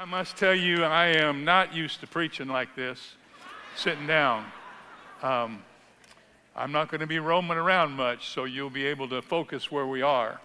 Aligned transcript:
I 0.00 0.04
must 0.04 0.36
tell 0.36 0.54
you, 0.54 0.84
I 0.84 1.06
am 1.06 1.44
not 1.44 1.74
used 1.74 1.98
to 2.02 2.06
preaching 2.06 2.46
like 2.46 2.76
this, 2.76 3.14
sitting 3.74 4.06
down. 4.06 4.44
Um, 5.24 5.64
I'm 6.54 6.70
not 6.70 6.88
going 6.88 7.00
to 7.00 7.06
be 7.08 7.18
roaming 7.18 7.58
around 7.58 7.94
much, 7.94 8.28
so 8.28 8.44
you'll 8.44 8.70
be 8.70 8.86
able 8.86 9.08
to 9.08 9.20
focus 9.20 9.72
where 9.72 9.88
we 9.88 10.00
are. 10.02 10.40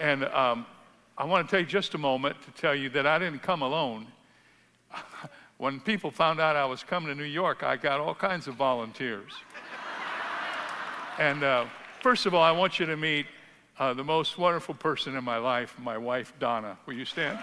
And 0.00 0.24
um, 0.24 0.66
I 1.16 1.24
want 1.26 1.48
to 1.48 1.56
take 1.56 1.68
just 1.68 1.94
a 1.94 1.98
moment 1.98 2.34
to 2.42 2.50
tell 2.60 2.74
you 2.74 2.88
that 2.88 3.06
I 3.06 3.20
didn't 3.20 3.38
come 3.38 3.62
alone. 3.62 4.08
when 5.58 5.78
people 5.78 6.10
found 6.10 6.40
out 6.40 6.56
I 6.56 6.64
was 6.64 6.82
coming 6.82 7.08
to 7.08 7.14
New 7.14 7.22
York, 7.22 7.62
I 7.62 7.76
got 7.76 8.00
all 8.00 8.16
kinds 8.16 8.48
of 8.48 8.56
volunteers. 8.56 9.30
and 11.20 11.44
uh, 11.44 11.66
first 12.00 12.26
of 12.26 12.34
all, 12.34 12.42
I 12.42 12.50
want 12.50 12.80
you 12.80 12.86
to 12.86 12.96
meet 12.96 13.26
uh, 13.78 13.94
the 13.94 14.02
most 14.02 14.38
wonderful 14.38 14.74
person 14.74 15.16
in 15.16 15.22
my 15.22 15.36
life, 15.36 15.78
my 15.78 15.96
wife, 15.96 16.32
Donna. 16.40 16.76
Will 16.84 16.94
you 16.94 17.04
stand? 17.04 17.38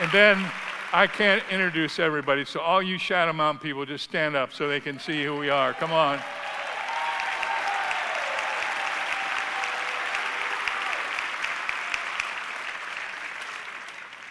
And 0.00 0.10
then 0.12 0.50
I 0.94 1.06
can't 1.06 1.42
introduce 1.50 1.98
everybody, 1.98 2.46
so 2.46 2.58
all 2.60 2.82
you 2.82 2.96
Shadow 2.96 3.34
Mountain 3.34 3.60
people 3.60 3.84
just 3.84 4.02
stand 4.02 4.34
up 4.34 4.50
so 4.50 4.66
they 4.66 4.80
can 4.80 4.98
see 4.98 5.22
who 5.22 5.36
we 5.36 5.50
are. 5.50 5.74
Come 5.74 5.92
on. 5.92 6.18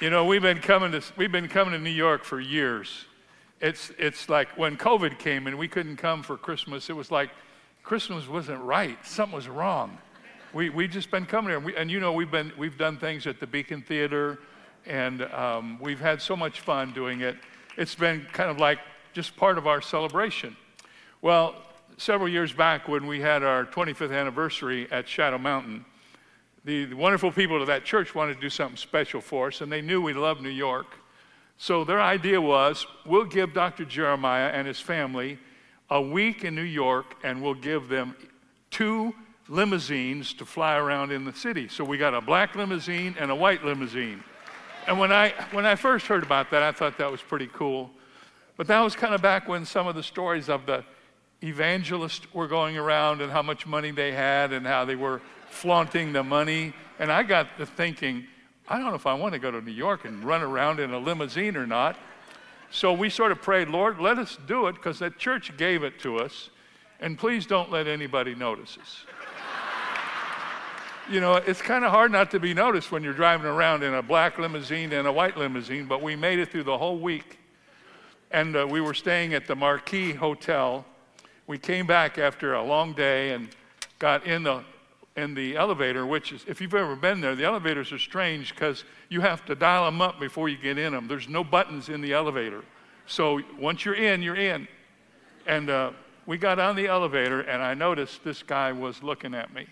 You 0.01 0.09
know, 0.09 0.25
we've 0.25 0.41
been 0.41 0.57
coming 0.57 0.91
to 0.93 1.03
we've 1.17 1.31
been 1.31 1.47
coming 1.47 1.73
to 1.73 1.79
New 1.79 1.91
York 1.91 2.23
for 2.23 2.39
years. 2.39 3.05
It's 3.61 3.91
it's 3.99 4.27
like 4.27 4.47
when 4.57 4.75
COVID 4.75 5.19
came 5.19 5.45
and 5.45 5.55
we 5.55 5.67
couldn't 5.67 5.97
come 5.97 6.23
for 6.23 6.35
Christmas, 6.35 6.89
it 6.89 6.95
was 6.95 7.11
like 7.11 7.29
Christmas 7.83 8.27
wasn't 8.27 8.63
right. 8.63 8.97
Something 9.05 9.35
was 9.35 9.47
wrong. 9.47 9.99
We 10.51 10.71
we 10.71 10.87
just 10.87 11.11
been 11.11 11.27
coming 11.27 11.51
here, 11.51 11.59
we, 11.59 11.75
and 11.75 11.91
you 11.91 11.99
know 11.99 12.11
we've 12.11 12.31
been 12.31 12.51
we've 12.57 12.77
done 12.77 12.97
things 12.97 13.27
at 13.27 13.39
the 13.39 13.45
Beacon 13.45 13.83
Theater 13.83 14.39
and 14.85 15.23
um, 15.33 15.79
we've 15.81 15.99
had 15.99 16.21
so 16.21 16.35
much 16.35 16.61
fun 16.61 16.93
doing 16.93 17.21
it. 17.21 17.35
It's 17.77 17.95
been 17.95 18.25
kind 18.31 18.49
of 18.49 18.59
like 18.59 18.79
just 19.13 19.35
part 19.35 19.57
of 19.57 19.67
our 19.67 19.81
celebration. 19.81 20.55
Well, 21.21 21.55
several 21.97 22.29
years 22.29 22.53
back 22.53 22.87
when 22.87 23.07
we 23.07 23.19
had 23.19 23.43
our 23.43 23.65
25th 23.65 24.17
anniversary 24.17 24.89
at 24.91 25.07
Shadow 25.07 25.37
Mountain, 25.37 25.85
the, 26.65 26.85
the 26.85 26.95
wonderful 26.95 27.31
people 27.31 27.61
of 27.61 27.67
that 27.67 27.85
church 27.85 28.13
wanted 28.13 28.35
to 28.35 28.41
do 28.41 28.49
something 28.49 28.77
special 28.77 29.21
for 29.21 29.47
us, 29.47 29.61
and 29.61 29.71
they 29.71 29.81
knew 29.81 30.01
we 30.01 30.13
loved 30.13 30.41
New 30.41 30.49
York. 30.49 30.87
So 31.57 31.83
their 31.83 32.01
idea 32.01 32.39
was 32.39 32.85
we'll 33.05 33.25
give 33.25 33.53
Dr. 33.53 33.85
Jeremiah 33.85 34.47
and 34.47 34.67
his 34.67 34.79
family 34.79 35.39
a 35.89 36.01
week 36.01 36.43
in 36.43 36.55
New 36.55 36.61
York, 36.61 37.15
and 37.23 37.41
we'll 37.41 37.53
give 37.53 37.89
them 37.89 38.15
two 38.71 39.13
limousines 39.47 40.33
to 40.35 40.45
fly 40.45 40.77
around 40.77 41.11
in 41.11 41.25
the 41.25 41.33
city. 41.33 41.67
So 41.67 41.83
we 41.83 41.97
got 41.97 42.13
a 42.13 42.21
black 42.21 42.55
limousine 42.55 43.15
and 43.19 43.31
a 43.31 43.35
white 43.35 43.65
limousine. 43.65 44.23
And 44.89 44.97
when 44.97 45.11
I, 45.11 45.35
when 45.51 45.67
I 45.67 45.75
first 45.75 46.07
heard 46.07 46.23
about 46.23 46.49
that, 46.49 46.63
I 46.63 46.71
thought 46.71 46.97
that 46.97 47.11
was 47.11 47.21
pretty 47.21 47.45
cool. 47.53 47.91
But 48.57 48.65
that 48.67 48.81
was 48.81 48.95
kind 48.95 49.13
of 49.13 49.21
back 49.21 49.47
when 49.47 49.63
some 49.63 49.85
of 49.85 49.93
the 49.93 50.01
stories 50.01 50.49
of 50.49 50.65
the 50.65 50.83
evangelists 51.43 52.33
were 52.33 52.47
going 52.47 52.75
around 52.75 53.21
and 53.21 53.31
how 53.31 53.43
much 53.43 53.67
money 53.67 53.91
they 53.91 54.11
had 54.11 54.51
and 54.51 54.65
how 54.65 54.85
they 54.85 54.95
were 54.95 55.21
flaunting 55.47 56.11
the 56.11 56.23
money. 56.23 56.73
And 56.97 57.11
I 57.11 57.21
got 57.21 57.55
to 57.59 57.67
thinking, 57.67 58.25
I 58.67 58.79
don't 58.79 58.87
know 58.87 58.95
if 58.95 59.05
I 59.05 59.13
want 59.13 59.33
to 59.33 59.39
go 59.39 59.51
to 59.51 59.61
New 59.61 59.71
York 59.71 60.05
and 60.05 60.23
run 60.23 60.41
around 60.41 60.79
in 60.79 60.91
a 60.91 60.97
limousine 60.97 61.55
or 61.55 61.67
not. 61.67 61.95
So 62.71 62.91
we 62.91 63.11
sort 63.11 63.31
of 63.31 63.43
prayed, 63.43 63.67
Lord, 63.67 63.99
let 63.99 64.17
us 64.17 64.39
do 64.47 64.65
it 64.65 64.73
because 64.73 64.97
that 64.99 65.19
church 65.19 65.55
gave 65.55 65.83
it 65.83 65.99
to 65.99 66.17
us. 66.17 66.49
And 66.99 67.15
please 67.15 67.45
don't 67.45 67.69
let 67.69 67.85
anybody 67.85 68.33
notice 68.33 68.79
us 68.81 69.05
you 71.09 71.19
know, 71.19 71.35
it's 71.35 71.61
kind 71.61 71.83
of 71.83 71.91
hard 71.91 72.11
not 72.11 72.29
to 72.31 72.39
be 72.39 72.53
noticed 72.53 72.91
when 72.91 73.03
you're 73.03 73.13
driving 73.13 73.47
around 73.47 73.83
in 73.83 73.95
a 73.95 74.01
black 74.01 74.37
limousine 74.37 74.93
and 74.93 75.07
a 75.07 75.11
white 75.11 75.37
limousine, 75.37 75.85
but 75.85 76.01
we 76.01 76.15
made 76.15 76.39
it 76.39 76.51
through 76.51 76.63
the 76.63 76.77
whole 76.77 76.99
week. 76.99 77.39
And 78.31 78.55
uh, 78.55 78.67
we 78.69 78.79
were 78.79 78.93
staying 78.93 79.33
at 79.33 79.47
the 79.47 79.55
Marquis 79.55 80.13
Hotel. 80.13 80.85
We 81.47 81.57
came 81.57 81.87
back 81.87 82.19
after 82.19 82.53
a 82.53 82.63
long 82.63 82.93
day 82.93 83.33
and 83.33 83.49
got 83.97 84.25
in 84.25 84.43
the 84.43 84.63
in 85.15 85.33
the 85.33 85.57
elevator, 85.57 86.05
which 86.05 86.31
is, 86.31 86.45
if 86.47 86.61
you've 86.61 86.73
ever 86.73 86.95
been 86.95 87.19
there, 87.19 87.35
the 87.35 87.43
elevators 87.43 87.91
are 87.91 87.97
strange 87.97 88.53
because 88.53 88.85
you 89.09 89.19
have 89.19 89.43
to 89.45 89.55
dial 89.55 89.83
them 89.85 90.01
up 90.01 90.19
before 90.19 90.47
you 90.47 90.57
get 90.57 90.77
in 90.77 90.93
them. 90.93 91.07
There's 91.07 91.27
no 91.27 91.43
buttons 91.43 91.89
in 91.89 91.99
the 91.99 92.13
elevator. 92.13 92.63
So 93.05 93.41
once 93.59 93.83
you're 93.83 93.95
in, 93.95 94.21
you're 94.21 94.37
in. 94.37 94.67
And 95.45 95.69
uh, 95.69 95.91
we 96.25 96.37
got 96.37 96.59
on 96.59 96.75
the 96.75 96.87
elevator, 96.87 97.41
and 97.41 97.61
I 97.61 97.73
noticed 97.73 98.23
this 98.23 98.43
guy 98.43 98.71
was 98.71 99.03
looking 99.03 99.33
at 99.33 99.53
me. 99.53 99.67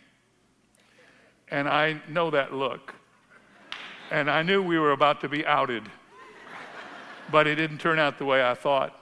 And 1.50 1.68
I 1.68 2.02
know 2.10 2.30
that 2.32 2.54
look. 2.54 2.94
And 4.12 4.30
I 4.30 4.42
knew 4.42 4.62
we 4.62 4.80
were 4.80 4.92
about 4.92 5.22
to 5.22 5.30
be 5.30 5.46
outed. 5.46 5.84
But 7.32 7.48
it 7.48 7.56
didn't 7.56 7.80
turn 7.80 8.00
out 8.00 8.18
the 8.18 8.26
way 8.26 8.44
I 8.44 8.54
thought. 8.54 8.98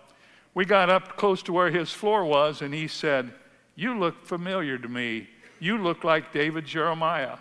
We 0.53 0.65
got 0.65 0.89
up 0.89 1.17
close 1.17 1.43
to 1.43 1.53
where 1.53 1.69
his 1.69 1.91
floor 1.91 2.25
was, 2.25 2.61
and 2.61 2.73
he 2.73 2.87
said, 2.87 3.31
You 3.75 3.97
look 3.97 4.25
familiar 4.25 4.77
to 4.77 4.87
me. 4.87 5.27
You 5.59 5.77
look 5.77 6.03
like 6.03 6.33
David 6.33 6.65
Jeremiah. 6.65 7.37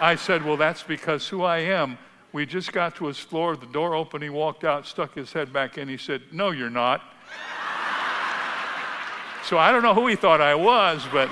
I 0.00 0.14
said, 0.14 0.44
Well, 0.44 0.56
that's 0.56 0.82
because 0.82 1.28
who 1.28 1.42
I 1.42 1.58
am. 1.58 1.98
We 2.32 2.46
just 2.46 2.72
got 2.72 2.96
to 2.96 3.06
his 3.06 3.18
floor, 3.18 3.56
the 3.56 3.66
door 3.66 3.94
opened, 3.94 4.22
he 4.24 4.30
walked 4.30 4.64
out, 4.64 4.86
stuck 4.86 5.14
his 5.14 5.32
head 5.32 5.52
back 5.52 5.76
in. 5.76 5.88
He 5.88 5.98
said, 5.98 6.22
No, 6.32 6.50
you're 6.50 6.70
not. 6.70 7.02
so 9.44 9.58
I 9.58 9.70
don't 9.70 9.82
know 9.82 9.94
who 9.94 10.06
he 10.06 10.16
thought 10.16 10.40
I 10.40 10.54
was, 10.54 11.04
but 11.12 11.28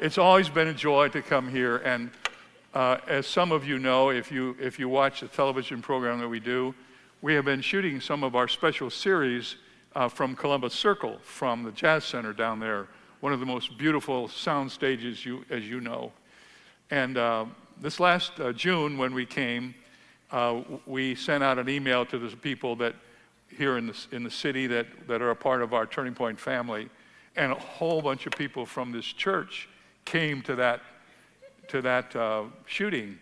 it's 0.00 0.18
always 0.18 0.48
been 0.48 0.68
a 0.68 0.74
joy 0.74 1.08
to 1.08 1.22
come 1.22 1.48
here. 1.48 1.78
And 1.78 2.10
uh, 2.72 2.98
as 3.08 3.26
some 3.26 3.50
of 3.50 3.66
you 3.66 3.78
know, 3.78 4.10
if 4.10 4.30
you, 4.30 4.56
if 4.60 4.78
you 4.78 4.88
watch 4.88 5.20
the 5.20 5.28
television 5.28 5.82
program 5.82 6.20
that 6.20 6.28
we 6.28 6.40
do, 6.40 6.74
we 7.20 7.34
have 7.34 7.44
been 7.44 7.60
shooting 7.60 8.00
some 8.00 8.22
of 8.22 8.36
our 8.36 8.46
special 8.46 8.90
series 8.90 9.56
uh, 9.96 10.08
from 10.08 10.36
Columbus 10.36 10.74
Circle, 10.74 11.18
from 11.22 11.64
the 11.64 11.72
Jazz 11.72 12.04
Center 12.04 12.32
down 12.32 12.60
there, 12.60 12.86
one 13.20 13.32
of 13.32 13.40
the 13.40 13.46
most 13.46 13.76
beautiful 13.76 14.28
sound 14.28 14.70
stages, 14.70 15.26
you, 15.26 15.44
as 15.50 15.68
you 15.68 15.80
know. 15.80 16.12
And 16.90 17.18
uh, 17.18 17.46
this 17.80 17.98
last 17.98 18.38
uh, 18.38 18.52
June, 18.52 18.98
when 18.98 19.12
we 19.12 19.26
came, 19.26 19.74
uh, 20.30 20.62
we 20.86 21.16
sent 21.16 21.42
out 21.42 21.58
an 21.58 21.68
email 21.68 22.06
to 22.06 22.18
the 22.18 22.36
people 22.36 22.76
that 22.76 22.94
here 23.56 23.78
in 23.78 23.88
the, 23.88 24.06
in 24.12 24.22
the 24.22 24.30
city 24.30 24.68
that, 24.68 24.86
that 25.08 25.22
are 25.22 25.30
a 25.30 25.36
part 25.36 25.62
of 25.62 25.74
our 25.74 25.86
Turning 25.86 26.14
Point 26.14 26.38
family, 26.38 26.88
and 27.34 27.50
a 27.50 27.56
whole 27.56 28.00
bunch 28.00 28.26
of 28.26 28.32
people 28.34 28.64
from 28.64 28.92
this 28.92 29.06
church 29.06 29.68
came 30.08 30.40
to 30.40 30.56
that, 30.56 30.80
to 31.68 31.82
that 31.82 32.16
uh, 32.16 32.44
shooting. 32.64 33.18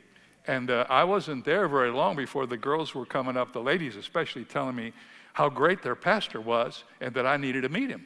And 0.46 0.70
uh, 0.70 0.86
I 0.88 1.02
wasn't 1.02 1.44
there 1.44 1.66
very 1.66 1.90
long 1.90 2.14
before 2.14 2.46
the 2.46 2.56
girls 2.56 2.94
were 2.94 3.04
coming 3.04 3.36
up, 3.36 3.52
the 3.52 3.60
ladies 3.60 3.96
especially, 3.96 4.44
telling 4.44 4.76
me 4.76 4.92
how 5.32 5.48
great 5.48 5.82
their 5.82 5.96
pastor 5.96 6.40
was 6.40 6.84
and 7.00 7.12
that 7.14 7.26
I 7.26 7.36
needed 7.36 7.62
to 7.62 7.68
meet 7.68 7.90
him. 7.90 8.04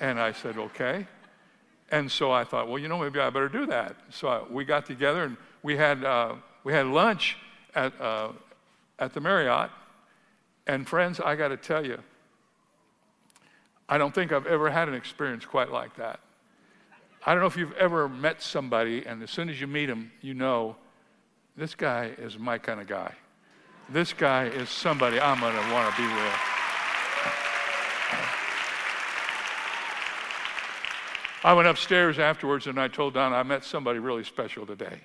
And 0.00 0.20
I 0.20 0.32
said, 0.32 0.58
okay. 0.58 1.06
And 1.90 2.12
so 2.12 2.30
I 2.30 2.44
thought, 2.44 2.68
well, 2.68 2.78
you 2.78 2.88
know, 2.88 2.98
maybe 2.98 3.18
I 3.20 3.30
better 3.30 3.48
do 3.48 3.64
that. 3.66 3.96
So 4.10 4.28
I, 4.28 4.42
we 4.50 4.66
got 4.66 4.84
together 4.84 5.24
and 5.24 5.38
we 5.62 5.74
had, 5.74 6.04
uh, 6.04 6.34
we 6.62 6.74
had 6.74 6.86
lunch 6.86 7.38
at, 7.74 7.98
uh, 7.98 8.32
at 8.98 9.14
the 9.14 9.20
Marriott. 9.20 9.70
And 10.66 10.86
friends, 10.86 11.20
I 11.20 11.36
got 11.36 11.48
to 11.48 11.56
tell 11.56 11.84
you, 11.84 11.98
I 13.88 13.96
don't 13.96 14.14
think 14.14 14.30
I've 14.30 14.46
ever 14.46 14.70
had 14.70 14.88
an 14.88 14.94
experience 14.94 15.46
quite 15.46 15.70
like 15.70 15.96
that. 15.96 16.20
I 17.26 17.32
don't 17.32 17.40
know 17.40 17.46
if 17.46 17.56
you've 17.56 17.72
ever 17.74 18.08
met 18.08 18.42
somebody, 18.42 19.06
and 19.06 19.22
as 19.22 19.30
soon 19.30 19.48
as 19.48 19.60
you 19.60 19.66
meet 19.66 19.88
him, 19.88 20.12
you 20.20 20.34
know 20.34 20.76
this 21.56 21.74
guy 21.74 22.12
is 22.18 22.38
my 22.38 22.58
kind 22.58 22.80
of 22.80 22.86
guy. 22.86 23.14
This 23.88 24.12
guy 24.12 24.44
is 24.46 24.68
somebody 24.68 25.20
I'm 25.20 25.40
going 25.40 25.54
to 25.54 25.72
want 25.72 25.94
to 25.94 26.00
be 26.00 26.06
with. 26.06 26.54
I 31.44 31.52
went 31.52 31.68
upstairs 31.68 32.18
afterwards 32.18 32.66
and 32.66 32.80
I 32.80 32.88
told 32.88 33.14
Don 33.14 33.34
I 33.34 33.42
met 33.42 33.64
somebody 33.64 33.98
really 33.98 34.24
special 34.24 34.64
today. 34.64 34.98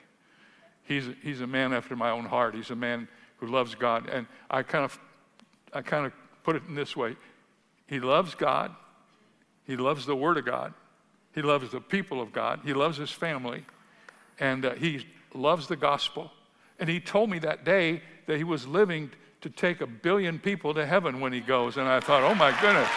He's, 0.83 1.03
he's 1.21 1.41
a 1.41 1.47
man 1.47 1.73
after 1.73 1.97
my 1.97 2.11
own 2.11 2.23
heart. 2.25 2.55
He's 2.55 2.71
a 2.71 2.75
man 2.75 3.09
who 3.38 3.47
loves 3.47 3.75
God. 3.75 4.07
And 4.09 4.25
I 4.49 4.63
kind 4.63 4.85
of, 4.85 4.97
I 5.73 5.81
kind 5.81 6.05
of 6.05 6.13
put 6.44 6.55
it 6.55 6.63
in 6.67 6.75
this 6.75 6.95
way 6.95 7.17
He 7.88 7.99
loves 7.99 8.35
God, 8.35 8.73
he 9.67 9.75
loves 9.75 10.05
the 10.05 10.15
Word 10.15 10.38
of 10.38 10.45
God, 10.45 10.73
he 11.33 11.41
loves 11.41 11.71
the 11.71 11.81
people 11.81 12.21
of 12.21 12.31
God. 12.31 12.61
He 12.63 12.73
loves 12.73 12.97
his 12.97 13.11
family. 13.11 13.63
And 14.39 14.65
uh, 14.65 14.73
he 14.75 15.05
loves 15.33 15.67
the 15.67 15.75
gospel. 15.75 16.31
And 16.79 16.89
he 16.89 16.99
told 16.99 17.29
me 17.29 17.39
that 17.39 17.65
day 17.65 18.01
that 18.25 18.37
he 18.37 18.43
was 18.43 18.65
living 18.65 19.11
to 19.41 19.49
take 19.49 19.81
a 19.81 19.87
billion 19.87 20.39
people 20.39 20.73
to 20.73 20.85
heaven 20.85 21.19
when 21.19 21.31
he 21.31 21.39
goes. 21.39 21.77
And 21.77 21.87
I 21.87 21.99
thought, 21.99 22.23
oh 22.23 22.35
my 22.35 22.51
goodness. 22.59 22.89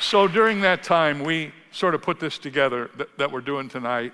So 0.00 0.28
during 0.28 0.60
that 0.60 0.82
time, 0.82 1.20
we 1.24 1.52
sort 1.70 1.94
of 1.94 2.02
put 2.02 2.20
this 2.20 2.36
together 2.36 2.90
that, 2.98 3.16
that, 3.16 3.32
we're 3.32 3.40
doing 3.40 3.70
tonight. 3.70 4.12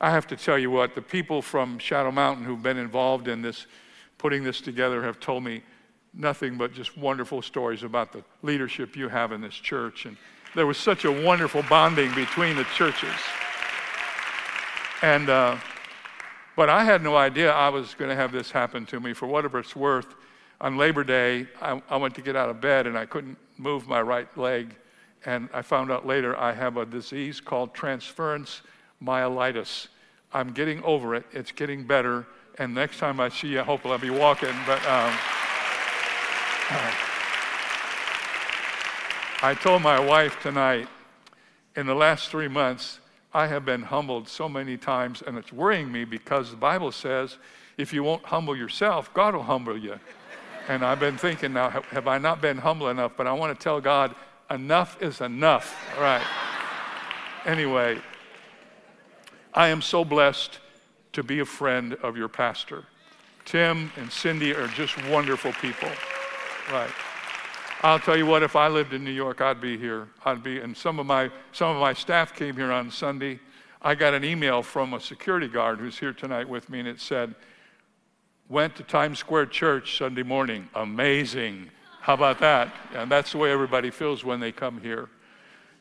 I 0.00 0.10
have 0.10 0.26
to 0.28 0.36
tell 0.36 0.58
you 0.58 0.70
what, 0.70 0.94
the 0.94 1.02
people 1.02 1.42
from 1.42 1.78
Shadow 1.78 2.10
Mountain 2.10 2.46
who've 2.46 2.62
been 2.62 2.78
involved 2.78 3.28
in 3.28 3.42
this, 3.42 3.66
putting 4.16 4.42
this 4.42 4.62
together, 4.62 5.02
have 5.02 5.20
told 5.20 5.44
me 5.44 5.62
nothing 6.16 6.56
but 6.56 6.72
just 6.72 6.96
wonderful 6.96 7.42
stories 7.42 7.82
about 7.82 8.12
the 8.12 8.22
leadership 8.42 8.96
you 8.96 9.08
have 9.08 9.32
in 9.32 9.40
this 9.40 9.54
church. 9.54 10.06
And 10.06 10.16
there 10.54 10.66
was 10.66 10.78
such 10.78 11.04
a 11.04 11.12
wonderful 11.12 11.62
bonding 11.68 12.14
between 12.14 12.56
the 12.56 12.64
churches. 12.76 13.14
And, 15.02 15.28
uh, 15.28 15.56
but 16.56 16.68
I 16.68 16.84
had 16.84 17.02
no 17.02 17.16
idea 17.16 17.52
I 17.52 17.68
was 17.68 17.94
going 17.94 18.10
to 18.10 18.16
have 18.16 18.32
this 18.32 18.50
happen 18.50 18.86
to 18.86 19.00
me. 19.00 19.12
For 19.12 19.26
whatever 19.26 19.58
it's 19.58 19.74
worth, 19.74 20.14
on 20.60 20.76
Labor 20.76 21.04
Day, 21.04 21.46
I, 21.60 21.82
I 21.90 21.96
went 21.96 22.14
to 22.14 22.22
get 22.22 22.36
out 22.36 22.48
of 22.48 22.60
bed 22.60 22.86
and 22.86 22.96
I 22.96 23.04
couldn't 23.06 23.36
move 23.58 23.88
my 23.88 24.00
right 24.00 24.28
leg. 24.38 24.74
And 25.26 25.48
I 25.52 25.62
found 25.62 25.90
out 25.90 26.06
later 26.06 26.38
I 26.38 26.52
have 26.52 26.76
a 26.76 26.86
disease 26.86 27.40
called 27.40 27.74
transverse 27.74 28.62
myelitis. 29.02 29.88
I'm 30.32 30.52
getting 30.52 30.82
over 30.82 31.14
it, 31.14 31.26
it's 31.32 31.52
getting 31.52 31.84
better. 31.84 32.26
And 32.58 32.72
next 32.72 32.98
time 32.98 33.18
I 33.18 33.30
see 33.30 33.48
you, 33.48 33.62
hopefully 33.62 33.92
I'll 33.94 33.98
be 33.98 34.10
walking. 34.10 34.54
But 34.66 34.84
um, 34.86 35.12
I 39.42 39.54
told 39.60 39.82
my 39.82 40.00
wife 40.00 40.40
tonight, 40.40 40.88
in 41.76 41.86
the 41.86 41.94
last 41.94 42.30
three 42.30 42.48
months, 42.48 43.00
I 43.32 43.48
have 43.48 43.64
been 43.64 43.82
humbled 43.82 44.28
so 44.28 44.48
many 44.48 44.76
times, 44.76 45.22
and 45.26 45.36
it's 45.36 45.52
worrying 45.52 45.90
me 45.90 46.04
because 46.04 46.50
the 46.50 46.56
Bible 46.56 46.92
says 46.92 47.36
if 47.76 47.92
you 47.92 48.02
won't 48.04 48.24
humble 48.24 48.56
yourself, 48.56 49.12
God 49.12 49.34
will 49.34 49.42
humble 49.42 49.76
you. 49.76 49.98
And 50.68 50.84
I've 50.84 51.00
been 51.00 51.18
thinking 51.18 51.52
now, 51.52 51.68
have 51.68 52.08
I 52.08 52.18
not 52.18 52.40
been 52.40 52.58
humble 52.58 52.88
enough? 52.88 53.12
But 53.16 53.26
I 53.26 53.32
want 53.32 53.58
to 53.58 53.62
tell 53.62 53.80
God, 53.80 54.14
enough 54.50 55.02
is 55.02 55.20
enough. 55.20 55.76
All 55.96 56.02
right. 56.02 56.24
Anyway, 57.44 58.00
I 59.52 59.68
am 59.68 59.82
so 59.82 60.04
blessed 60.04 60.60
to 61.12 61.22
be 61.22 61.40
a 61.40 61.44
friend 61.44 61.94
of 62.02 62.16
your 62.16 62.28
pastor. 62.28 62.84
Tim 63.44 63.92
and 63.96 64.10
Cindy 64.10 64.54
are 64.54 64.68
just 64.68 64.96
wonderful 65.08 65.52
people. 65.52 65.90
Right. 66.72 66.90
I'll 67.82 67.98
tell 67.98 68.16
you 68.16 68.24
what, 68.24 68.42
if 68.42 68.56
I 68.56 68.68
lived 68.68 68.94
in 68.94 69.04
New 69.04 69.10
York, 69.10 69.42
I'd 69.42 69.60
be 69.60 69.76
here. 69.76 70.08
I'd 70.24 70.42
be, 70.42 70.60
and 70.60 70.74
some 70.74 70.98
of 70.98 71.04
my, 71.04 71.30
some 71.52 71.76
of 71.76 71.80
my 71.80 71.92
staff 71.92 72.34
came 72.34 72.56
here 72.56 72.72
on 72.72 72.90
Sunday. 72.90 73.40
I 73.82 73.94
got 73.94 74.14
an 74.14 74.24
email 74.24 74.62
from 74.62 74.94
a 74.94 75.00
security 75.00 75.48
guard 75.48 75.78
who's 75.78 75.98
here 75.98 76.14
tonight 76.14 76.48
with 76.48 76.70
me, 76.70 76.78
and 76.78 76.88
it 76.88 77.00
said, 77.00 77.34
went 78.48 78.74
to 78.76 78.82
Times 78.82 79.18
Square 79.18 79.46
Church 79.46 79.98
Sunday 79.98 80.22
morning. 80.22 80.68
Amazing. 80.74 81.70
How 82.00 82.14
about 82.14 82.38
that? 82.40 82.74
And 82.94 83.10
that's 83.10 83.32
the 83.32 83.38
way 83.38 83.52
everybody 83.52 83.90
feels 83.90 84.24
when 84.24 84.40
they 84.40 84.52
come 84.52 84.80
here. 84.80 85.10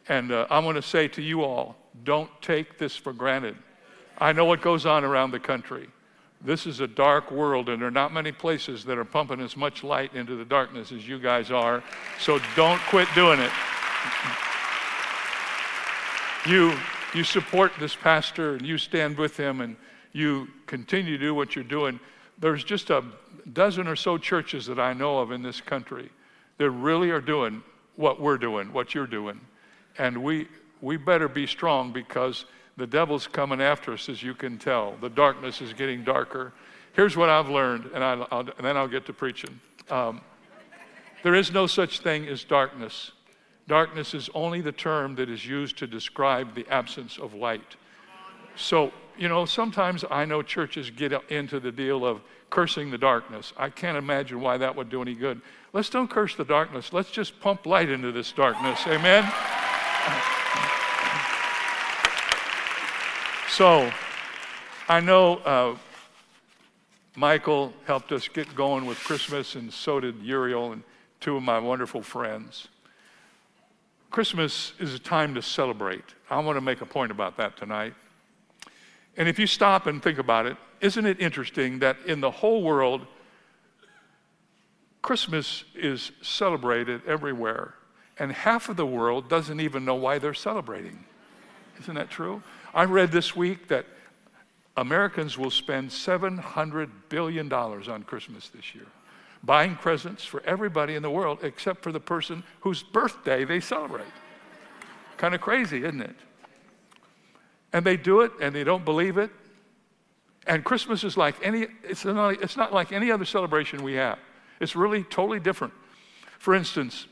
And 0.10 0.34
uh, 0.34 0.48
I'm 0.50 0.64
going 0.64 0.76
to 0.76 0.82
say 0.82 1.08
to 1.10 1.22
you 1.22 1.44
all, 1.44 1.78
don't 2.04 2.30
take 2.42 2.78
this 2.78 2.98
for 2.98 3.14
granted. 3.14 3.56
I 4.18 4.34
know 4.34 4.44
what 4.44 4.62
goes 4.62 4.86
on 4.86 5.06
around 5.06 5.32
the 5.32 5.40
country. 5.40 5.88
This 6.46 6.66
is 6.66 6.82
a 6.82 6.88
dark 6.88 7.32
world, 7.32 7.70
and 7.70 7.82
there 7.82 7.88
are 7.88 7.92
not 7.92 8.14
many 8.14 8.34
places 8.34 8.84
that 8.86 8.98
are 8.98 9.06
pumping 9.06 9.40
as 9.40 9.56
much 9.56 9.82
light 9.82 10.14
into 10.14 10.36
the 10.36 10.44
darkness 10.44 10.92
as 10.92 11.08
you 11.08 11.18
guys 11.18 11.52
are. 11.52 11.82
So 12.20 12.40
don't 12.56 12.82
quit 12.82 13.08
doing 13.16 13.40
it. 13.40 13.52
You, 16.46 16.78
you 17.14 17.24
support 17.24 17.72
this 17.80 17.96
pastor, 17.96 18.56
and 18.56 18.66
you 18.66 18.78
stand 18.78 19.18
with 19.18 19.38
him, 19.38 19.62
and 19.62 19.78
you 20.12 20.50
continue 20.66 21.18
to 21.18 21.24
do 21.24 21.34
what 21.34 21.56
you're 21.56 21.64
doing. 21.64 21.98
There's 22.40 22.66
just 22.66 22.90
a 22.90 23.06
dozen 23.54 23.88
or 23.88 23.96
so 23.96 24.18
churches 24.18 24.66
that 24.66 24.80
I 24.80 24.92
know 24.92 25.20
of 25.20 25.32
in 25.32 25.42
this 25.42 25.62
country 25.62 26.10
that 26.58 26.70
really 26.70 27.10
are 27.12 27.22
doing 27.22 27.64
what 27.96 28.20
we're 28.20 28.38
doing, 28.38 28.74
what 28.74 28.94
you're 28.94 29.08
doing. 29.08 29.40
And 29.98 30.22
we, 30.22 30.50
we 30.82 30.98
better 30.98 31.30
be 31.30 31.48
strong 31.48 31.94
because 31.94 32.44
the 32.78 32.88
devil's 32.88 33.28
coming 33.28 33.62
after 33.62 33.94
us, 33.94 34.10
as 34.10 34.24
you 34.24 34.34
can 34.34 34.58
tell. 34.58 34.96
The 35.00 35.10
darkness 35.10 35.62
is 35.62 35.74
getting 35.74 36.04
darker. 36.04 36.54
Here's 36.94 37.16
what 37.16 37.30
I've 37.30 37.50
learned, 37.50 37.90
and, 37.94 38.04
I, 38.04 38.16
will 38.16 38.50
then 38.62 38.78
I'll 38.78 38.88
get 38.88 39.06
to 39.08 39.14
preaching. 39.14 39.60
Um, 39.90 40.22
there 41.24 41.36
is 41.36 41.52
no 41.52 41.68
such 41.68 42.00
thing 42.00 42.28
as 42.28 42.44
darkness. 42.44 43.12
Darkness 43.68 44.14
is 44.14 44.30
only 44.34 44.62
the 44.62 44.72
term 44.72 45.16
that 45.16 45.30
is 45.30 45.46
used 45.46 45.78
to 45.78 45.88
describe 45.88 46.54
the 46.54 46.68
absence 46.70 47.18
of 47.18 47.34
light. 47.34 47.76
So, 48.56 48.92
you 49.18 49.30
know, 49.30 49.46
sometimes 49.46 50.04
I 50.10 50.26
know 50.26 50.42
churches 50.42 50.90
get 50.90 51.14
into 51.32 51.60
the 51.60 51.72
deal 51.72 52.06
of 52.06 52.22
cursing 52.50 52.92
the 52.92 52.98
darkness. 52.98 53.54
I 53.58 53.70
can't 53.70 53.98
imagine 53.98 54.42
why 54.42 54.58
that 54.58 54.76
would 54.76 54.90
do 54.90 55.02
any 55.02 55.16
good. 55.16 55.42
Let's 55.72 55.90
don't 55.90 56.10
curse 56.10 56.36
the 56.36 56.46
darkness. 56.46 56.94
Let's 56.94 57.10
just 57.10 57.40
pump 57.40 57.66
light 57.66 57.90
into 57.90 58.12
this 58.12 58.32
darkness. 58.32 58.80
Amen? 58.86 59.32
So, 63.54 63.94
I 64.90 65.00
know 65.00 65.36
uh, 65.36 65.76
Michael 67.16 67.72
helped 67.86 68.12
us 68.12 68.28
get 68.28 68.56
going 68.56 68.88
with 68.88 68.98
Christmas, 68.98 69.54
and 69.54 69.72
so 69.72 70.00
did 70.00 70.16
Uriel 70.24 70.72
and 70.72 70.82
two 71.20 71.38
of 71.38 71.44
my 71.44 71.60
wonderful 71.60 72.02
friends. 72.02 72.68
Christmas 74.10 74.74
is 74.80 74.96
a 74.96 75.00
time 75.00 75.36
to 75.36 75.44
celebrate. 75.44 76.04
I 76.32 76.40
want 76.40 76.58
to 76.58 76.62
make 76.62 76.82
a 76.82 76.88
point 76.88 77.12
about 77.12 77.38
that 77.38 77.56
tonight. 77.56 77.94
And 79.18 79.30
if 79.30 79.38
you 79.38 79.46
stop 79.46 79.86
and 79.86 80.02
think 80.02 80.18
about 80.18 80.48
it, 80.48 80.58
isn't 80.82 81.06
it 81.06 81.22
interesting 81.22 81.78
that 81.78 81.98
in 82.08 82.22
the 82.22 82.32
whole 82.32 82.64
world, 82.64 83.06
Christmas 85.04 85.64
is 85.76 86.12
celebrated 86.24 87.04
everywhere, 87.06 87.76
and 88.18 88.32
half 88.32 88.70
of 88.70 88.78
the 88.78 88.88
world 88.88 89.30
doesn't 89.30 89.60
even 89.60 89.86
know 89.86 89.94
why 89.94 90.18
they're 90.18 90.34
celebrating? 90.34 91.06
Isn't 91.80 91.94
that 91.94 92.10
true? 92.10 92.42
I 92.74 92.86
read 92.86 93.12
this 93.12 93.36
week 93.36 93.68
that 93.68 93.86
Americans 94.76 95.38
will 95.38 95.52
spend 95.52 95.90
$700 95.92 96.90
billion 97.10 97.52
on 97.54 98.04
Christmas 98.04 98.50
this 98.50 98.74
year, 98.74 98.88
buying 99.44 99.76
presents 99.76 100.26
for 100.26 100.42
everybody 100.44 100.96
in 100.96 101.04
the 101.04 101.10
world 101.10 101.40
except 101.44 101.84
for 101.84 101.92
the 101.92 102.00
person 102.00 102.44
whose 102.62 102.82
birthday 102.82 103.46
they 103.46 103.60
celebrate. 103.60 104.08
kind 105.18 105.36
of 105.36 105.42
crazy, 105.42 105.84
isn't 105.84 106.02
it? 106.02 106.16
And 107.72 107.86
they 107.86 107.98
do 107.98 108.22
it 108.22 108.32
and 108.42 108.56
they 108.56 108.64
don't 108.64 108.84
believe 108.84 109.18
it. 109.18 109.30
And 110.48 110.64
Christmas 110.64 111.04
is 111.04 111.16
like 111.16 111.36
any, 111.44 111.68
it's 111.84 112.04
not, 112.04 112.42
it's 112.42 112.58
not 112.58 112.74
like 112.74 112.92
any 112.92 113.12
other 113.12 113.26
celebration 113.26 113.84
we 113.84 113.94
have. 113.94 114.18
It's 114.60 114.76
really 114.76 115.04
totally 115.04 115.40
different. 115.40 115.74
For 116.40 116.56
instance, 116.56 117.06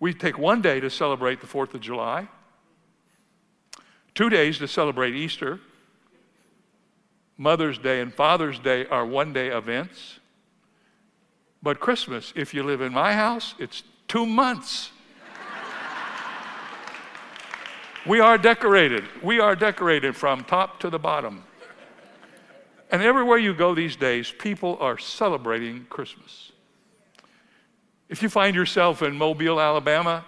we 0.00 0.14
take 0.14 0.38
one 0.38 0.62
day 0.62 0.80
to 0.80 0.90
celebrate 0.90 1.40
the 1.40 1.46
4th 1.46 1.74
of 1.74 1.80
July 1.80 2.28
two 4.14 4.30
days 4.30 4.58
to 4.58 4.68
celebrate 4.68 5.14
Easter. 5.14 5.60
Mother's 7.36 7.78
Day 7.78 8.00
and 8.00 8.14
Father's 8.14 8.58
Day 8.58 8.86
are 8.86 9.04
one 9.04 9.32
day 9.32 9.48
events. 9.48 10.20
But 11.62 11.80
Christmas, 11.80 12.32
if 12.36 12.54
you 12.54 12.62
live 12.62 12.80
in 12.80 12.92
my 12.92 13.14
house, 13.14 13.54
it's 13.58 13.82
two 14.06 14.26
months. 14.26 14.90
we 18.06 18.20
are 18.20 18.38
decorated. 18.38 19.04
We 19.22 19.40
are 19.40 19.56
decorated 19.56 20.14
from 20.14 20.44
top 20.44 20.78
to 20.80 20.90
the 20.90 20.98
bottom. 20.98 21.44
And 22.90 23.02
everywhere 23.02 23.38
you 23.38 23.54
go 23.54 23.74
these 23.74 23.96
days, 23.96 24.32
people 24.38 24.76
are 24.78 24.98
celebrating 24.98 25.86
Christmas. 25.90 26.52
If 28.08 28.22
you 28.22 28.28
find 28.28 28.54
yourself 28.54 29.02
in 29.02 29.16
Mobile, 29.16 29.60
Alabama, 29.60 30.24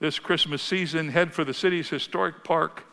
this 0.00 0.18
Christmas 0.18 0.62
season, 0.62 1.10
head 1.10 1.32
for 1.32 1.44
the 1.44 1.54
city's 1.54 1.88
historic 1.88 2.42
park 2.42 2.87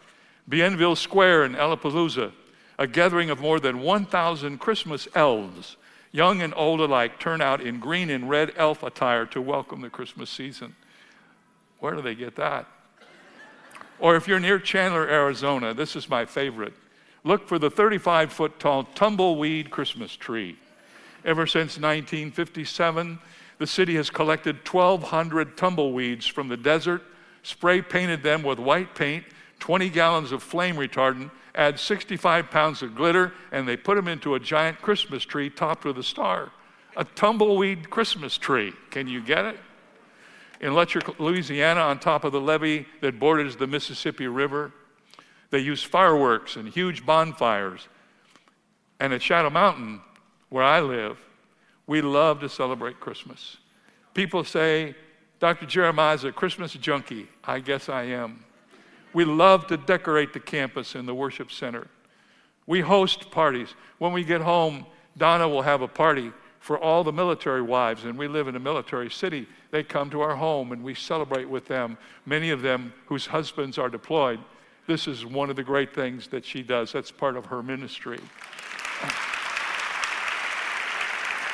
Bienville 0.48 0.96
Square 0.96 1.46
in 1.46 1.56
Elfapalooza, 1.56 2.32
a 2.78 2.86
gathering 2.86 3.32
of 3.32 3.40
more 3.40 3.60
than 3.60 3.82
1,000 3.82 4.60
Christmas 4.60 5.08
elves, 5.16 5.76
young 6.12 6.42
and 6.42 6.54
old 6.56 6.80
alike, 6.80 7.20
turn 7.20 7.42
out 7.42 7.62
in 7.62 7.80
green 7.80 8.12
and 8.12 8.30
red 8.30 8.54
elf 8.56 8.84
attire 8.84 9.26
to 9.26 9.42
welcome 9.42 9.82
the 9.82 9.90
Christmas 9.90 10.30
season. 10.30 10.76
Where 11.80 11.96
do 11.96 12.02
they 12.02 12.14
get 12.14 12.36
that? 12.36 12.68
Or 14.00 14.16
if 14.16 14.28
you're 14.28 14.40
near 14.40 14.60
Chandler, 14.60 15.08
Arizona, 15.08 15.74
this 15.74 15.96
is 15.96 16.10
my 16.10 16.26
favorite. 16.26 16.74
Look 17.24 17.48
for 17.48 17.58
the 17.58 17.72
35 17.72 18.32
foot 18.32 18.60
tall 18.60 18.84
tumbleweed 18.84 19.72
Christmas 19.72 20.16
tree. 20.16 20.58
Ever 21.24 21.48
since 21.48 21.80
1957, 21.80 23.18
the 23.58 23.66
city 23.66 23.96
has 23.96 24.12
collected 24.12 24.58
1,200 24.58 25.58
tumbleweeds 25.58 26.28
from 26.28 26.50
the 26.50 26.58
desert, 26.58 27.02
spray 27.42 27.82
painted 27.82 28.22
them 28.22 28.44
with 28.44 28.60
white 28.60 28.94
paint, 28.94 29.24
20 29.66 29.90
gallons 29.90 30.32
of 30.32 30.44
flame 30.44 30.76
retardant, 30.76 31.32
add 31.56 31.80
65 31.80 32.52
pounds 32.52 32.84
of 32.84 32.94
glitter, 32.94 33.34
and 33.52 33.68
they 33.68 33.76
put 33.76 33.96
them 33.96 34.08
into 34.08 34.36
a 34.36 34.40
giant 34.40 34.80
Christmas 34.80 35.24
tree 35.24 35.50
topped 35.50 35.86
with 35.86 35.98
a 35.98 36.04
star. 36.04 36.52
A 36.96 37.04
tumbleweed 37.04 37.90
Christmas 37.90 38.38
tree. 38.38 38.74
Can 38.92 39.08
you 39.08 39.22
get 39.22 39.44
it? 39.44 39.58
In 40.62 40.74
Lutcher, 40.74 41.02
Louisiana, 41.18 41.80
on 41.80 41.98
top 41.98 42.24
of 42.26 42.32
the 42.32 42.40
levee 42.40 42.86
that 43.02 43.20
borders 43.20 43.56
the 43.56 43.66
Mississippi 43.66 44.28
River, 44.28 44.72
they 45.50 45.58
use 45.58 45.82
fireworks 45.82 46.58
and 46.58 46.70
huge 46.70 47.04
bonfires. 47.04 47.88
And 49.00 49.14
at 49.14 49.24
Shadow 49.24 49.50
Mountain, 49.50 50.00
where 50.50 50.64
I 50.64 50.80
live, 50.80 51.18
we 51.88 52.04
love 52.04 52.40
to 52.42 52.50
celebrate 52.50 53.00
Christmas. 53.00 53.58
People 54.14 54.44
say, 54.44 54.94
Dr. 55.40 55.66
Jeremiah's 55.66 56.24
a 56.24 56.32
Christmas 56.32 56.74
junkie. 56.74 57.28
I 57.44 57.62
guess 57.62 57.90
I 57.90 58.04
am. 58.04 58.45
We 59.16 59.24
love 59.24 59.66
to 59.68 59.78
decorate 59.78 60.34
the 60.34 60.42
campus 60.42 60.94
and 60.94 61.08
the 61.08 61.16
worship 61.16 61.50
center. 61.50 61.88
We 62.68 62.82
host 62.82 63.32
parties. 63.32 63.74
When 63.98 64.12
we 64.12 64.26
get 64.26 64.42
home, 64.42 64.86
Donna 65.18 65.48
will 65.48 65.62
have 65.62 65.82
a 65.82 65.88
party 65.88 66.34
for 66.60 66.78
all 66.78 67.02
the 67.02 67.14
military 67.14 67.62
wives, 67.62 68.04
and 68.04 68.18
we 68.18 68.28
live 68.28 68.50
in 68.50 68.58
a 68.58 68.60
military 68.60 69.10
city. 69.10 69.48
They 69.72 69.84
come 69.84 70.10
to 70.10 70.20
our 70.20 70.36
home 70.36 70.74
and 70.74 70.84
we 70.84 70.96
celebrate 70.96 71.48
with 71.48 71.66
them, 71.66 71.98
many 72.26 72.50
of 72.50 72.62
them 72.62 72.92
whose 73.06 73.26
husbands 73.26 73.78
are 73.78 73.88
deployed. 73.88 74.42
This 74.86 75.08
is 75.08 75.26
one 75.26 75.50
of 75.50 75.56
the 75.56 75.64
great 75.64 75.96
things 75.96 76.28
that 76.28 76.44
she 76.44 76.62
does. 76.62 76.92
That's 76.92 77.10
part 77.10 77.38
of 77.38 77.46
her 77.46 77.64
ministry. 77.64 78.20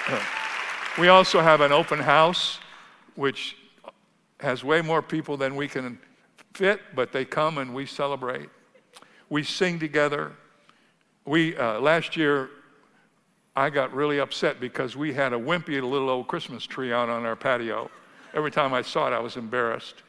Uh, 0.07 0.19
we 0.97 1.09
also 1.09 1.41
have 1.41 1.61
an 1.61 1.71
open 1.71 1.99
house, 1.99 2.57
which 3.13 3.55
has 4.39 4.63
way 4.63 4.81
more 4.81 5.03
people 5.03 5.37
than 5.37 5.55
we 5.55 5.67
can 5.67 5.99
fit, 6.53 6.81
but 6.95 7.11
they 7.11 7.25
come 7.25 7.57
and 7.57 7.73
we 7.73 7.85
celebrate. 7.85 8.49
We 9.29 9.43
sing 9.43 9.79
together. 9.79 10.33
We 11.25 11.55
uh, 11.55 11.79
last 11.79 12.17
year 12.17 12.49
I 13.55 13.69
got 13.69 13.93
really 13.93 14.19
upset 14.19 14.59
because 14.59 14.95
we 14.95 15.13
had 15.13 15.33
a 15.33 15.37
wimpy 15.37 15.81
little 15.81 16.09
old 16.09 16.27
Christmas 16.27 16.65
tree 16.65 16.93
out 16.93 17.09
on 17.09 17.25
our 17.25 17.35
patio. 17.35 17.91
Every 18.33 18.51
time 18.51 18.73
I 18.73 18.81
saw 18.81 19.07
it, 19.07 19.13
I 19.13 19.19
was 19.19 19.35
embarrassed. 19.35 20.03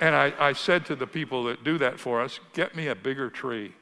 And 0.00 0.14
I, 0.14 0.32
I 0.38 0.52
said 0.52 0.86
to 0.86 0.96
the 0.96 1.06
people 1.06 1.44
that 1.44 1.64
do 1.64 1.78
that 1.78 1.98
for 1.98 2.20
us, 2.20 2.38
get 2.52 2.76
me 2.76 2.88
a 2.88 2.94
bigger 2.94 3.30
tree. 3.30 3.72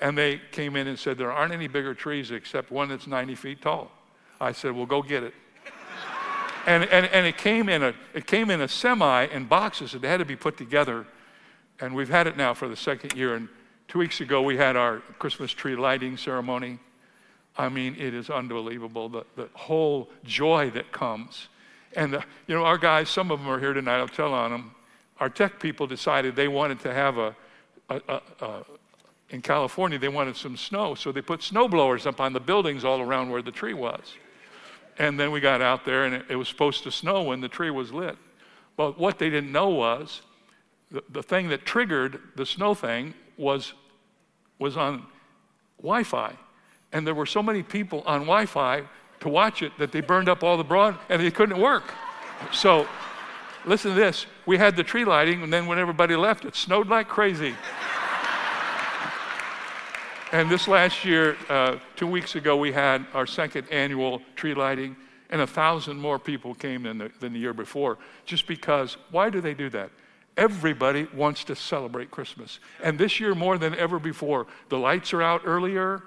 And 0.00 0.18
they 0.18 0.40
came 0.50 0.76
in 0.76 0.86
and 0.88 0.98
said, 0.98 1.18
there 1.18 1.32
aren't 1.32 1.52
any 1.52 1.68
bigger 1.68 1.94
trees 1.94 2.30
except 2.30 2.70
one 2.70 2.88
that's 2.88 3.06
90 3.06 3.34
feet 3.36 3.62
tall. 3.62 3.90
I 4.40 4.52
said, 4.52 4.72
well, 4.72 4.86
go 4.86 5.02
get 5.02 5.22
it. 5.22 5.34
and, 6.66 6.84
and, 6.84 7.06
and 7.06 7.26
it, 7.26 7.38
came 7.38 7.68
in 7.68 7.82
a, 7.82 7.94
it 8.12 8.26
came 8.26 8.50
in 8.50 8.60
a 8.60 8.68
semi 8.68 9.24
in 9.26 9.46
boxes. 9.46 9.94
It 9.94 10.02
had 10.02 10.18
to 10.18 10.24
be 10.24 10.36
put 10.36 10.56
together. 10.56 11.06
And 11.80 11.94
we've 11.94 12.08
had 12.08 12.26
it 12.26 12.36
now 12.36 12.54
for 12.54 12.68
the 12.68 12.76
second 12.76 13.14
year. 13.14 13.34
And 13.34 13.48
two 13.88 13.98
weeks 13.98 14.20
ago, 14.20 14.42
we 14.42 14.56
had 14.56 14.76
our 14.76 14.98
Christmas 15.18 15.52
tree 15.52 15.76
lighting 15.76 16.16
ceremony. 16.16 16.78
I 17.58 17.68
mean, 17.68 17.96
it 17.98 18.14
is 18.14 18.28
unbelievable, 18.28 19.08
the, 19.08 19.24
the 19.34 19.48
whole 19.54 20.08
joy 20.24 20.70
that 20.70 20.92
comes. 20.92 21.48
And, 21.94 22.12
the, 22.12 22.24
you 22.46 22.54
know, 22.54 22.64
our 22.64 22.76
guys, 22.76 23.08
some 23.08 23.30
of 23.30 23.38
them 23.38 23.48
are 23.48 23.58
here 23.58 23.72
tonight, 23.72 23.96
I'll 23.98 24.08
tell 24.08 24.34
on 24.34 24.50
them. 24.50 24.74
Our 25.20 25.30
tech 25.30 25.58
people 25.58 25.86
decided 25.86 26.36
they 26.36 26.48
wanted 26.48 26.80
to 26.80 26.92
have 26.92 27.16
a, 27.16 27.36
a, 27.88 28.00
a, 28.08 28.22
a 28.44 28.64
in 29.30 29.42
California, 29.42 29.98
they 29.98 30.08
wanted 30.08 30.36
some 30.36 30.56
snow, 30.56 30.94
so 30.94 31.10
they 31.10 31.22
put 31.22 31.42
snow 31.42 31.66
blowers 31.66 32.06
up 32.06 32.20
on 32.20 32.32
the 32.32 32.40
buildings 32.40 32.84
all 32.84 33.00
around 33.00 33.30
where 33.30 33.42
the 33.42 33.50
tree 33.50 33.74
was. 33.74 34.14
And 34.98 35.18
then 35.18 35.30
we 35.30 35.40
got 35.40 35.60
out 35.60 35.84
there, 35.84 36.04
and 36.04 36.14
it, 36.14 36.26
it 36.28 36.36
was 36.36 36.48
supposed 36.48 36.84
to 36.84 36.92
snow 36.92 37.22
when 37.22 37.40
the 37.40 37.48
tree 37.48 37.70
was 37.70 37.92
lit. 37.92 38.16
But 38.76 38.98
what 38.98 39.18
they 39.18 39.30
didn't 39.30 39.50
know 39.50 39.70
was 39.70 40.22
the, 40.90 41.02
the 41.10 41.22
thing 41.22 41.48
that 41.48 41.64
triggered 41.64 42.20
the 42.36 42.46
snow 42.46 42.74
thing 42.74 43.14
was, 43.36 43.72
was 44.58 44.76
on 44.76 45.04
Wi 45.78 46.02
Fi. 46.04 46.32
And 46.92 47.06
there 47.06 47.14
were 47.14 47.26
so 47.26 47.42
many 47.42 47.62
people 47.62 48.02
on 48.06 48.20
Wi 48.20 48.46
Fi 48.46 48.82
to 49.20 49.28
watch 49.28 49.62
it 49.62 49.72
that 49.78 49.92
they 49.92 50.00
burned 50.00 50.28
up 50.28 50.42
all 50.42 50.56
the 50.56 50.64
broad 50.64 50.98
and 51.08 51.20
it 51.22 51.34
couldn't 51.34 51.60
work. 51.60 51.92
So, 52.52 52.86
listen 53.64 53.92
to 53.92 53.96
this. 53.96 54.26
We 54.46 54.58
had 54.58 54.76
the 54.76 54.84
tree 54.84 55.04
lighting, 55.04 55.42
and 55.42 55.52
then 55.52 55.66
when 55.66 55.78
everybody 55.78 56.14
left, 56.16 56.44
it 56.44 56.54
snowed 56.54 56.88
like 56.88 57.08
crazy. 57.08 57.54
and 60.32 60.50
this 60.50 60.68
last 60.68 61.04
year, 61.04 61.36
uh, 61.48 61.76
two 61.96 62.06
weeks 62.06 62.36
ago, 62.36 62.56
we 62.56 62.72
had 62.72 63.06
our 63.14 63.26
second 63.26 63.68
annual 63.70 64.22
tree 64.36 64.54
lighting, 64.54 64.96
and 65.30 65.40
a 65.40 65.46
thousand 65.46 65.96
more 65.96 66.18
people 66.18 66.54
came 66.54 66.84
than 66.84 66.98
the, 66.98 67.10
than 67.20 67.32
the 67.32 67.38
year 67.38 67.54
before. 67.54 67.98
Just 68.24 68.46
because, 68.46 68.96
why 69.10 69.30
do 69.30 69.40
they 69.40 69.54
do 69.54 69.68
that? 69.70 69.90
Everybody 70.36 71.08
wants 71.14 71.44
to 71.44 71.56
celebrate 71.56 72.10
Christmas. 72.10 72.60
And 72.82 72.98
this 72.98 73.20
year, 73.20 73.34
more 73.34 73.56
than 73.56 73.74
ever 73.74 73.98
before, 73.98 74.46
the 74.68 74.78
lights 74.78 75.14
are 75.14 75.22
out 75.22 75.42
earlier, 75.44 76.02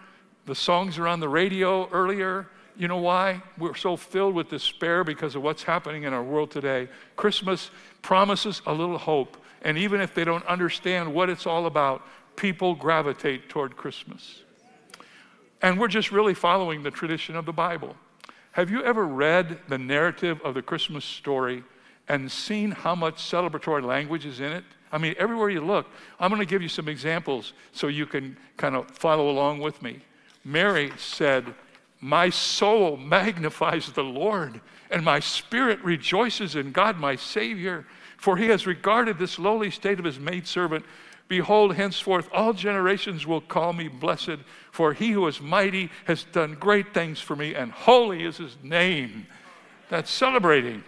the 0.45 0.55
songs 0.55 0.97
are 0.97 1.07
on 1.07 1.19
the 1.19 1.29
radio 1.29 1.89
earlier. 1.89 2.47
You 2.77 2.87
know 2.87 2.97
why? 2.97 3.41
We're 3.57 3.75
so 3.75 3.97
filled 3.97 4.35
with 4.35 4.49
despair 4.49 5.03
because 5.03 5.35
of 5.35 5.41
what's 5.41 5.63
happening 5.63 6.03
in 6.03 6.13
our 6.13 6.23
world 6.23 6.51
today. 6.51 6.87
Christmas 7.15 7.71
promises 8.01 8.61
a 8.65 8.73
little 8.73 8.97
hope. 8.97 9.37
And 9.63 9.77
even 9.77 9.99
if 9.99 10.13
they 10.13 10.23
don't 10.23 10.45
understand 10.45 11.13
what 11.13 11.29
it's 11.29 11.45
all 11.45 11.65
about, 11.65 12.03
people 12.35 12.75
gravitate 12.75 13.49
toward 13.49 13.75
Christmas. 13.75 14.43
And 15.61 15.79
we're 15.79 15.89
just 15.89 16.11
really 16.11 16.33
following 16.33 16.83
the 16.83 16.91
tradition 16.91 17.35
of 17.35 17.45
the 17.45 17.51
Bible. 17.51 17.95
Have 18.53 18.71
you 18.71 18.83
ever 18.83 19.05
read 19.05 19.59
the 19.67 19.77
narrative 19.77 20.39
of 20.43 20.53
the 20.53 20.61
Christmas 20.61 21.03
story 21.03 21.63
and 22.09 22.31
seen 22.31 22.71
how 22.71 22.95
much 22.95 23.17
celebratory 23.17 23.83
language 23.83 24.25
is 24.25 24.39
in 24.39 24.51
it? 24.51 24.63
I 24.91 24.97
mean, 24.97 25.13
everywhere 25.17 25.49
you 25.49 25.61
look, 25.61 25.87
I'm 26.19 26.29
going 26.29 26.41
to 26.41 26.45
give 26.45 26.63
you 26.63 26.67
some 26.67 26.89
examples 26.89 27.53
so 27.71 27.87
you 27.87 28.07
can 28.07 28.35
kind 28.57 28.75
of 28.75 28.89
follow 28.91 29.29
along 29.29 29.59
with 29.59 29.81
me. 29.81 29.99
Mary 30.43 30.91
said, 30.97 31.53
My 32.01 32.29
soul 32.29 32.97
magnifies 32.97 33.91
the 33.91 34.03
Lord, 34.03 34.59
and 34.89 35.05
my 35.05 35.19
spirit 35.19 35.79
rejoices 35.83 36.55
in 36.55 36.71
God 36.71 36.97
my 36.97 37.15
Savior, 37.15 37.85
for 38.17 38.35
he 38.35 38.47
has 38.47 38.65
regarded 38.65 39.19
this 39.19 39.37
lowly 39.37 39.69
state 39.69 39.99
of 39.99 40.05
his 40.05 40.19
maidservant. 40.19 40.83
Behold, 41.27 41.75
henceforth 41.75 42.27
all 42.33 42.53
generations 42.53 43.27
will 43.27 43.41
call 43.41 43.71
me 43.71 43.87
blessed, 43.87 44.39
for 44.71 44.93
he 44.93 45.11
who 45.11 45.27
is 45.27 45.39
mighty 45.39 45.91
has 46.05 46.23
done 46.23 46.55
great 46.59 46.91
things 46.91 47.21
for 47.21 47.35
me, 47.35 47.53
and 47.53 47.71
holy 47.71 48.23
is 48.23 48.37
his 48.37 48.57
name. 48.63 49.27
That's 49.89 50.09
celebrating. 50.09 50.83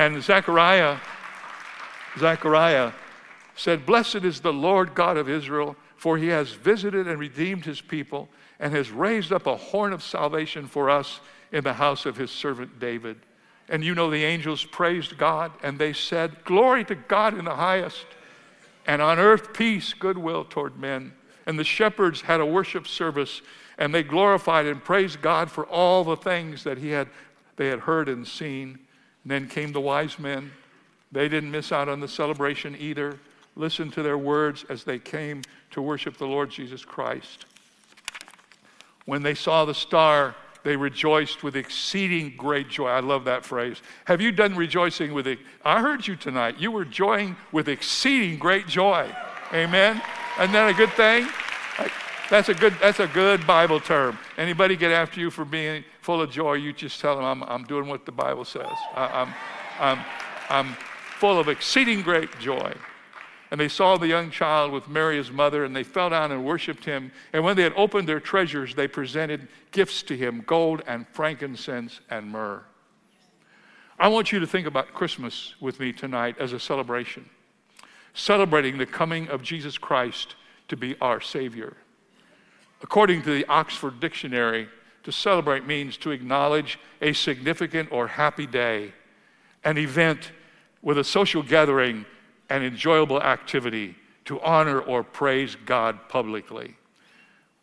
And 0.00 0.22
Zechariah, 0.22 0.96
Zechariah 2.18 2.92
said, 3.54 3.84
Blessed 3.84 4.24
is 4.24 4.40
the 4.40 4.50
Lord 4.50 4.94
God 4.94 5.18
of 5.18 5.28
Israel 5.28 5.76
for 5.94 6.16
he 6.16 6.28
has 6.28 6.52
visited 6.52 7.06
and 7.06 7.20
redeemed 7.20 7.66
his 7.66 7.82
people 7.82 8.30
and 8.58 8.72
has 8.72 8.90
raised 8.90 9.30
up 9.30 9.46
a 9.46 9.58
horn 9.58 9.92
of 9.92 10.02
salvation 10.02 10.66
for 10.66 10.88
us 10.88 11.20
in 11.52 11.64
the 11.64 11.74
house 11.74 12.06
of 12.06 12.16
his 12.16 12.30
servant 12.30 12.80
David. 12.80 13.18
And 13.68 13.84
you 13.84 13.94
know, 13.94 14.10
the 14.10 14.24
angels 14.24 14.64
praised 14.64 15.18
God 15.18 15.52
and 15.62 15.78
they 15.78 15.92
said, 15.92 16.44
Glory 16.46 16.82
to 16.86 16.94
God 16.94 17.38
in 17.38 17.44
the 17.44 17.56
highest, 17.56 18.06
and 18.86 19.02
on 19.02 19.18
earth 19.18 19.52
peace, 19.52 19.92
goodwill 19.92 20.46
toward 20.46 20.78
men. 20.78 21.12
And 21.44 21.58
the 21.58 21.64
shepherds 21.64 22.22
had 22.22 22.40
a 22.40 22.46
worship 22.46 22.86
service 22.86 23.42
and 23.76 23.94
they 23.94 24.02
glorified 24.02 24.64
and 24.64 24.82
praised 24.82 25.20
God 25.20 25.50
for 25.50 25.66
all 25.66 26.04
the 26.04 26.16
things 26.16 26.64
that 26.64 26.78
he 26.78 26.88
had, 26.88 27.08
they 27.56 27.66
had 27.66 27.80
heard 27.80 28.08
and 28.08 28.26
seen. 28.26 28.78
Then 29.24 29.48
came 29.48 29.72
the 29.72 29.80
wise 29.80 30.18
men. 30.18 30.52
They 31.12 31.28
didn't 31.28 31.50
miss 31.50 31.72
out 31.72 31.88
on 31.88 32.00
the 32.00 32.08
celebration 32.08 32.76
either. 32.78 33.18
Listen 33.56 33.90
to 33.90 34.02
their 34.02 34.18
words 34.18 34.64
as 34.68 34.84
they 34.84 34.98
came 34.98 35.42
to 35.72 35.82
worship 35.82 36.16
the 36.16 36.26
Lord 36.26 36.50
Jesus 36.50 36.84
Christ. 36.84 37.46
When 39.06 39.22
they 39.22 39.34
saw 39.34 39.64
the 39.64 39.74
star, 39.74 40.34
they 40.62 40.76
rejoiced 40.76 41.42
with 41.42 41.56
exceeding 41.56 42.34
great 42.36 42.68
joy. 42.68 42.88
I 42.88 43.00
love 43.00 43.24
that 43.24 43.44
phrase. 43.44 43.80
Have 44.04 44.20
you 44.20 44.30
done 44.30 44.54
rejoicing 44.54 45.12
with 45.12 45.26
it? 45.26 45.38
I 45.64 45.80
heard 45.80 46.06
you 46.06 46.16
tonight. 46.16 46.58
You 46.58 46.70
were 46.70 46.84
joying 46.84 47.36
with 47.50 47.68
exceeding 47.68 48.38
great 48.38 48.66
joy. 48.66 49.10
Amen. 49.52 50.00
Isn't 50.38 50.52
that 50.52 50.70
a 50.70 50.74
good 50.74 50.92
thing? 50.92 51.28
That's 52.30 52.48
a 52.48 52.54
good, 52.54 52.74
that's 52.80 53.00
a 53.00 53.08
good 53.08 53.44
Bible 53.44 53.80
term. 53.80 54.16
Anybody 54.38 54.76
get 54.76 54.92
after 54.92 55.18
you 55.18 55.30
for 55.30 55.44
being 55.44 55.84
full 56.00 56.22
of 56.22 56.30
joy, 56.30 56.54
you 56.54 56.72
just 56.72 57.00
tell 57.00 57.16
them, 57.16 57.24
I'm, 57.24 57.42
I'm 57.42 57.64
doing 57.64 57.88
what 57.88 58.06
the 58.06 58.12
Bible 58.12 58.44
says. 58.44 58.70
I, 58.94 59.06
I'm, 59.06 59.34
I'm, 59.80 60.04
I'm 60.48 60.76
full 61.18 61.40
of 61.40 61.48
exceeding 61.48 62.02
great 62.02 62.38
joy. 62.38 62.72
And 63.50 63.60
they 63.60 63.66
saw 63.66 63.96
the 63.96 64.06
young 64.06 64.30
child 64.30 64.70
with 64.70 64.86
Mary, 64.86 65.16
his 65.16 65.32
mother, 65.32 65.64
and 65.64 65.74
they 65.74 65.82
fell 65.82 66.10
down 66.10 66.30
and 66.30 66.44
worshiped 66.44 66.84
him. 66.84 67.10
And 67.32 67.42
when 67.42 67.56
they 67.56 67.64
had 67.64 67.72
opened 67.74 68.08
their 68.08 68.20
treasures, 68.20 68.76
they 68.76 68.86
presented 68.86 69.48
gifts 69.72 70.04
to 70.04 70.16
him 70.16 70.44
gold 70.46 70.82
and 70.86 71.08
frankincense 71.08 71.98
and 72.10 72.30
myrrh. 72.30 72.62
I 73.98 74.06
want 74.06 74.30
you 74.30 74.38
to 74.38 74.46
think 74.46 74.68
about 74.68 74.94
Christmas 74.94 75.54
with 75.60 75.80
me 75.80 75.92
tonight 75.92 76.36
as 76.38 76.52
a 76.52 76.60
celebration, 76.60 77.28
celebrating 78.14 78.78
the 78.78 78.86
coming 78.86 79.26
of 79.28 79.42
Jesus 79.42 79.76
Christ 79.76 80.36
to 80.68 80.76
be 80.76 80.94
our 81.00 81.20
Savior. 81.20 81.76
According 82.82 83.22
to 83.22 83.34
the 83.34 83.46
Oxford 83.46 84.00
Dictionary, 84.00 84.68
to 85.02 85.12
celebrate 85.12 85.66
means 85.66 85.96
to 85.98 86.10
acknowledge 86.10 86.78
a 87.00 87.12
significant 87.12 87.90
or 87.90 88.06
happy 88.06 88.46
day, 88.46 88.92
an 89.64 89.78
event 89.78 90.32
with 90.82 90.98
a 90.98 91.04
social 91.04 91.42
gathering 91.42 92.04
an 92.50 92.64
enjoyable 92.64 93.22
activity 93.22 93.94
to 94.26 94.40
honor 94.40 94.80
or 94.80 95.02
praise 95.02 95.56
God 95.64 96.08
publicly. 96.08 96.76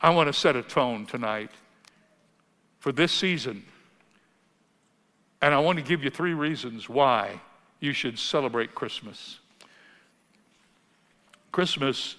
I 0.01 0.09
want 0.11 0.27
to 0.27 0.33
set 0.33 0.55
a 0.55 0.63
tone 0.63 1.05
tonight 1.05 1.51
for 2.79 2.91
this 2.91 3.11
season. 3.11 3.65
And 5.41 5.53
I 5.53 5.59
want 5.59 5.77
to 5.77 5.83
give 5.83 6.03
you 6.03 6.09
three 6.09 6.33
reasons 6.33 6.89
why 6.89 7.41
you 7.79 7.93
should 7.93 8.17
celebrate 8.17 8.73
Christmas. 8.73 9.39
Christmas 11.51 12.15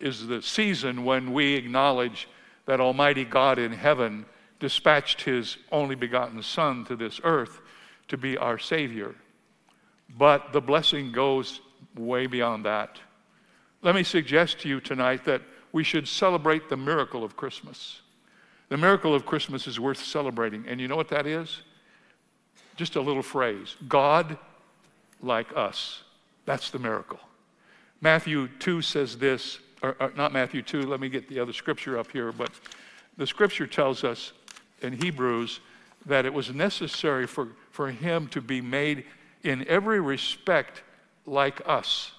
is 0.00 0.26
the 0.26 0.42
season 0.42 1.04
when 1.04 1.32
we 1.32 1.54
acknowledge 1.54 2.28
that 2.66 2.80
Almighty 2.80 3.24
God 3.24 3.58
in 3.58 3.72
heaven 3.72 4.26
dispatched 4.60 5.22
His 5.22 5.56
only 5.72 5.94
begotten 5.94 6.42
Son 6.42 6.84
to 6.86 6.96
this 6.96 7.20
earth 7.24 7.60
to 8.08 8.16
be 8.16 8.36
our 8.36 8.58
Savior. 8.58 9.14
But 10.16 10.52
the 10.52 10.60
blessing 10.60 11.12
goes 11.12 11.60
way 11.96 12.26
beyond 12.26 12.64
that. 12.64 12.98
Let 13.82 13.94
me 13.94 14.02
suggest 14.02 14.60
to 14.60 14.68
you 14.68 14.80
tonight 14.80 15.24
that 15.24 15.42
we 15.72 15.84
should 15.84 16.08
celebrate 16.08 16.68
the 16.68 16.76
miracle 16.76 17.24
of 17.24 17.36
Christmas. 17.36 18.00
The 18.68 18.76
miracle 18.76 19.14
of 19.14 19.26
Christmas 19.26 19.66
is 19.66 19.78
worth 19.78 20.02
celebrating. 20.02 20.66
And 20.66 20.80
you 20.80 20.88
know 20.88 20.96
what 20.96 21.08
that 21.08 21.26
is? 21.26 21.62
Just 22.76 22.96
a 22.96 23.00
little 23.00 23.22
phrase 23.22 23.76
God 23.88 24.38
like 25.22 25.48
us. 25.56 26.02
That's 26.44 26.70
the 26.70 26.78
miracle. 26.78 27.20
Matthew 28.00 28.48
2 28.58 28.82
says 28.82 29.18
this, 29.18 29.58
or, 29.82 29.96
or, 30.00 30.12
not 30.16 30.32
Matthew 30.32 30.62
2, 30.62 30.82
let 30.82 31.00
me 31.00 31.08
get 31.08 31.28
the 31.28 31.40
other 31.40 31.52
scripture 31.52 31.98
up 31.98 32.10
here, 32.10 32.32
but 32.32 32.50
the 33.16 33.26
scripture 33.26 33.66
tells 33.66 34.04
us 34.04 34.32
in 34.82 34.92
Hebrews 34.92 35.60
that 36.06 36.24
it 36.24 36.32
was 36.32 36.52
necessary 36.52 37.26
for, 37.26 37.48
for 37.70 37.90
him 37.90 38.28
to 38.28 38.40
be 38.40 38.60
made 38.60 39.04
in 39.42 39.66
every 39.68 40.00
respect 40.00 40.82
like 41.26 41.60
us. 41.66 42.12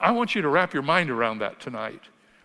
I 0.00 0.10
want 0.10 0.34
you 0.34 0.42
to 0.42 0.48
wrap 0.48 0.74
your 0.74 0.82
mind 0.82 1.10
around 1.10 1.38
that 1.38 1.60
tonight. 1.60 2.02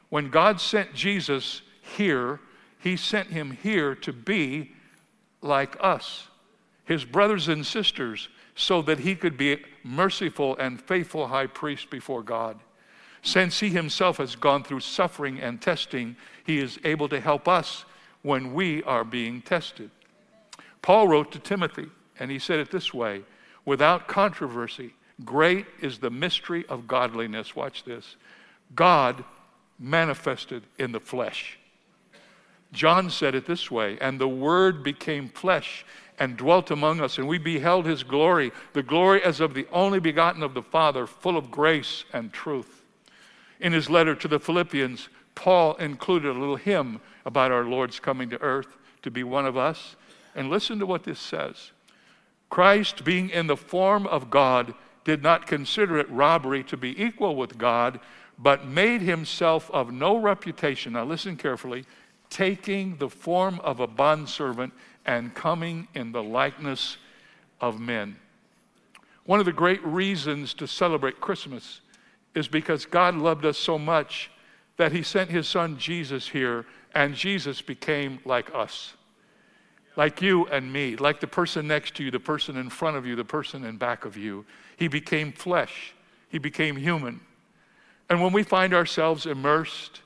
When 0.09 0.29
God 0.29 0.61
sent 0.61 0.93
Jesus 0.93 1.61
here, 1.81 2.39
he 2.79 2.95
sent 2.95 3.29
him 3.29 3.57
here 3.63 3.95
to 3.95 4.13
be 4.13 4.73
like 5.41 5.75
us, 5.79 6.27
his 6.85 7.03
brothers 7.03 7.47
and 7.47 7.65
sisters, 7.65 8.29
so 8.55 8.81
that 8.83 8.99
he 8.99 9.15
could 9.15 9.37
be 9.37 9.57
merciful 9.83 10.55
and 10.57 10.81
faithful 10.81 11.27
high 11.27 11.47
priest 11.47 11.89
before 11.89 12.23
God. 12.23 12.59
Since 13.27 13.59
he 13.59 13.71
himself 13.71 14.19
has 14.19 14.37
gone 14.37 14.63
through 14.63 14.79
suffering 14.79 15.41
and 15.41 15.61
testing, 15.61 16.15
he 16.45 16.59
is 16.59 16.79
able 16.85 17.09
to 17.09 17.19
help 17.19 17.45
us 17.45 17.83
when 18.21 18.53
we 18.53 18.81
are 18.83 19.03
being 19.03 19.41
tested. 19.41 19.91
Paul 20.81 21.09
wrote 21.09 21.33
to 21.33 21.39
Timothy, 21.39 21.87
and 22.21 22.31
he 22.31 22.39
said 22.39 22.61
it 22.61 22.71
this 22.71 22.93
way 22.93 23.23
without 23.65 24.07
controversy, 24.07 24.93
great 25.25 25.65
is 25.81 25.99
the 25.99 26.09
mystery 26.09 26.65
of 26.69 26.87
godliness. 26.87 27.53
Watch 27.53 27.83
this 27.83 28.15
God 28.75 29.25
manifested 29.77 30.63
in 30.79 30.93
the 30.93 31.01
flesh. 31.01 31.59
John 32.71 33.09
said 33.09 33.35
it 33.35 33.45
this 33.45 33.69
way 33.69 33.97
and 33.99 34.21
the 34.21 34.29
Word 34.29 34.83
became 34.83 35.27
flesh 35.27 35.85
and 36.17 36.37
dwelt 36.37 36.71
among 36.71 37.01
us, 37.01 37.17
and 37.17 37.27
we 37.27 37.39
beheld 37.39 37.87
his 37.87 38.03
glory, 38.03 38.53
the 38.71 38.83
glory 38.83 39.21
as 39.21 39.41
of 39.41 39.53
the 39.53 39.67
only 39.73 39.99
begotten 39.99 40.43
of 40.43 40.53
the 40.53 40.63
Father, 40.63 41.05
full 41.05 41.35
of 41.35 41.51
grace 41.51 42.05
and 42.13 42.31
truth. 42.31 42.76
In 43.59 43.73
his 43.73 43.89
letter 43.89 44.15
to 44.15 44.27
the 44.27 44.39
Philippians, 44.39 45.09
Paul 45.35 45.75
included 45.75 46.29
a 46.29 46.39
little 46.39 46.55
hymn 46.55 46.99
about 47.25 47.51
our 47.51 47.63
Lord's 47.63 47.99
coming 47.99 48.29
to 48.29 48.41
earth 48.41 48.77
to 49.03 49.11
be 49.11 49.23
one 49.23 49.45
of 49.45 49.57
us. 49.57 49.95
And 50.35 50.49
listen 50.49 50.79
to 50.79 50.85
what 50.85 51.03
this 51.03 51.19
says 51.19 51.71
Christ, 52.49 53.03
being 53.03 53.29
in 53.29 53.47
the 53.47 53.57
form 53.57 54.07
of 54.07 54.29
God, 54.29 54.73
did 55.03 55.23
not 55.23 55.47
consider 55.47 55.97
it 55.97 56.09
robbery 56.09 56.63
to 56.65 56.77
be 56.77 57.01
equal 57.01 57.35
with 57.35 57.57
God, 57.57 57.99
but 58.37 58.67
made 58.67 59.01
himself 59.01 59.71
of 59.71 59.91
no 59.91 60.17
reputation. 60.17 60.93
Now, 60.93 61.05
listen 61.05 61.37
carefully 61.37 61.85
taking 62.29 62.97
the 62.97 63.09
form 63.09 63.59
of 63.61 63.79
a 63.79 63.87
bondservant 63.87 64.73
and 65.05 65.33
coming 65.33 65.87
in 65.95 66.11
the 66.11 66.21
likeness 66.21 66.97
of 67.61 67.79
men. 67.79 68.17
One 69.25 69.39
of 69.39 69.45
the 69.45 69.53
great 69.53 69.83
reasons 69.85 70.53
to 70.55 70.67
celebrate 70.67 71.21
Christmas 71.21 71.81
is 72.37 72.47
because 72.47 72.85
God 72.85 73.15
loved 73.15 73.45
us 73.45 73.57
so 73.57 73.79
much 73.79 74.29
that 74.77 74.91
he 74.91 75.01
sent 75.01 75.31
his 75.31 75.47
son 75.47 75.79
Jesus 75.79 76.29
here, 76.29 76.65
and 76.93 77.15
Jesus 77.15 77.63
became 77.63 78.19
like 78.25 78.53
us. 78.53 78.93
Like 79.95 80.21
you 80.21 80.45
and 80.45 80.71
me, 80.71 80.95
like 80.95 81.19
the 81.19 81.25
person 81.25 81.67
next 81.67 81.95
to 81.95 82.03
you, 82.03 82.11
the 82.11 82.19
person 82.19 82.55
in 82.55 82.69
front 82.69 82.95
of 82.95 83.07
you, 83.07 83.15
the 83.15 83.25
person 83.25 83.65
in 83.65 83.77
back 83.77 84.05
of 84.05 84.15
you. 84.15 84.45
He 84.77 84.87
became 84.87 85.31
flesh, 85.31 85.95
he 86.29 86.37
became 86.37 86.75
human. 86.75 87.21
And 88.07 88.21
when 88.21 88.31
we 88.31 88.43
find 88.43 88.71
ourselves 88.71 89.25
immersed 89.25 90.01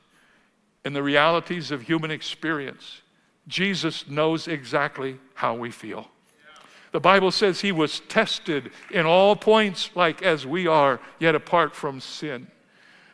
in 0.86 0.94
the 0.94 1.04
realities 1.04 1.70
of 1.70 1.82
human 1.82 2.12
experience, 2.12 3.02
Jesus 3.50 4.08
knows 4.08 4.48
exactly 4.48 5.20
how 5.34 5.56
we 5.56 5.70
feel. 5.70 6.10
The 6.92 7.00
Bible 7.00 7.32
says 7.32 7.62
he 7.62 7.72
was 7.72 8.02
tested 8.02 8.72
in 8.90 9.06
all 9.06 9.36
points 9.36 9.90
like 9.96 10.22
as 10.22 10.46
we 10.46 10.68
are, 10.68 11.00
yet 11.20 11.36
apart 11.36 11.76
from 11.76 12.02
sin. 12.02 12.48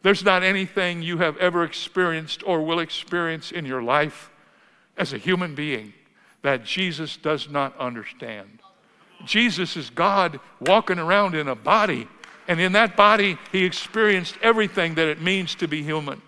There's 0.01 0.23
not 0.23 0.43
anything 0.43 1.01
you 1.01 1.17
have 1.19 1.37
ever 1.37 1.63
experienced 1.63 2.41
or 2.45 2.61
will 2.61 2.79
experience 2.79 3.51
in 3.51 3.65
your 3.65 3.83
life 3.83 4.31
as 4.97 5.13
a 5.13 5.17
human 5.17 5.53
being 5.53 5.93
that 6.41 6.63
Jesus 6.63 7.17
does 7.17 7.49
not 7.49 7.77
understand. 7.77 8.59
Jesus 9.25 9.75
is 9.75 9.89
God 9.89 10.39
walking 10.59 10.99
around 10.99 11.35
in 11.35 11.47
a 11.47 11.55
body, 11.55 12.07
and 12.47 12.59
in 12.59 12.71
that 12.73 12.95
body, 12.95 13.37
he 13.51 13.65
experienced 13.65 14.35
everything 14.41 14.95
that 14.95 15.07
it 15.07 15.21
means 15.21 15.55
to 15.55 15.67
be 15.67 15.83
human. 15.83 16.21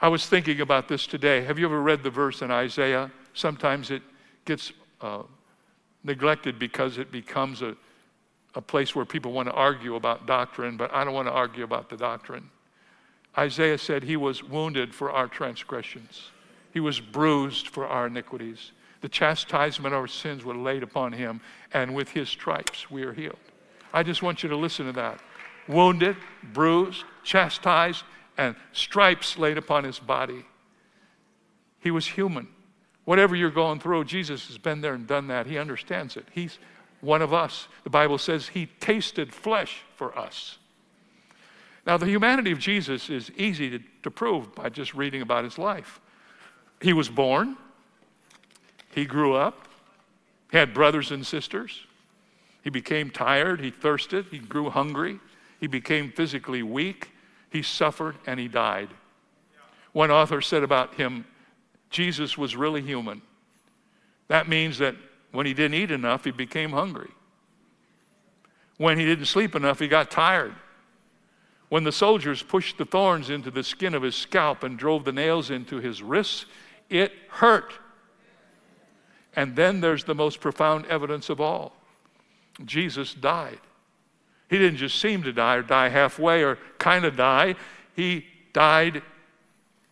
I 0.00 0.08
was 0.08 0.26
thinking 0.26 0.60
about 0.60 0.88
this 0.88 1.06
today. 1.06 1.42
Have 1.42 1.58
you 1.58 1.66
ever 1.66 1.80
read 1.80 2.02
the 2.02 2.10
verse 2.10 2.42
in 2.42 2.50
Isaiah? 2.50 3.10
Sometimes 3.34 3.90
it 3.90 4.02
gets 4.44 4.72
uh, 5.00 5.22
neglected 6.06 6.58
because 6.58 6.96
it 6.96 7.12
becomes 7.12 7.60
a, 7.60 7.76
a 8.54 8.62
place 8.62 8.94
where 8.94 9.04
people 9.04 9.32
want 9.32 9.48
to 9.48 9.54
argue 9.54 9.96
about 9.96 10.26
doctrine, 10.26 10.76
but 10.76 10.94
I 10.94 11.04
don't 11.04 11.12
want 11.12 11.28
to 11.28 11.32
argue 11.32 11.64
about 11.64 11.90
the 11.90 11.96
doctrine. 11.96 12.48
Isaiah 13.36 13.76
said, 13.76 14.04
He 14.04 14.16
was 14.16 14.42
wounded 14.42 14.94
for 14.94 15.10
our 15.10 15.28
transgressions, 15.28 16.30
He 16.72 16.80
was 16.80 17.00
bruised 17.00 17.68
for 17.68 17.86
our 17.86 18.06
iniquities. 18.06 18.72
The 19.02 19.10
chastisement 19.10 19.94
of 19.94 20.00
our 20.00 20.06
sins 20.08 20.42
were 20.42 20.56
laid 20.56 20.82
upon 20.82 21.12
Him, 21.12 21.42
and 21.72 21.94
with 21.94 22.08
His 22.10 22.30
stripes 22.30 22.90
we 22.90 23.02
are 23.02 23.12
healed. 23.12 23.36
I 23.92 24.02
just 24.02 24.22
want 24.22 24.42
you 24.42 24.48
to 24.48 24.56
listen 24.56 24.86
to 24.86 24.92
that. 24.92 25.20
Wounded, 25.68 26.16
bruised, 26.42 27.04
chastised, 27.22 28.04
and 28.38 28.54
stripes 28.72 29.38
laid 29.38 29.58
upon 29.58 29.84
his 29.84 29.98
body. 29.98 30.44
He 31.80 31.90
was 31.90 32.06
human. 32.06 32.48
Whatever 33.06 33.36
you're 33.36 33.50
going 33.50 33.78
through, 33.78 34.04
Jesus 34.04 34.48
has 34.48 34.58
been 34.58 34.80
there 34.80 34.94
and 34.94 35.06
done 35.06 35.28
that. 35.28 35.46
He 35.46 35.56
understands 35.58 36.16
it. 36.16 36.26
He's 36.32 36.58
one 37.00 37.22
of 37.22 37.32
us. 37.32 37.68
The 37.84 37.90
Bible 37.90 38.18
says 38.18 38.48
he 38.48 38.66
tasted 38.66 39.32
flesh 39.32 39.82
for 39.94 40.18
us. 40.18 40.58
Now, 41.86 41.96
the 41.96 42.06
humanity 42.06 42.50
of 42.50 42.58
Jesus 42.58 43.08
is 43.08 43.30
easy 43.36 43.70
to, 43.70 43.78
to 44.02 44.10
prove 44.10 44.52
by 44.56 44.70
just 44.70 44.92
reading 44.92 45.22
about 45.22 45.44
his 45.44 45.56
life. 45.56 46.00
He 46.80 46.92
was 46.92 47.08
born, 47.08 47.56
he 48.92 49.04
grew 49.04 49.34
up, 49.34 49.68
he 50.50 50.58
had 50.58 50.74
brothers 50.74 51.12
and 51.12 51.24
sisters, 51.24 51.86
he 52.64 52.70
became 52.70 53.10
tired, 53.10 53.60
he 53.60 53.70
thirsted, 53.70 54.26
he 54.32 54.38
grew 54.38 54.68
hungry, 54.68 55.20
he 55.60 55.68
became 55.68 56.10
physically 56.10 56.64
weak, 56.64 57.12
he 57.50 57.62
suffered 57.62 58.16
and 58.26 58.40
he 58.40 58.48
died. 58.48 58.88
One 59.92 60.10
author 60.10 60.40
said 60.40 60.64
about 60.64 60.94
him, 60.94 61.24
Jesus 61.96 62.36
was 62.36 62.54
really 62.54 62.82
human. 62.82 63.22
That 64.28 64.50
means 64.50 64.76
that 64.78 64.96
when 65.32 65.46
he 65.46 65.54
didn't 65.54 65.78
eat 65.78 65.90
enough, 65.90 66.24
he 66.24 66.30
became 66.30 66.72
hungry. 66.72 67.08
When 68.76 68.98
he 68.98 69.06
didn't 69.06 69.24
sleep 69.24 69.54
enough, 69.54 69.78
he 69.78 69.88
got 69.88 70.10
tired. 70.10 70.54
When 71.70 71.84
the 71.84 71.92
soldiers 71.92 72.42
pushed 72.42 72.76
the 72.76 72.84
thorns 72.84 73.30
into 73.30 73.50
the 73.50 73.64
skin 73.64 73.94
of 73.94 74.02
his 74.02 74.14
scalp 74.14 74.62
and 74.62 74.78
drove 74.78 75.06
the 75.06 75.12
nails 75.12 75.50
into 75.50 75.78
his 75.78 76.02
wrists, 76.02 76.44
it 76.90 77.12
hurt. 77.30 77.72
And 79.34 79.56
then 79.56 79.80
there's 79.80 80.04
the 80.04 80.14
most 80.14 80.38
profound 80.38 80.84
evidence 80.86 81.30
of 81.30 81.40
all 81.40 81.72
Jesus 82.66 83.14
died. 83.14 83.60
He 84.50 84.58
didn't 84.58 84.76
just 84.76 85.00
seem 85.00 85.22
to 85.22 85.32
die 85.32 85.54
or 85.54 85.62
die 85.62 85.88
halfway 85.88 86.44
or 86.44 86.58
kind 86.76 87.06
of 87.06 87.16
die. 87.16 87.54
He 87.94 88.26
died 88.52 89.02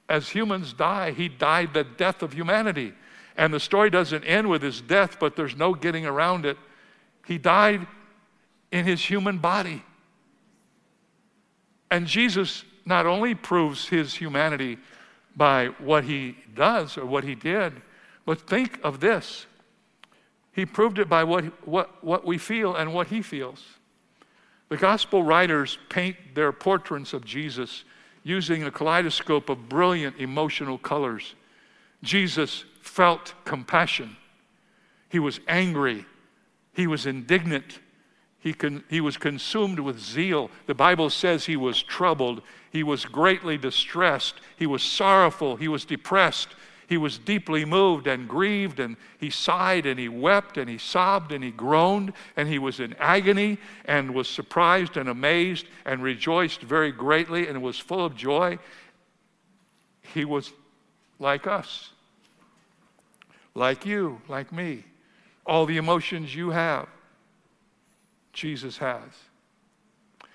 as 0.09 0.29
humans 0.29 0.73
die. 0.73 1.13
He 1.13 1.29
died 1.29 1.75
the 1.75 1.85
death 1.85 2.23
of 2.23 2.33
humanity. 2.33 2.93
And 3.37 3.53
the 3.53 3.61
story 3.61 3.91
doesn't 3.91 4.25
end 4.25 4.49
with 4.49 4.63
his 4.63 4.81
death, 4.81 5.19
but 5.19 5.37
there's 5.37 5.57
no 5.57 5.75
getting 5.75 6.07
around 6.07 6.47
it. 6.47 6.57
He 7.27 7.39
died 7.39 7.87
in 8.71 8.85
his 8.85 9.03
human 9.03 9.39
body. 9.39 9.83
And 11.91 12.07
Jesus 12.07 12.65
not 12.85 13.07
only 13.07 13.35
proves 13.35 13.89
his 13.89 14.15
humanity 14.15 14.79
by 15.37 15.67
what 15.79 16.05
he 16.05 16.37
does 16.55 16.97
or 16.97 17.07
what 17.07 17.25
he 17.25 17.35
did, 17.35 17.73
but 18.25 18.41
think 18.41 18.79
of 18.83 19.01
this. 19.01 19.47
He 20.53 20.65
proved 20.65 20.99
it 20.99 21.09
by 21.09 21.25
what, 21.25 21.45
what, 21.67 22.03
what 22.05 22.25
we 22.25 22.39
feel 22.39 22.77
and 22.77 22.95
what 22.95 23.09
he 23.09 23.23
feels. 23.23 23.65
The 24.69 24.77
gospel 24.77 25.23
writers 25.23 25.79
paint 25.89 26.17
their 26.35 26.53
portraits 26.53 27.13
of 27.13 27.25
Jesus 27.25 27.85
using 28.25 28.65
a 28.65 28.71
kaleidoscope 28.71 29.49
of 29.49 29.69
brilliant 29.69 30.17
emotional 30.19 30.79
colors. 30.79 31.35
Jesus 32.03 32.65
felt 32.81 33.35
compassion. 33.45 34.17
He 35.11 35.19
was 35.19 35.39
angry. 35.47 36.07
He 36.73 36.87
was 36.87 37.07
indignant. 37.07 37.79
He, 38.41 38.53
con- 38.53 38.83
he 38.91 39.01
was 39.01 39.17
consumed 39.17 39.79
with 39.79 40.01
zeal. 40.01 40.51
The 40.67 40.75
Bible 40.75 41.09
says 41.11 41.47
he 41.47 41.57
was 41.57 41.83
troubled. 41.83 42.43
He 42.71 42.83
was 42.83 43.05
greatly 43.05 43.57
distressed. 43.57 44.35
He 44.57 44.67
was 44.67 44.83
sorrowful. 44.83 45.57
He 45.57 45.69
was 45.69 45.85
depressed. 45.85 46.49
He 46.87 46.97
was 46.97 47.19
deeply 47.19 47.65
moved 47.65 48.07
and 48.07 48.29
grieved, 48.29 48.79
and 48.79 48.97
he 49.19 49.31
sighed 49.31 49.87
and 49.87 49.99
he 49.99 50.09
wept 50.09 50.59
and 50.59 50.69
he 50.69 50.79
sobbed 50.79 51.33
and 51.33 51.43
he 51.43 51.51
groaned, 51.51 52.13
and 52.37 52.49
he 52.49 52.59
was 52.59 52.81
in 52.81 52.95
agony 52.99 53.59
and 53.87 54.15
was 54.15 54.29
surprised 54.29 54.97
and 54.97 55.09
amazed 55.09 55.67
and 55.87 56.03
rejoiced 56.03 56.61
very 56.61 56.93
greatly 56.93 57.49
and 57.49 57.63
was 57.63 57.79
full 57.79 58.05
of 58.05 58.15
joy. 58.15 58.59
He 60.13 60.25
was 60.25 60.53
like 61.19 61.47
us. 61.47 61.91
like 63.55 63.87
you, 63.87 64.21
like 64.29 64.53
me. 64.53 64.85
All 65.47 65.65
the 65.65 65.77
emotions 65.77 66.35
you 66.35 66.51
have, 66.51 66.89
Jesus 68.33 68.79
has. 68.79 69.03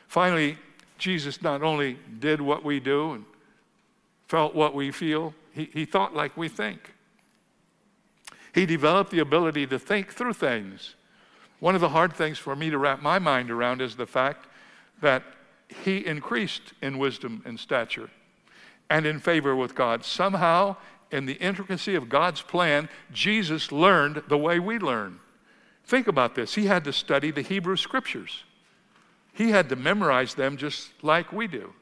Finally, 0.08 0.58
Jesus 0.98 1.42
not 1.42 1.62
only 1.62 1.98
did 2.20 2.42
what 2.42 2.64
we 2.64 2.80
do 2.80 3.14
and 3.14 3.26
felt 4.28 4.56
what 4.56 4.74
we 4.74 4.92
feel, 4.92 5.34
he, 5.60 5.70
he 5.74 5.86
thought 5.86 6.16
like 6.16 6.36
we 6.38 6.48
think. 6.48 6.94
He 8.54 8.66
developed 8.66 9.12
the 9.12 9.20
ability 9.20 9.68
to 9.68 9.78
think 9.78 10.14
through 10.14 10.34
things. 10.34 10.96
One 11.60 11.76
of 11.76 11.82
the 11.82 11.90
hard 11.90 12.14
things 12.14 12.38
for 12.38 12.56
me 12.56 12.70
to 12.70 12.78
wrap 12.78 13.02
my 13.02 13.20
mind 13.20 13.52
around 13.52 13.82
is 13.82 13.96
the 13.96 14.06
fact 14.06 14.48
that 15.02 15.24
he 15.68 16.06
increased 16.06 16.74
in 16.82 16.98
wisdom 16.98 17.44
and 17.46 17.60
stature 17.60 18.10
and 18.90 19.06
in 19.06 19.20
favor 19.20 19.56
with 19.56 19.76
God. 19.76 20.04
Somehow, 20.04 20.78
in 21.12 21.26
the 21.26 21.34
intricacy 21.34 21.96
of 21.96 22.10
God's 22.10 22.42
plan, 22.42 22.90
Jesus 23.12 23.72
learned 23.72 24.24
the 24.28 24.38
way 24.38 24.60
we 24.60 24.80
learn. 24.80 25.20
Think 25.86 26.08
about 26.08 26.36
this. 26.36 26.56
He 26.56 26.66
had 26.66 26.84
to 26.86 26.94
study 26.94 27.32
the 27.32 27.42
Hebrew 27.42 27.76
scriptures, 27.76 28.44
he 29.34 29.52
had 29.52 29.70
to 29.70 29.76
memorize 29.76 30.34
them 30.34 30.58
just 30.58 30.92
like 31.02 31.32
we 31.32 31.48
do. 31.48 31.74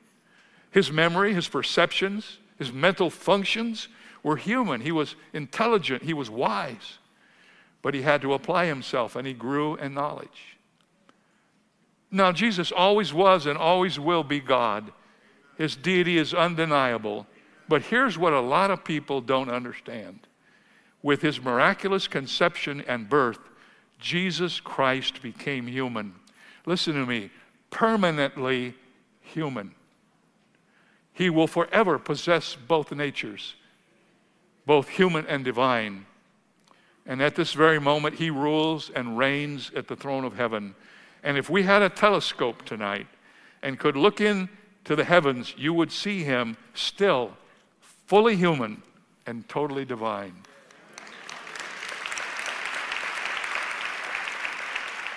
His 0.69 0.91
memory, 0.91 1.33
his 1.33 1.47
perceptions, 1.47 2.39
his 2.57 2.71
mental 2.71 3.09
functions 3.09 3.87
were 4.23 4.37
human. 4.37 4.81
He 4.81 4.91
was 4.91 5.15
intelligent, 5.33 6.03
he 6.03 6.13
was 6.13 6.29
wise, 6.29 6.97
but 7.81 7.93
he 7.93 8.01
had 8.01 8.21
to 8.21 8.33
apply 8.33 8.65
himself 8.65 9.15
and 9.15 9.27
he 9.27 9.33
grew 9.33 9.75
in 9.75 9.93
knowledge. 9.93 10.57
Now, 12.09 12.31
Jesus 12.31 12.71
always 12.71 13.13
was 13.13 13.45
and 13.45 13.57
always 13.57 13.99
will 13.99 14.23
be 14.23 14.39
God. 14.39 14.91
His 15.57 15.75
deity 15.75 16.17
is 16.17 16.33
undeniable. 16.33 17.27
But 17.67 17.83
here's 17.83 18.17
what 18.17 18.33
a 18.33 18.39
lot 18.39 18.71
of 18.71 18.83
people 18.83 19.21
don't 19.21 19.49
understand. 19.49 20.19
With 21.01 21.21
his 21.21 21.41
miraculous 21.41 22.07
conception 22.07 22.83
and 22.87 23.09
birth, 23.09 23.39
Jesus 23.99 24.59
Christ 24.59 25.21
became 25.21 25.67
human. 25.67 26.15
Listen 26.65 26.93
to 26.93 27.05
me, 27.05 27.29
permanently 27.69 28.73
human. 29.21 29.73
He 31.17 31.31
will 31.31 31.47
forever 31.47 31.97
possess 31.97 32.55
both 32.55 32.91
natures, 32.91 33.55
both 34.67 34.87
human 34.87 35.25
and 35.25 35.43
divine. 35.43 36.05
And 37.07 37.23
at 37.23 37.33
this 37.33 37.53
very 37.53 37.79
moment, 37.79 38.19
he 38.19 38.29
rules 38.29 38.91
and 38.91 39.17
reigns 39.17 39.71
at 39.75 39.87
the 39.87 39.95
throne 39.95 40.25
of 40.25 40.35
heaven. 40.35 40.75
And 41.23 41.35
if 41.35 41.49
we 41.49 41.63
had 41.63 41.81
a 41.81 41.89
telescope 41.89 42.65
tonight 42.65 43.07
and 43.63 43.79
could 43.79 43.97
look 43.97 44.21
into 44.21 44.95
the 44.95 45.03
heavens, 45.03 45.55
you 45.57 45.73
would 45.73 45.91
see 45.91 46.23
him 46.23 46.55
still 46.75 47.31
fully 48.05 48.35
human 48.35 48.83
and 49.25 49.49
totally 49.49 49.85
divine. 49.85 50.35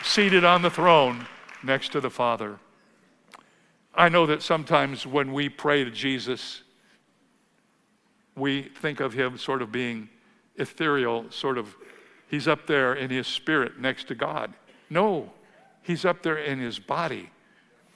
Seated 0.02 0.46
on 0.46 0.62
the 0.62 0.70
throne 0.70 1.26
next 1.62 1.92
to 1.92 2.00
the 2.00 2.08
Father. 2.08 2.58
I 3.94 4.08
know 4.08 4.26
that 4.26 4.42
sometimes 4.42 5.06
when 5.06 5.32
we 5.32 5.48
pray 5.48 5.84
to 5.84 5.90
Jesus, 5.90 6.62
we 8.36 8.62
think 8.62 9.00
of 9.00 9.12
him 9.12 9.36
sort 9.36 9.62
of 9.62 9.72
being 9.72 10.08
ethereal, 10.56 11.26
sort 11.30 11.58
of, 11.58 11.74
he's 12.28 12.46
up 12.46 12.66
there 12.66 12.94
in 12.94 13.10
his 13.10 13.26
spirit 13.26 13.78
next 13.78 14.08
to 14.08 14.14
God. 14.14 14.52
No, 14.88 15.32
he's 15.82 16.04
up 16.04 16.22
there 16.22 16.38
in 16.38 16.58
his 16.58 16.78
body 16.78 17.30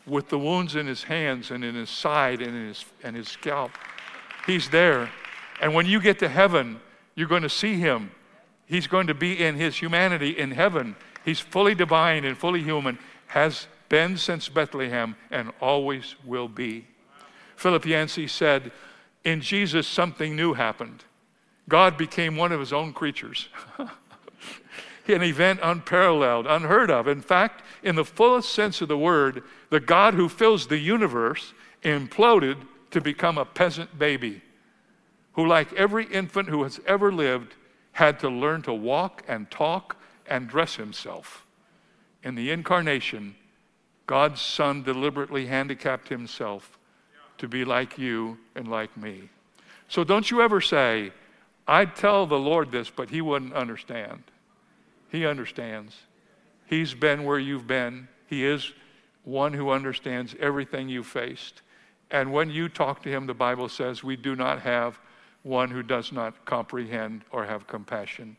with 0.06 0.28
the 0.28 0.38
wounds 0.38 0.76
in 0.76 0.86
his 0.86 1.04
hands 1.04 1.50
and 1.50 1.64
in 1.64 1.74
his 1.74 1.90
side 1.90 2.42
and 2.42 2.54
in 2.54 2.68
his, 2.68 2.84
and 3.02 3.16
his 3.16 3.28
scalp. 3.28 3.70
He's 4.46 4.68
there. 4.68 5.10
And 5.60 5.74
when 5.74 5.86
you 5.86 6.00
get 6.00 6.18
to 6.18 6.28
heaven, 6.28 6.80
you're 7.14 7.28
going 7.28 7.42
to 7.42 7.48
see 7.48 7.76
him. 7.76 8.10
He's 8.66 8.86
going 8.86 9.06
to 9.06 9.14
be 9.14 9.42
in 9.42 9.54
his 9.54 9.76
humanity 9.76 10.38
in 10.38 10.50
heaven. 10.50 10.96
He's 11.24 11.40
fully 11.40 11.74
divine 11.74 12.24
and 12.24 12.36
fully 12.36 12.62
human, 12.62 12.98
has 13.28 13.66
been 13.88 14.16
since 14.16 14.48
Bethlehem, 14.48 15.16
and 15.30 15.52
always 15.60 16.14
will 16.24 16.48
be. 16.48 16.86
Philip 17.56 17.86
Yancey 17.86 18.26
said, 18.26 18.72
In 19.24 19.40
Jesus, 19.40 19.86
something 19.86 20.34
new 20.34 20.54
happened. 20.54 21.04
God 21.68 21.96
became 21.96 22.36
one 22.36 22.52
of 22.52 22.60
his 22.60 22.72
own 22.72 22.92
creatures. 22.92 23.48
An 25.06 25.22
event 25.22 25.60
unparalleled, 25.62 26.46
unheard 26.46 26.90
of. 26.90 27.08
In 27.08 27.20
fact, 27.20 27.62
in 27.82 27.94
the 27.94 28.04
fullest 28.04 28.52
sense 28.52 28.80
of 28.80 28.88
the 28.88 28.98
word, 28.98 29.42
the 29.70 29.80
God 29.80 30.14
who 30.14 30.28
fills 30.28 30.66
the 30.66 30.78
universe 30.78 31.52
imploded 31.82 32.56
to 32.90 33.00
become 33.00 33.36
a 33.36 33.44
peasant 33.44 33.98
baby 33.98 34.40
who, 35.34 35.46
like 35.46 35.72
every 35.74 36.06
infant 36.06 36.48
who 36.48 36.62
has 36.62 36.80
ever 36.86 37.12
lived, 37.12 37.54
had 37.92 38.18
to 38.20 38.28
learn 38.28 38.62
to 38.62 38.72
walk 38.72 39.22
and 39.28 39.50
talk 39.50 39.96
and 40.26 40.48
dress 40.48 40.76
himself. 40.76 41.44
In 42.22 42.34
the 42.34 42.50
incarnation, 42.50 43.36
God's 44.06 44.40
Son 44.40 44.82
deliberately 44.82 45.46
handicapped 45.46 46.08
himself 46.08 46.78
to 47.38 47.48
be 47.48 47.64
like 47.64 47.98
you 47.98 48.38
and 48.54 48.68
like 48.68 48.96
me. 48.96 49.30
So 49.88 50.04
don't 50.04 50.30
you 50.30 50.40
ever 50.42 50.60
say, 50.60 51.12
I'd 51.66 51.96
tell 51.96 52.26
the 52.26 52.38
Lord 52.38 52.70
this, 52.70 52.90
but 52.90 53.10
he 53.10 53.20
wouldn't 53.20 53.54
understand. 53.54 54.22
He 55.10 55.26
understands. 55.26 55.96
He's 56.66 56.94
been 56.94 57.24
where 57.24 57.38
you've 57.38 57.66
been. 57.66 58.08
He 58.26 58.44
is 58.44 58.72
one 59.24 59.52
who 59.52 59.70
understands 59.70 60.34
everything 60.38 60.88
you 60.88 61.02
faced. 61.02 61.62
And 62.10 62.32
when 62.32 62.50
you 62.50 62.68
talk 62.68 63.02
to 63.02 63.08
him, 63.08 63.26
the 63.26 63.34
Bible 63.34 63.68
says 63.68 64.04
we 64.04 64.16
do 64.16 64.36
not 64.36 64.60
have 64.62 64.98
one 65.42 65.70
who 65.70 65.82
does 65.82 66.12
not 66.12 66.44
comprehend 66.44 67.22
or 67.30 67.44
have 67.44 67.66
compassion. 67.66 68.36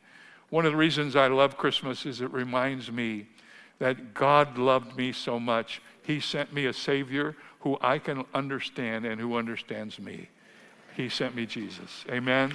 One 0.49 0.65
of 0.65 0.71
the 0.71 0.77
reasons 0.77 1.15
I 1.15 1.27
love 1.27 1.57
Christmas 1.57 2.05
is 2.05 2.21
it 2.21 2.31
reminds 2.31 2.91
me 2.91 3.27
that 3.79 4.13
God 4.13 4.57
loved 4.57 4.95
me 4.95 5.11
so 5.11 5.39
much, 5.39 5.81
He 6.03 6.19
sent 6.19 6.53
me 6.53 6.65
a 6.65 6.73
Savior 6.73 7.35
who 7.59 7.77
I 7.81 7.99
can 7.99 8.25
understand 8.33 9.05
and 9.05 9.19
who 9.19 9.35
understands 9.37 9.99
me. 9.99 10.29
He 10.95 11.09
sent 11.09 11.35
me 11.35 11.45
Jesus. 11.45 12.05
Amen. 12.09 12.53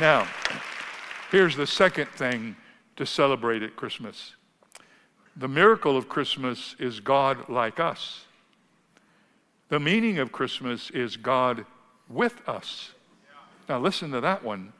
Now, 0.00 0.26
here's 1.30 1.56
the 1.56 1.66
second 1.66 2.08
thing 2.08 2.56
to 2.96 3.04
celebrate 3.04 3.62
at 3.62 3.76
Christmas 3.76 4.34
the 5.36 5.48
miracle 5.48 5.96
of 5.96 6.08
Christmas 6.08 6.76
is 6.78 7.00
God 7.00 7.48
like 7.48 7.80
us. 7.80 8.24
The 9.68 9.80
meaning 9.80 10.18
of 10.18 10.30
Christmas 10.30 10.90
is 10.90 11.16
God 11.16 11.66
with 12.08 12.48
us. 12.48 12.92
Now, 13.68 13.80
listen 13.80 14.12
to 14.12 14.20
that 14.20 14.44
one. 14.44 14.72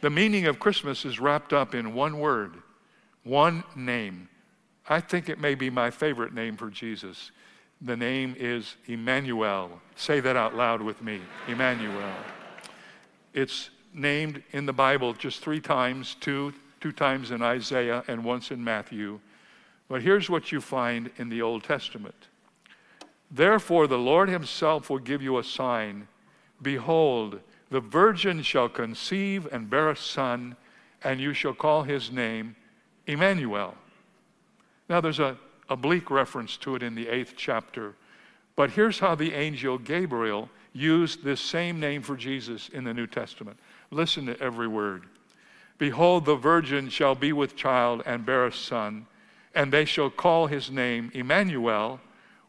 The 0.00 0.10
meaning 0.10 0.46
of 0.46 0.58
Christmas 0.58 1.04
is 1.04 1.20
wrapped 1.20 1.52
up 1.52 1.74
in 1.74 1.94
one 1.94 2.18
word, 2.18 2.54
one 3.22 3.64
name. 3.76 4.28
I 4.88 5.00
think 5.00 5.28
it 5.28 5.38
may 5.38 5.54
be 5.54 5.68
my 5.68 5.90
favorite 5.90 6.32
name 6.32 6.56
for 6.56 6.70
Jesus. 6.70 7.30
The 7.82 7.96
name 7.96 8.34
is 8.38 8.76
Emmanuel. 8.86 9.80
Say 9.96 10.20
that 10.20 10.36
out 10.36 10.56
loud 10.56 10.80
with 10.80 11.02
me 11.02 11.20
Emmanuel. 11.48 12.14
It's 13.34 13.70
named 13.92 14.42
in 14.52 14.64
the 14.66 14.72
Bible 14.72 15.12
just 15.12 15.42
three 15.42 15.60
times 15.60 16.16
two, 16.20 16.54
two 16.80 16.92
times 16.92 17.30
in 17.30 17.42
Isaiah 17.42 18.02
and 18.08 18.24
once 18.24 18.50
in 18.50 18.62
Matthew. 18.64 19.20
But 19.88 20.02
here's 20.02 20.30
what 20.30 20.50
you 20.50 20.60
find 20.60 21.10
in 21.18 21.28
the 21.28 21.42
Old 21.42 21.64
Testament 21.64 22.28
Therefore, 23.30 23.86
the 23.86 23.98
Lord 23.98 24.28
Himself 24.28 24.88
will 24.88 24.98
give 24.98 25.22
you 25.22 25.38
a 25.38 25.44
sign. 25.44 26.08
Behold, 26.62 27.40
the 27.70 27.80
virgin 27.80 28.42
shall 28.42 28.68
conceive 28.68 29.46
and 29.52 29.70
bear 29.70 29.90
a 29.90 29.96
son, 29.96 30.56
and 31.02 31.20
you 31.20 31.32
shall 31.32 31.54
call 31.54 31.82
his 31.82 32.10
name 32.10 32.56
Emmanuel. 33.06 33.74
Now, 34.88 35.00
there's 35.00 35.20
a 35.20 35.36
oblique 35.68 36.10
reference 36.10 36.56
to 36.58 36.74
it 36.74 36.82
in 36.82 36.94
the 36.94 37.08
eighth 37.08 37.34
chapter, 37.36 37.94
but 38.56 38.70
here's 38.70 38.98
how 38.98 39.14
the 39.14 39.32
angel 39.32 39.78
Gabriel 39.78 40.50
used 40.72 41.22
this 41.22 41.40
same 41.40 41.78
name 41.80 42.02
for 42.02 42.16
Jesus 42.16 42.68
in 42.70 42.84
the 42.84 42.94
New 42.94 43.06
Testament. 43.06 43.58
Listen 43.90 44.26
to 44.26 44.40
every 44.40 44.68
word. 44.68 45.04
Behold, 45.78 46.24
the 46.24 46.36
virgin 46.36 46.88
shall 46.88 47.14
be 47.14 47.32
with 47.32 47.56
child 47.56 48.02
and 48.04 48.26
bear 48.26 48.46
a 48.46 48.52
son 48.52 49.06
and 49.54 49.72
they 49.72 49.84
shall 49.84 50.10
call 50.10 50.46
his 50.46 50.70
name 50.70 51.10
Emmanuel, 51.14 52.00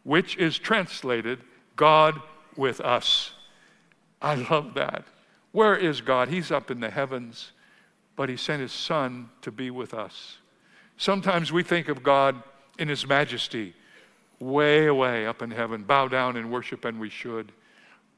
which 0.04 0.38
is 0.38 0.58
translated 0.58 1.40
God 1.76 2.22
with 2.56 2.80
us. 2.82 3.32
I 4.22 4.36
love 4.36 4.74
that. 4.76 5.06
Where 5.52 5.76
is 5.76 6.02
God? 6.02 6.30
He's 6.30 6.52
up 6.52 6.72
in 6.72 6.80
the 6.80 6.90
heavens, 6.90 7.52
but 8.16 8.30
he 8.30 8.38
sent 8.38 8.62
his 8.62 8.72
son 8.72 9.30
to 9.42 9.52
be 9.52 9.72
with 9.72 9.94
us. 9.94 10.38
Sometimes 10.98 11.52
we 11.52 11.64
think 11.64 11.90
of 11.90 12.04
God 12.04 12.42
in 12.78 12.88
his 12.88 13.08
majesty, 13.08 13.74
way 14.40 14.86
away 14.86 15.26
up 15.26 15.42
in 15.42 15.52
heaven, 15.52 15.84
bow 15.84 16.08
down 16.08 16.38
and 16.38 16.52
worship, 16.52 16.86
and 16.86 17.00
we 17.00 17.10
should. 17.10 17.52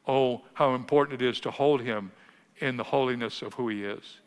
Oh, 0.07 0.41
how 0.53 0.75
important 0.75 1.21
it 1.21 1.25
is 1.25 1.39
to 1.41 1.51
hold 1.51 1.81
him 1.81 2.11
in 2.59 2.77
the 2.77 2.83
holiness 2.83 3.41
of 3.41 3.53
who 3.53 3.69
he 3.69 3.83
is. 3.83 4.19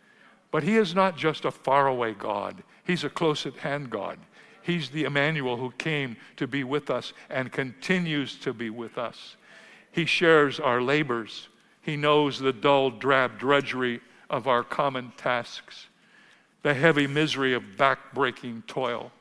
But 0.50 0.62
he 0.62 0.76
is 0.76 0.94
not 0.94 1.16
just 1.16 1.44
a 1.44 1.50
faraway 1.50 2.14
God, 2.14 2.62
he's 2.86 3.04
a 3.04 3.10
close 3.10 3.46
at 3.46 3.56
hand 3.56 3.90
God. 3.90 4.18
He's 4.62 4.88
the 4.88 5.04
Emmanuel 5.04 5.56
who 5.56 5.70
came 5.72 6.16
to 6.38 6.48
be 6.48 6.64
with 6.64 6.90
us 6.90 7.12
and 7.30 7.52
continues 7.52 8.34
to 8.40 8.52
be 8.52 8.68
with 8.68 8.98
us. 8.98 9.36
He 9.92 10.06
shares 10.06 10.58
our 10.58 10.82
labors, 10.82 11.48
He 11.86 11.96
knows 11.96 12.40
the 12.40 12.52
dull, 12.52 12.90
drab 12.90 13.38
drudgery 13.38 14.00
of 14.28 14.48
our 14.48 14.64
common 14.64 15.12
tasks, 15.16 15.86
the 16.64 16.74
heavy 16.74 17.06
misery 17.06 17.54
of 17.54 17.62
backbreaking 17.76 18.66
toil. 18.66 19.12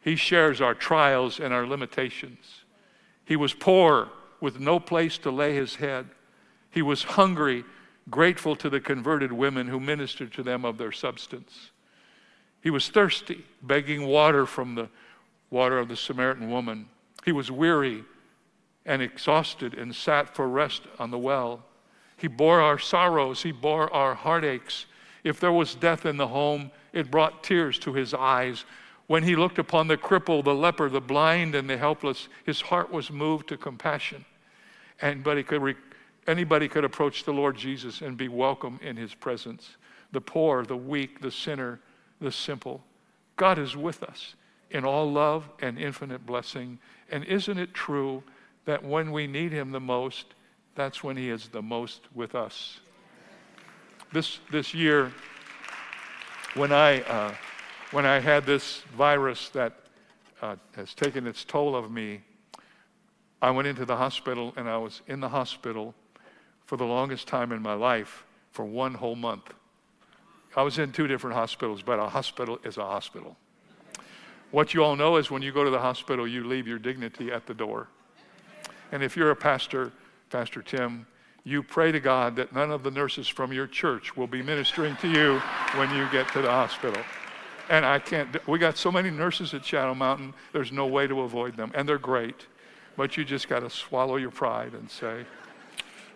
He 0.00 0.16
shares 0.16 0.60
our 0.60 0.74
trials 0.74 1.38
and 1.38 1.54
our 1.54 1.64
limitations. 1.64 2.64
He 3.24 3.36
was 3.36 3.54
poor 3.54 4.08
with 4.40 4.58
no 4.58 4.80
place 4.80 5.16
to 5.18 5.30
lay 5.30 5.54
his 5.54 5.76
head. 5.76 6.06
He 6.72 6.82
was 6.82 7.04
hungry, 7.04 7.62
grateful 8.10 8.56
to 8.56 8.68
the 8.68 8.80
converted 8.80 9.30
women 9.30 9.68
who 9.68 9.78
ministered 9.78 10.32
to 10.32 10.42
them 10.42 10.64
of 10.64 10.76
their 10.76 10.90
substance. 10.90 11.70
He 12.62 12.70
was 12.70 12.88
thirsty, 12.88 13.44
begging 13.62 14.08
water 14.08 14.44
from 14.44 14.74
the 14.74 14.88
water 15.50 15.78
of 15.78 15.86
the 15.86 15.96
Samaritan 15.96 16.50
woman. 16.50 16.88
He 17.24 17.30
was 17.30 17.48
weary 17.48 18.02
and 18.86 19.02
exhausted 19.02 19.74
and 19.74 19.94
sat 19.94 20.34
for 20.34 20.48
rest 20.48 20.82
on 20.98 21.10
the 21.10 21.18
well. 21.18 21.64
He 22.16 22.28
bore 22.28 22.60
our 22.60 22.78
sorrows, 22.78 23.42
he 23.42 23.52
bore 23.52 23.92
our 23.92 24.14
heartaches. 24.14 24.86
If 25.24 25.40
there 25.40 25.52
was 25.52 25.74
death 25.74 26.04
in 26.04 26.16
the 26.16 26.28
home, 26.28 26.70
it 26.92 27.10
brought 27.10 27.42
tears 27.42 27.78
to 27.80 27.94
his 27.94 28.12
eyes. 28.14 28.64
When 29.06 29.22
he 29.22 29.36
looked 29.36 29.58
upon 29.58 29.88
the 29.88 29.96
cripple, 29.96 30.44
the 30.44 30.54
leper, 30.54 30.88
the 30.88 31.00
blind, 31.00 31.54
and 31.54 31.68
the 31.68 31.76
helpless, 31.76 32.28
his 32.44 32.60
heart 32.60 32.90
was 32.90 33.10
moved 33.10 33.48
to 33.48 33.56
compassion. 33.56 34.24
Anybody 35.00 35.42
could, 35.42 35.62
re- 35.62 35.76
anybody 36.26 36.68
could 36.68 36.84
approach 36.84 37.24
the 37.24 37.32
Lord 37.32 37.56
Jesus 37.56 38.00
and 38.00 38.16
be 38.16 38.28
welcome 38.28 38.78
in 38.82 38.96
his 38.96 39.14
presence. 39.14 39.76
The 40.12 40.20
poor, 40.20 40.64
the 40.64 40.76
weak, 40.76 41.20
the 41.20 41.30
sinner, 41.30 41.80
the 42.20 42.32
simple. 42.32 42.82
God 43.36 43.58
is 43.58 43.76
with 43.76 44.02
us 44.02 44.34
in 44.70 44.84
all 44.84 45.10
love 45.10 45.48
and 45.60 45.78
infinite 45.78 46.24
blessing. 46.24 46.78
And 47.10 47.24
isn't 47.24 47.58
it 47.58 47.74
true 47.74 48.22
that 48.64 48.84
when 48.84 49.12
we 49.12 49.26
need 49.26 49.52
him 49.52 49.72
the 49.72 49.80
most, 49.80 50.26
that's 50.74 51.04
when 51.04 51.16
he 51.16 51.30
is 51.30 51.48
the 51.48 51.62
most 51.62 52.02
with 52.14 52.34
us? 52.34 52.80
This, 54.12 54.38
this 54.50 54.74
year, 54.74 55.12
when 56.54 56.72
I. 56.72 57.02
Uh, 57.02 57.34
when 57.94 58.06
I 58.06 58.18
had 58.18 58.44
this 58.44 58.80
virus 58.96 59.50
that 59.50 59.72
uh, 60.42 60.56
has 60.74 60.94
taken 60.94 61.28
its 61.28 61.44
toll 61.44 61.76
of 61.76 61.92
me, 61.92 62.22
I 63.40 63.52
went 63.52 63.68
into 63.68 63.84
the 63.84 63.96
hospital 63.96 64.52
and 64.56 64.68
I 64.68 64.78
was 64.78 65.00
in 65.06 65.20
the 65.20 65.28
hospital 65.28 65.94
for 66.66 66.76
the 66.76 66.84
longest 66.84 67.28
time 67.28 67.52
in 67.52 67.62
my 67.62 67.74
life 67.74 68.24
for 68.50 68.64
one 68.64 68.94
whole 68.94 69.14
month. 69.14 69.54
I 70.56 70.62
was 70.62 70.80
in 70.80 70.90
two 70.90 71.06
different 71.06 71.36
hospitals, 71.36 71.82
but 71.82 72.00
a 72.00 72.08
hospital 72.08 72.58
is 72.64 72.78
a 72.78 72.84
hospital. 72.84 73.36
What 74.50 74.74
you 74.74 74.82
all 74.82 74.96
know 74.96 75.14
is 75.14 75.30
when 75.30 75.42
you 75.42 75.52
go 75.52 75.62
to 75.62 75.70
the 75.70 75.78
hospital, 75.78 76.26
you 76.26 76.42
leave 76.42 76.66
your 76.66 76.80
dignity 76.80 77.30
at 77.30 77.46
the 77.46 77.54
door. 77.54 77.86
And 78.92 79.02
if 79.02 79.16
you're 79.16 79.30
a 79.30 79.36
pastor, 79.36 79.92
Pastor 80.30 80.62
Tim, 80.62 81.06
you 81.44 81.62
pray 81.62 81.92
to 81.92 82.00
God 82.00 82.36
that 82.36 82.54
none 82.54 82.70
of 82.70 82.82
the 82.82 82.90
nurses 82.90 83.28
from 83.28 83.52
your 83.52 83.66
church 83.66 84.16
will 84.16 84.26
be 84.26 84.42
ministering 84.42 84.96
to 84.96 85.08
you 85.08 85.38
when 85.78 85.94
you 85.94 86.08
get 86.10 86.28
to 86.32 86.40
the 86.42 86.50
hospital. 86.50 87.02
And 87.68 87.84
I 87.84 87.98
can't, 87.98 88.46
we 88.48 88.58
got 88.58 88.76
so 88.76 88.90
many 88.90 89.10
nurses 89.10 89.52
at 89.54 89.64
Shadow 89.64 89.94
Mountain, 89.94 90.34
there's 90.52 90.72
no 90.72 90.86
way 90.86 91.06
to 91.06 91.22
avoid 91.22 91.56
them. 91.56 91.70
And 91.74 91.88
they're 91.88 91.98
great. 91.98 92.46
But 92.96 93.16
you 93.16 93.24
just 93.24 93.48
got 93.48 93.60
to 93.60 93.70
swallow 93.70 94.16
your 94.16 94.30
pride 94.30 94.72
and 94.72 94.90
say, 94.90 95.24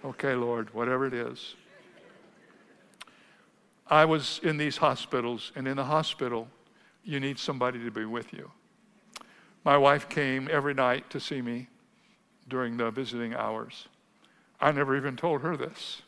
okay, 0.05 0.35
Lord, 0.35 0.73
whatever 0.73 1.07
it 1.07 1.15
is. 1.15 1.57
I 3.89 4.05
was 4.05 4.41
in 4.43 4.59
these 4.59 4.77
hospitals, 4.77 5.51
and 5.57 5.67
in 5.67 5.77
the 5.77 5.85
hospital, 5.85 6.49
you 7.05 7.21
need 7.21 7.39
somebody 7.39 7.83
to 7.83 7.91
be 7.91 8.05
with 8.05 8.33
you. 8.33 8.51
My 9.65 9.77
wife 9.77 10.09
came 10.09 10.49
every 10.51 10.75
night 10.75 11.09
to 11.11 11.21
see 11.21 11.43
me 11.43 11.69
during 12.49 12.77
the 12.77 12.91
visiting 12.91 13.35
hours. 13.35 13.89
I 14.61 14.73
never 14.73 14.97
even 14.97 15.17
told 15.17 15.43
her 15.43 15.57
this. 15.57 16.03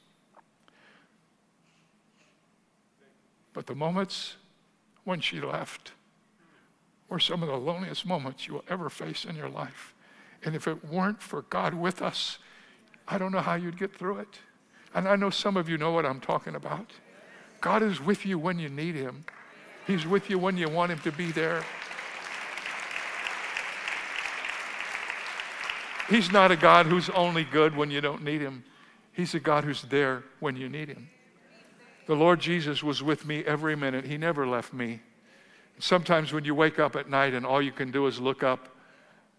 But 3.52 3.66
the 3.66 3.74
moments 3.74 4.36
when 5.04 5.20
she 5.20 5.40
left 5.40 5.92
were 7.08 7.18
some 7.18 7.42
of 7.42 7.48
the 7.48 7.56
loneliest 7.56 8.06
moments 8.06 8.46
you 8.46 8.54
will 8.54 8.64
ever 8.68 8.88
face 8.88 9.24
in 9.24 9.36
your 9.36 9.48
life. 9.48 9.94
And 10.44 10.54
if 10.54 10.66
it 10.66 10.84
weren't 10.84 11.20
for 11.20 11.42
God 11.42 11.74
with 11.74 12.00
us, 12.00 12.38
I 13.06 13.18
don't 13.18 13.32
know 13.32 13.40
how 13.40 13.54
you'd 13.54 13.78
get 13.78 13.94
through 13.94 14.18
it. 14.18 14.38
And 14.94 15.08
I 15.08 15.16
know 15.16 15.30
some 15.30 15.56
of 15.56 15.68
you 15.68 15.76
know 15.76 15.92
what 15.92 16.06
I'm 16.06 16.20
talking 16.20 16.54
about. 16.54 16.92
God 17.60 17.82
is 17.82 18.00
with 18.00 18.24
you 18.24 18.38
when 18.38 18.58
you 18.58 18.68
need 18.68 18.94
Him, 18.94 19.24
He's 19.86 20.06
with 20.06 20.30
you 20.30 20.38
when 20.38 20.56
you 20.56 20.68
want 20.68 20.92
Him 20.92 21.00
to 21.00 21.12
be 21.12 21.32
there. 21.32 21.64
He's 26.10 26.32
not 26.32 26.50
a 26.50 26.56
God 26.56 26.86
who's 26.86 27.08
only 27.10 27.44
good 27.44 27.76
when 27.76 27.92
you 27.92 28.00
don't 28.00 28.24
need 28.24 28.40
Him, 28.40 28.64
He's 29.12 29.34
a 29.34 29.40
God 29.40 29.62
who's 29.62 29.82
there 29.82 30.24
when 30.40 30.56
you 30.56 30.68
need 30.68 30.88
Him. 30.88 31.08
The 32.06 32.16
Lord 32.16 32.40
Jesus 32.40 32.82
was 32.82 33.00
with 33.00 33.24
me 33.24 33.44
every 33.44 33.76
minute. 33.76 34.04
He 34.04 34.18
never 34.18 34.44
left 34.44 34.72
me. 34.72 35.00
Sometimes 35.78 36.32
when 36.32 36.44
you 36.44 36.52
wake 36.54 36.80
up 36.80 36.96
at 36.96 37.08
night 37.08 37.32
and 37.32 37.46
all 37.46 37.62
you 37.62 37.70
can 37.70 37.92
do 37.92 38.08
is 38.08 38.18
look 38.18 38.42
up, 38.42 38.68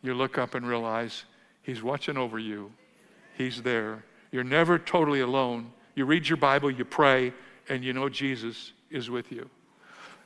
you 0.02 0.14
look 0.14 0.38
up 0.38 0.56
and 0.56 0.66
realize 0.66 1.26
He's 1.62 1.84
watching 1.84 2.16
over 2.16 2.40
you. 2.40 2.72
He's 3.38 3.62
there. 3.62 4.06
You're 4.32 4.46
never 4.46 4.80
totally 4.80 5.20
alone. 5.20 5.74
You 5.96 6.06
read 6.06 6.28
your 6.30 6.38
Bible, 6.38 6.72
you 6.72 6.86
pray, 6.86 7.34
and 7.68 7.84
you 7.84 7.92
know 7.92 8.08
Jesus 8.08 8.72
is 8.90 9.10
with 9.10 9.30
you. 9.30 9.50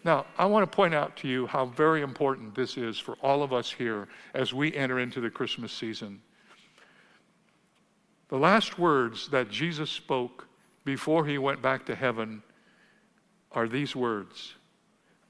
Now, 0.04 0.28
I 0.38 0.46
want 0.46 0.70
to 0.70 0.76
point 0.76 0.94
out 0.94 1.18
to 1.18 1.28
you 1.28 1.48
how 1.48 1.66
very 1.66 2.04
important 2.04 2.54
this 2.54 2.78
is 2.78 3.00
for 3.00 3.16
all 3.24 3.42
of 3.42 3.52
us 3.52 3.72
here 3.72 4.08
as 4.36 4.54
we 4.54 4.72
enter 4.76 5.00
into 5.00 5.20
the 5.20 5.32
Christmas 5.32 5.72
season. 5.72 6.22
The 8.30 8.38
last 8.38 8.80
words 8.80 9.30
that 9.30 9.50
Jesus 9.50 9.90
spoke 9.90 10.48
before 10.84 11.26
he 11.26 11.38
went 11.38 11.62
back 11.62 11.86
to 11.86 11.96
heaven 11.96 12.44
are 13.52 13.68
these 13.68 13.96
words 13.96 14.56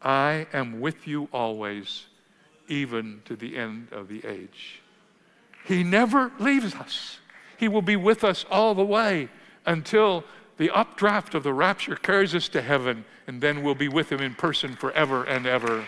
I 0.02 0.48
am 0.54 0.80
with 0.82 1.08
you 1.08 1.28
always, 1.34 2.06
even 2.68 3.22
to 3.26 3.36
the 3.36 3.58
end 3.58 3.88
of 3.92 4.08
the 4.08 4.26
age. 4.26 4.82
He 5.66 5.84
never 5.84 6.32
leaves 6.40 6.76
us. 6.76 7.20
He 7.58 7.68
will 7.68 7.82
be 7.82 7.96
with 7.96 8.24
us 8.24 8.46
all 8.52 8.76
the 8.76 8.86
way 8.86 9.30
until 9.66 10.24
the 10.58 10.70
updraft 10.70 11.34
of 11.34 11.44
the 11.44 11.54
rapture 11.54 11.96
carries 11.96 12.36
us 12.36 12.48
to 12.50 12.62
heaven, 12.62 13.04
and 13.28 13.42
then 13.42 13.64
we'll 13.64 13.76
be 13.76 13.88
with 13.88 14.12
him 14.12 14.22
in 14.22 14.36
person 14.36 14.76
forever 14.76 15.24
and 15.24 15.48
ever. 15.48 15.86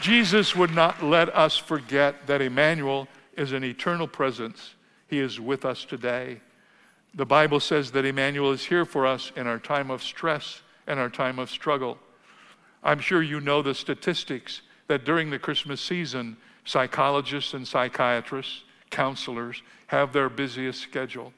Jesus 0.00 0.54
would 0.54 0.74
not 0.74 1.02
let 1.02 1.34
us 1.34 1.56
forget 1.56 2.26
that 2.26 2.42
Emmanuel 2.42 3.08
is 3.36 3.52
an 3.52 3.64
eternal 3.64 4.06
presence 4.06 4.74
he 5.08 5.20
is 5.20 5.40
with 5.40 5.64
us 5.64 5.84
today. 5.84 6.40
The 7.14 7.26
Bible 7.26 7.60
says 7.60 7.92
that 7.92 8.04
Emmanuel 8.04 8.52
is 8.52 8.64
here 8.64 8.84
for 8.84 9.06
us 9.06 9.32
in 9.36 9.46
our 9.46 9.58
time 9.58 9.90
of 9.90 10.02
stress 10.02 10.62
and 10.86 10.98
our 11.00 11.08
time 11.08 11.38
of 11.38 11.50
struggle. 11.50 11.98
I'm 12.82 12.98
sure 12.98 13.22
you 13.22 13.40
know 13.40 13.62
the 13.62 13.74
statistics 13.74 14.62
that 14.88 15.04
during 15.04 15.30
the 15.30 15.38
Christmas 15.38 15.80
season, 15.80 16.36
psychologists 16.64 17.54
and 17.54 17.66
psychiatrists, 17.66 18.64
counselors 18.90 19.62
have 19.88 20.12
their 20.12 20.28
busiest 20.28 20.80
schedule. 20.80 21.32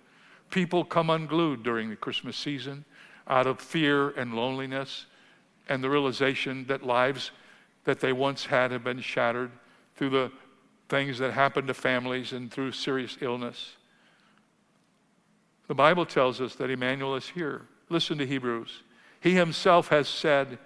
People 0.51 0.85
come 0.85 1.11
unglued 1.11 1.63
during 1.63 1.91
the 1.91 1.97
Christmas 1.97 2.37
season 2.37 2.85
out 3.29 3.47
of 3.47 3.61
fear 3.61 4.11
and 4.11 4.35
loneliness 4.35 5.07
and 5.69 5.85
the 5.85 5.91
realization 5.91 6.65
that 6.67 6.85
lives 6.85 7.31
that 7.89 8.01
they 8.01 8.13
once 8.13 8.45
had 8.45 8.71
have 8.71 8.85
been 8.85 9.01
shattered 9.01 9.51
through 9.97 10.11
the 10.11 10.31
things 10.91 11.17
that 11.17 11.33
happen 11.33 11.67
to 11.67 11.73
families 11.73 12.35
and 12.35 12.51
through 12.53 12.71
serious 12.71 13.17
illness. 13.23 13.77
The 15.69 15.75
Bible 15.75 16.05
tells 16.05 16.39
us 16.39 16.55
that 16.57 16.69
Emmanuel 16.69 17.17
is 17.17 17.31
here. 17.31 17.63
Listen 17.89 18.19
to 18.19 18.27
Hebrews. 18.27 18.83
He 19.21 19.33
himself 19.33 19.89
has 19.89 20.07
said, 20.07 20.59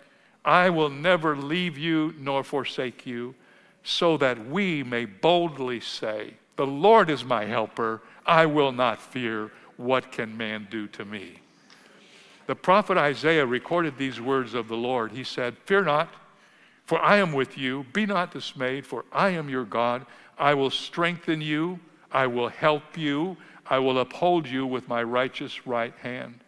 I 0.45 0.69
will 0.71 0.89
never 0.89 1.37
leave 1.37 1.79
you 1.79 2.13
nor 2.19 2.43
forsake 2.43 3.07
you, 3.07 3.37
so 3.85 4.17
that 4.17 4.49
we 4.49 4.83
may 4.83 5.05
boldly 5.05 5.79
say, 5.79 6.35
The 6.57 6.67
Lord 6.67 7.09
is 7.09 7.25
my 7.25 7.45
helper. 7.45 8.03
I 8.27 8.47
will 8.47 8.73
not 8.73 9.01
fear. 9.01 9.53
What 9.77 10.11
can 10.11 10.37
man 10.37 10.67
do 10.69 10.89
to 10.89 11.05
me? 11.05 11.39
The 12.49 12.57
prophet 12.57 12.99
Isaiah 12.99 13.47
recorded 13.47 13.97
these 13.97 14.21
words 14.21 14.55
of 14.55 14.67
the 14.67 14.77
Lord. 14.77 15.13
He 15.13 15.23
said, 15.23 15.57
Fear 15.67 15.85
not. 15.85 16.13
For 16.93 17.03
I 17.03 17.17
am 17.17 17.33
with 17.33 17.57
you. 17.57 17.87
Be 17.95 18.05
not 18.05 18.33
dismayed, 18.33 18.85
for 18.85 19.07
I 19.11 19.31
am 19.31 19.49
your 19.49 19.65
God. 19.65 20.05
I 20.37 20.53
will 20.53 20.69
strengthen 20.69 21.41
you. 21.41 21.81
I 22.13 22.27
will 22.27 22.51
help 22.51 22.99
you. 22.99 23.39
I 23.67 23.79
will 23.79 23.99
uphold 23.99 24.47
you 24.47 24.67
with 24.67 24.91
my 24.91 25.03
righteous 25.03 25.67
right 25.67 25.95
hand. 26.03 26.41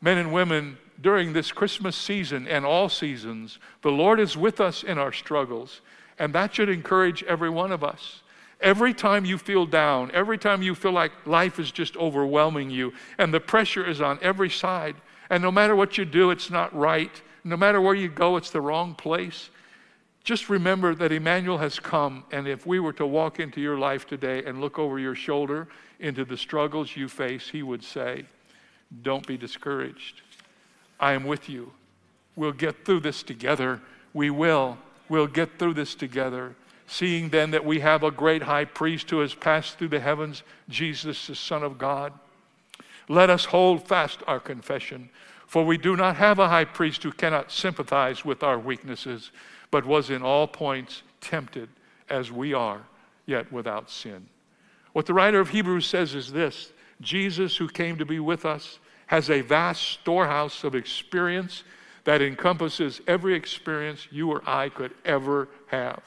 Men 0.00 0.16
and 0.16 0.32
women, 0.32 0.78
during 1.02 1.34
this 1.34 1.52
Christmas 1.52 1.94
season 1.94 2.48
and 2.48 2.64
all 2.64 2.88
seasons, 2.88 3.58
the 3.82 3.90
Lord 3.90 4.18
is 4.18 4.34
with 4.34 4.62
us 4.62 4.82
in 4.82 4.96
our 4.96 5.12
struggles, 5.12 5.82
and 6.18 6.34
that 6.34 6.54
should 6.54 6.70
encourage 6.70 7.22
every 7.24 7.50
one 7.50 7.70
of 7.70 7.84
us. 7.84 8.22
Every 8.62 8.94
time 8.94 9.26
you 9.26 9.36
feel 9.36 9.66
down, 9.66 10.10
every 10.14 10.38
time 10.38 10.62
you 10.62 10.74
feel 10.74 10.92
like 10.92 11.12
life 11.26 11.58
is 11.58 11.70
just 11.70 11.98
overwhelming 11.98 12.70
you, 12.70 12.94
and 13.18 13.34
the 13.34 13.40
pressure 13.40 13.86
is 13.86 14.00
on 14.00 14.18
every 14.22 14.48
side, 14.48 14.96
and 15.28 15.42
no 15.42 15.52
matter 15.52 15.76
what 15.76 15.98
you 15.98 16.06
do, 16.06 16.30
it's 16.30 16.48
not 16.48 16.74
right, 16.74 17.20
no 17.44 17.58
matter 17.58 17.78
where 17.78 17.94
you 17.94 18.08
go, 18.08 18.38
it's 18.38 18.48
the 18.48 18.62
wrong 18.62 18.94
place, 18.94 19.50
Just 20.26 20.48
remember 20.48 20.92
that 20.96 21.12
Emmanuel 21.12 21.58
has 21.58 21.78
come, 21.78 22.24
and 22.32 22.48
if 22.48 22.66
we 22.66 22.80
were 22.80 22.92
to 22.94 23.06
walk 23.06 23.38
into 23.38 23.60
your 23.60 23.78
life 23.78 24.08
today 24.08 24.42
and 24.44 24.60
look 24.60 24.76
over 24.76 24.98
your 24.98 25.14
shoulder 25.14 25.68
into 26.00 26.24
the 26.24 26.36
struggles 26.36 26.96
you 26.96 27.08
face, 27.08 27.48
he 27.48 27.62
would 27.62 27.84
say, 27.84 28.24
Don't 29.02 29.24
be 29.24 29.36
discouraged. 29.36 30.22
I 30.98 31.12
am 31.12 31.26
with 31.26 31.48
you. 31.48 31.70
We'll 32.34 32.50
get 32.50 32.84
through 32.84 33.00
this 33.00 33.22
together. 33.22 33.80
We 34.14 34.30
will. 34.30 34.78
We'll 35.08 35.28
get 35.28 35.60
through 35.60 35.74
this 35.74 35.94
together. 35.94 36.56
Seeing 36.88 37.28
then 37.28 37.52
that 37.52 37.64
we 37.64 37.78
have 37.78 38.02
a 38.02 38.10
great 38.10 38.42
high 38.42 38.64
priest 38.64 39.08
who 39.10 39.20
has 39.20 39.32
passed 39.32 39.78
through 39.78 39.90
the 39.90 40.00
heavens, 40.00 40.42
Jesus, 40.68 41.28
the 41.28 41.36
Son 41.36 41.62
of 41.62 41.78
God, 41.78 42.12
let 43.08 43.30
us 43.30 43.44
hold 43.44 43.86
fast 43.86 44.24
our 44.26 44.40
confession. 44.40 45.08
For 45.46 45.64
we 45.64 45.78
do 45.78 45.94
not 45.94 46.16
have 46.16 46.40
a 46.40 46.48
high 46.48 46.64
priest 46.64 47.04
who 47.04 47.12
cannot 47.12 47.52
sympathize 47.52 48.24
with 48.24 48.42
our 48.42 48.58
weaknesses 48.58 49.30
but 49.76 49.84
was 49.84 50.08
in 50.08 50.22
all 50.22 50.46
points 50.46 51.02
tempted 51.20 51.68
as 52.08 52.32
we 52.32 52.54
are, 52.54 52.80
yet 53.26 53.52
without 53.52 53.90
sin. 53.90 54.26
What 54.94 55.04
the 55.04 55.12
writer 55.12 55.38
of 55.38 55.50
Hebrews 55.50 55.84
says 55.84 56.14
is 56.14 56.32
this 56.32 56.72
Jesus, 57.02 57.58
who 57.58 57.68
came 57.68 57.98
to 57.98 58.06
be 58.06 58.18
with 58.18 58.46
us, 58.46 58.78
has 59.08 59.28
a 59.28 59.42
vast 59.42 59.82
storehouse 59.82 60.64
of 60.64 60.74
experience 60.74 61.62
that 62.04 62.22
encompasses 62.22 63.02
every 63.06 63.34
experience 63.34 64.08
you 64.10 64.30
or 64.30 64.42
I 64.48 64.70
could 64.70 64.94
ever 65.04 65.46
have. 65.66 66.02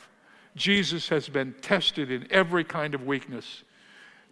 Jesus 0.55 1.09
has 1.09 1.29
been 1.29 1.53
tested 1.61 2.09
in 2.09 2.25
every 2.31 2.63
kind 2.63 2.95
of 2.95 3.05
weakness 3.05 3.61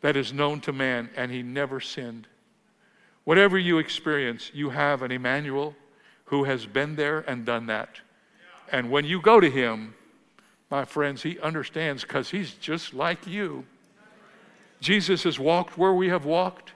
that 0.02 0.18
is 0.18 0.34
known 0.34 0.62
to 0.62 0.74
man, 0.74 1.12
and 1.16 1.30
he 1.30 1.44
never 1.44 1.80
sinned. 1.80 2.26
Whatever 3.24 3.60
you 3.60 3.78
experience, 3.78 4.50
you 4.56 4.72
have 4.72 5.04
an 5.04 5.12
Emmanuel 5.12 5.76
who 6.26 6.46
has 6.46 6.66
been 6.66 6.96
there 6.96 7.20
and 7.20 7.46
done 7.46 7.68
that. 7.68 8.00
And 8.72 8.92
when 8.92 9.06
you 9.06 9.22
go 9.22 9.40
to 9.40 9.50
him, 9.50 9.96
my 10.70 10.86
friends, 10.86 11.24
he 11.24 11.40
understands 11.40 12.04
because 12.04 12.30
he's 12.30 12.54
just 12.54 12.94
like 12.94 13.26
you. 13.26 13.66
Jesus 14.80 15.24
has 15.24 15.40
walked 15.40 15.78
where 15.78 15.94
we 15.94 16.10
have 16.10 16.26
walked, 16.26 16.74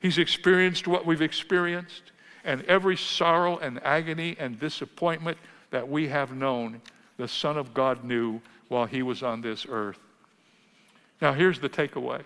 he's 0.00 0.18
experienced 0.18 0.88
what 0.88 1.06
we've 1.06 1.22
experienced, 1.22 2.12
and 2.44 2.62
every 2.62 2.96
sorrow 2.96 3.58
and 3.58 3.82
agony 3.84 4.36
and 4.38 4.58
disappointment 4.58 5.38
that 5.70 5.88
we 5.88 6.08
have 6.08 6.34
known, 6.34 6.80
the 7.16 7.28
Son 7.28 7.56
of 7.56 7.74
God 7.74 8.04
knew 8.04 8.40
while 8.68 8.86
he 8.86 9.02
was 9.02 9.22
on 9.22 9.40
this 9.40 9.66
earth. 9.68 9.98
Now, 11.20 11.32
here's 11.32 11.60
the 11.60 11.68
takeaway. 11.68 12.22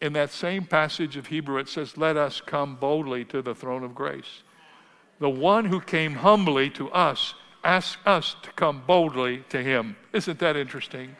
In 0.00 0.12
that 0.12 0.30
same 0.30 0.64
passage 0.64 1.16
of 1.16 1.26
Hebrew, 1.26 1.58
it 1.58 1.68
says, 1.68 1.96
Let 1.96 2.16
us 2.16 2.40
come 2.40 2.76
boldly 2.76 3.24
to 3.26 3.42
the 3.42 3.54
throne 3.54 3.82
of 3.82 3.94
grace. 3.94 4.42
The 5.18 5.30
one 5.30 5.64
who 5.64 5.80
came 5.80 6.16
humbly 6.16 6.70
to 6.70 6.90
us 6.90 7.34
asks 7.68 7.98
us 8.06 8.34
to 8.42 8.50
come 8.52 8.82
boldly 8.86 9.44
to 9.50 9.62
him. 9.62 9.94
Isn't 10.14 10.38
that 10.38 10.56
interesting? 10.56 11.14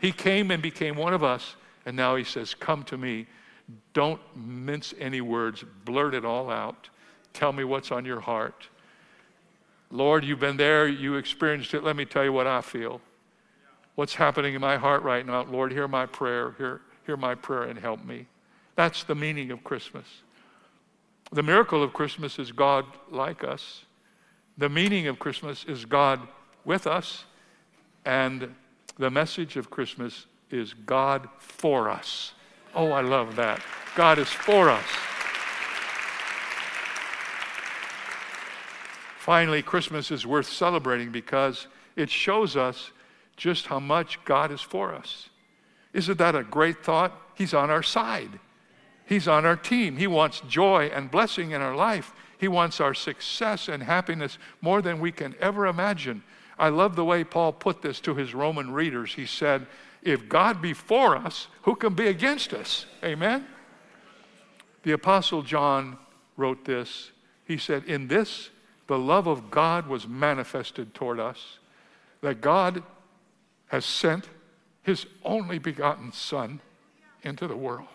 He 0.00 0.10
came 0.10 0.50
and 0.50 0.60
became 0.60 0.96
one 0.96 1.14
of 1.14 1.22
us, 1.22 1.54
and 1.86 1.96
now 1.96 2.16
he 2.16 2.24
says, 2.24 2.54
Come 2.54 2.82
to 2.84 2.98
me. 2.98 3.28
Don't 3.94 4.20
mince 4.34 4.92
any 4.98 5.20
words, 5.20 5.64
blurt 5.84 6.14
it 6.14 6.24
all 6.24 6.50
out. 6.50 6.90
Tell 7.32 7.52
me 7.52 7.62
what's 7.62 7.92
on 7.92 8.04
your 8.04 8.18
heart. 8.18 8.68
Lord, 9.90 10.24
you've 10.24 10.40
been 10.40 10.56
there, 10.56 10.88
you 10.88 11.14
experienced 11.14 11.72
it. 11.72 11.84
Let 11.84 11.94
me 11.94 12.04
tell 12.04 12.24
you 12.24 12.32
what 12.32 12.48
I 12.48 12.62
feel. 12.62 13.00
What's 13.94 14.14
happening 14.14 14.54
in 14.54 14.60
my 14.60 14.76
heart 14.76 15.04
right 15.04 15.24
now? 15.24 15.44
Lord, 15.44 15.70
hear 15.70 15.86
my 15.86 16.06
prayer. 16.06 16.54
Hear, 16.58 16.80
hear 17.06 17.16
my 17.16 17.36
prayer 17.36 17.64
and 17.64 17.78
help 17.78 18.04
me. 18.04 18.26
That's 18.74 19.04
the 19.04 19.14
meaning 19.14 19.52
of 19.52 19.62
Christmas. 19.62 20.06
The 21.30 21.42
miracle 21.44 21.82
of 21.82 21.92
Christmas 21.92 22.40
is 22.40 22.50
God 22.50 22.86
like 23.10 23.44
us. 23.44 23.84
The 24.58 24.68
meaning 24.68 25.06
of 25.06 25.18
Christmas 25.18 25.64
is 25.64 25.84
God 25.84 26.20
with 26.64 26.86
us, 26.86 27.24
and 28.04 28.54
the 28.98 29.10
message 29.10 29.56
of 29.56 29.70
Christmas 29.70 30.26
is 30.50 30.74
God 30.74 31.28
for 31.38 31.88
us. 31.88 32.34
Oh, 32.74 32.92
I 32.92 33.00
love 33.00 33.36
that. 33.36 33.62
God 33.96 34.18
is 34.18 34.28
for 34.28 34.68
us. 34.68 34.84
Finally, 39.18 39.62
Christmas 39.62 40.10
is 40.10 40.26
worth 40.26 40.48
celebrating 40.48 41.12
because 41.12 41.68
it 41.96 42.10
shows 42.10 42.56
us 42.56 42.90
just 43.36 43.66
how 43.66 43.78
much 43.78 44.22
God 44.24 44.50
is 44.50 44.60
for 44.60 44.94
us. 44.94 45.30
Isn't 45.92 46.18
that 46.18 46.34
a 46.34 46.42
great 46.42 46.84
thought? 46.84 47.12
He's 47.34 47.54
on 47.54 47.70
our 47.70 47.82
side. 47.82 48.40
He's 49.06 49.28
on 49.28 49.44
our 49.44 49.56
team. 49.56 49.96
He 49.96 50.06
wants 50.06 50.40
joy 50.48 50.90
and 50.92 51.10
blessing 51.10 51.52
in 51.52 51.60
our 51.60 51.76
life. 51.76 52.12
He 52.42 52.48
wants 52.48 52.80
our 52.80 52.92
success 52.92 53.68
and 53.68 53.80
happiness 53.80 54.36
more 54.60 54.82
than 54.82 54.98
we 54.98 55.12
can 55.12 55.36
ever 55.38 55.68
imagine. 55.68 56.24
I 56.58 56.70
love 56.70 56.96
the 56.96 57.04
way 57.04 57.22
Paul 57.22 57.52
put 57.52 57.82
this 57.82 58.00
to 58.00 58.16
his 58.16 58.34
Roman 58.34 58.72
readers. 58.72 59.14
He 59.14 59.26
said, 59.26 59.64
If 60.02 60.28
God 60.28 60.60
be 60.60 60.72
for 60.72 61.14
us, 61.14 61.46
who 61.62 61.76
can 61.76 61.94
be 61.94 62.08
against 62.08 62.52
us? 62.52 62.86
Amen? 63.04 63.46
The 64.82 64.90
Apostle 64.90 65.42
John 65.42 65.98
wrote 66.36 66.64
this. 66.64 67.12
He 67.44 67.58
said, 67.58 67.84
In 67.84 68.08
this, 68.08 68.50
the 68.88 68.98
love 68.98 69.28
of 69.28 69.52
God 69.52 69.86
was 69.86 70.08
manifested 70.08 70.94
toward 70.94 71.20
us, 71.20 71.60
that 72.22 72.40
God 72.40 72.82
has 73.68 73.84
sent 73.84 74.28
his 74.82 75.06
only 75.24 75.60
begotten 75.60 76.12
Son 76.12 76.58
into 77.22 77.46
the 77.46 77.56
world, 77.56 77.86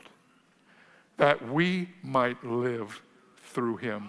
that 1.18 1.50
we 1.52 1.90
might 2.02 2.42
live 2.46 3.02
through 3.44 3.76
him. 3.76 4.08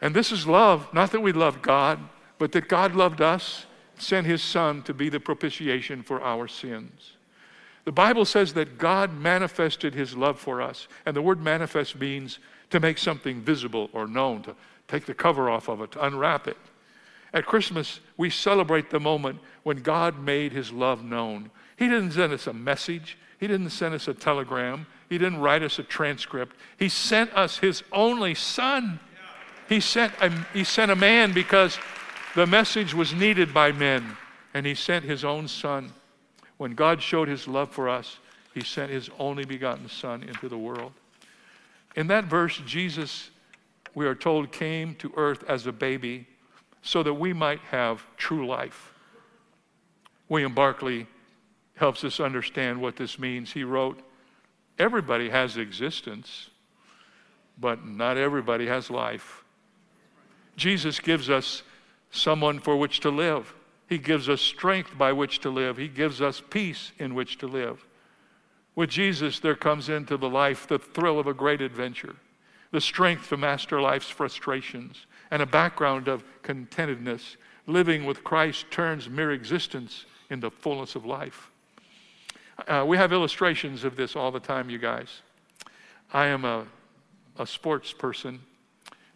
And 0.00 0.14
this 0.14 0.32
is 0.32 0.46
love, 0.46 0.92
not 0.92 1.12
that 1.12 1.20
we 1.20 1.32
loved 1.32 1.62
God, 1.62 1.98
but 2.38 2.52
that 2.52 2.68
God 2.68 2.94
loved 2.94 3.20
us, 3.20 3.66
sent 3.98 4.26
his 4.26 4.42
Son 4.42 4.82
to 4.82 4.92
be 4.92 5.08
the 5.08 5.20
propitiation 5.20 6.02
for 6.02 6.20
our 6.22 6.46
sins. 6.46 7.12
The 7.86 7.92
Bible 7.92 8.24
says 8.24 8.52
that 8.54 8.78
God 8.78 9.16
manifested 9.16 9.94
his 9.94 10.16
love 10.16 10.38
for 10.38 10.60
us. 10.60 10.88
And 11.06 11.16
the 11.16 11.22
word 11.22 11.40
manifest 11.40 11.98
means 11.98 12.40
to 12.70 12.80
make 12.80 12.98
something 12.98 13.40
visible 13.40 13.88
or 13.92 14.08
known, 14.08 14.42
to 14.42 14.56
take 14.88 15.06
the 15.06 15.14
cover 15.14 15.48
off 15.48 15.68
of 15.68 15.80
it, 15.80 15.92
to 15.92 16.04
unwrap 16.04 16.48
it. 16.48 16.58
At 17.32 17.46
Christmas, 17.46 18.00
we 18.16 18.28
celebrate 18.28 18.90
the 18.90 18.98
moment 18.98 19.38
when 19.62 19.82
God 19.82 20.18
made 20.18 20.52
his 20.52 20.72
love 20.72 21.04
known. 21.04 21.50
He 21.76 21.86
didn't 21.86 22.12
send 22.12 22.32
us 22.32 22.46
a 22.46 22.52
message, 22.52 23.18
He 23.38 23.46
didn't 23.46 23.70
send 23.70 23.94
us 23.94 24.08
a 24.08 24.14
telegram, 24.14 24.86
He 25.08 25.18
didn't 25.18 25.40
write 25.40 25.62
us 25.62 25.78
a 25.78 25.82
transcript. 25.82 26.56
He 26.78 26.88
sent 26.88 27.32
us 27.34 27.58
His 27.58 27.82
only 27.92 28.34
Son. 28.34 28.98
He 29.68 29.80
sent 29.80 30.12
a, 30.20 30.30
he 30.52 30.64
sent 30.64 30.90
a 30.90 30.96
man 30.96 31.32
because 31.32 31.78
the 32.34 32.46
message 32.46 32.94
was 32.94 33.12
needed 33.12 33.52
by 33.52 33.72
men, 33.72 34.16
and 34.54 34.64
he 34.64 34.74
sent 34.74 35.04
his 35.04 35.24
own 35.24 35.48
son. 35.48 35.92
When 36.58 36.74
God 36.74 37.02
showed 37.02 37.28
his 37.28 37.48
love 37.48 37.70
for 37.70 37.88
us, 37.88 38.18
he 38.54 38.62
sent 38.62 38.90
his 38.90 39.10
only 39.18 39.44
begotten 39.44 39.88
son 39.88 40.22
into 40.22 40.48
the 40.48 40.56
world. 40.56 40.92
In 41.96 42.06
that 42.08 42.24
verse, 42.24 42.60
Jesus, 42.66 43.30
we 43.94 44.06
are 44.06 44.14
told, 44.14 44.52
came 44.52 44.94
to 44.96 45.12
earth 45.16 45.44
as 45.48 45.66
a 45.66 45.72
baby 45.72 46.26
so 46.82 47.02
that 47.02 47.14
we 47.14 47.32
might 47.32 47.60
have 47.70 48.06
true 48.16 48.46
life. 48.46 48.92
William 50.28 50.54
Barclay 50.54 51.06
helps 51.76 52.04
us 52.04 52.20
understand 52.20 52.80
what 52.80 52.96
this 52.96 53.18
means. 53.18 53.52
He 53.52 53.64
wrote, 53.64 54.00
Everybody 54.78 55.30
has 55.30 55.56
existence, 55.56 56.50
but 57.58 57.86
not 57.86 58.18
everybody 58.18 58.66
has 58.66 58.90
life. 58.90 59.42
Jesus 60.56 61.00
gives 61.00 61.28
us 61.28 61.62
someone 62.10 62.58
for 62.58 62.76
which 62.76 63.00
to 63.00 63.10
live. 63.10 63.54
He 63.88 63.98
gives 63.98 64.28
us 64.28 64.40
strength 64.40 64.96
by 64.96 65.12
which 65.12 65.40
to 65.40 65.50
live. 65.50 65.76
He 65.76 65.88
gives 65.88 66.20
us 66.20 66.42
peace 66.50 66.92
in 66.98 67.14
which 67.14 67.38
to 67.38 67.46
live. 67.46 67.84
With 68.74 68.90
Jesus, 68.90 69.38
there 69.40 69.54
comes 69.54 69.88
into 69.88 70.16
the 70.16 70.28
life 70.28 70.66
the 70.66 70.78
thrill 70.78 71.18
of 71.18 71.26
a 71.26 71.34
great 71.34 71.60
adventure, 71.60 72.16
the 72.72 72.80
strength 72.80 73.28
to 73.28 73.36
master 73.36 73.80
life's 73.80 74.10
frustrations, 74.10 75.06
and 75.30 75.40
a 75.40 75.46
background 75.46 76.08
of 76.08 76.24
contentedness. 76.42 77.36
Living 77.66 78.04
with 78.04 78.22
Christ 78.22 78.66
turns 78.70 79.08
mere 79.08 79.32
existence 79.32 80.04
into 80.30 80.50
fullness 80.50 80.94
of 80.94 81.04
life. 81.04 81.50
Uh, 82.68 82.84
we 82.86 82.96
have 82.96 83.12
illustrations 83.12 83.84
of 83.84 83.96
this 83.96 84.16
all 84.16 84.30
the 84.30 84.40
time, 84.40 84.70
you 84.70 84.78
guys. 84.78 85.22
I 86.12 86.26
am 86.26 86.44
a, 86.44 86.64
a 87.38 87.46
sports 87.46 87.92
person. 87.92 88.40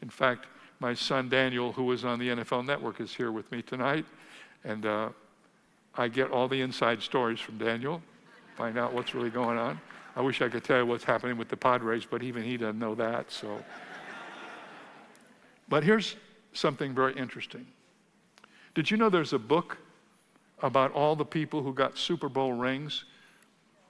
In 0.03 0.11
fact, 0.11 0.47
my 0.81 0.95
son 0.95 1.29
Daniel, 1.29 1.73
who 1.73 1.85
was 1.85 2.05
on 2.05 2.19
the 2.19 2.29
NFL 2.29 2.65
Network, 2.65 3.01
is 3.01 3.15
here 3.15 3.31
with 3.31 3.51
me 3.53 3.61
tonight. 3.61 4.07
And 4.65 4.87
uh, 4.87 5.11
I 5.95 6.09
get 6.09 6.31
all 6.31 6.49
the 6.49 6.61
inside 6.61 7.03
stories 7.03 7.39
from 7.39 7.59
Daniel, 7.59 8.03
find 8.57 8.79
out 8.79 8.93
what's 8.93 9.15
really 9.15 9.31
going 9.31 9.59
on. 9.59 9.79
I 10.17 10.23
wish 10.23 10.43
I 10.43 10.49
could 10.49 10.65
tell 10.65 10.79
you 10.79 10.87
what's 10.87 11.05
happening 11.05 11.37
with 11.37 11.49
the 11.49 11.57
Padres, 11.57 12.07
but 12.07 12.23
even 12.23 12.43
he 12.43 12.57
doesn't 12.57 12.79
know 12.79 12.95
that. 12.95 13.31
So, 13.31 13.63
but 15.69 15.85
here's 15.85 16.17
something 16.53 16.95
very 16.95 17.15
interesting. 17.15 17.67
Did 18.75 18.91
you 18.91 18.97
know 18.97 19.09
there's 19.09 19.35
a 19.35 19.39
book 19.39 19.77
about 20.63 20.93
all 20.93 21.15
the 21.15 21.25
people 21.25 21.63
who 21.63 21.73
got 21.73 21.97
Super 21.97 22.29
Bowl 22.29 22.55
rings, 22.55 23.05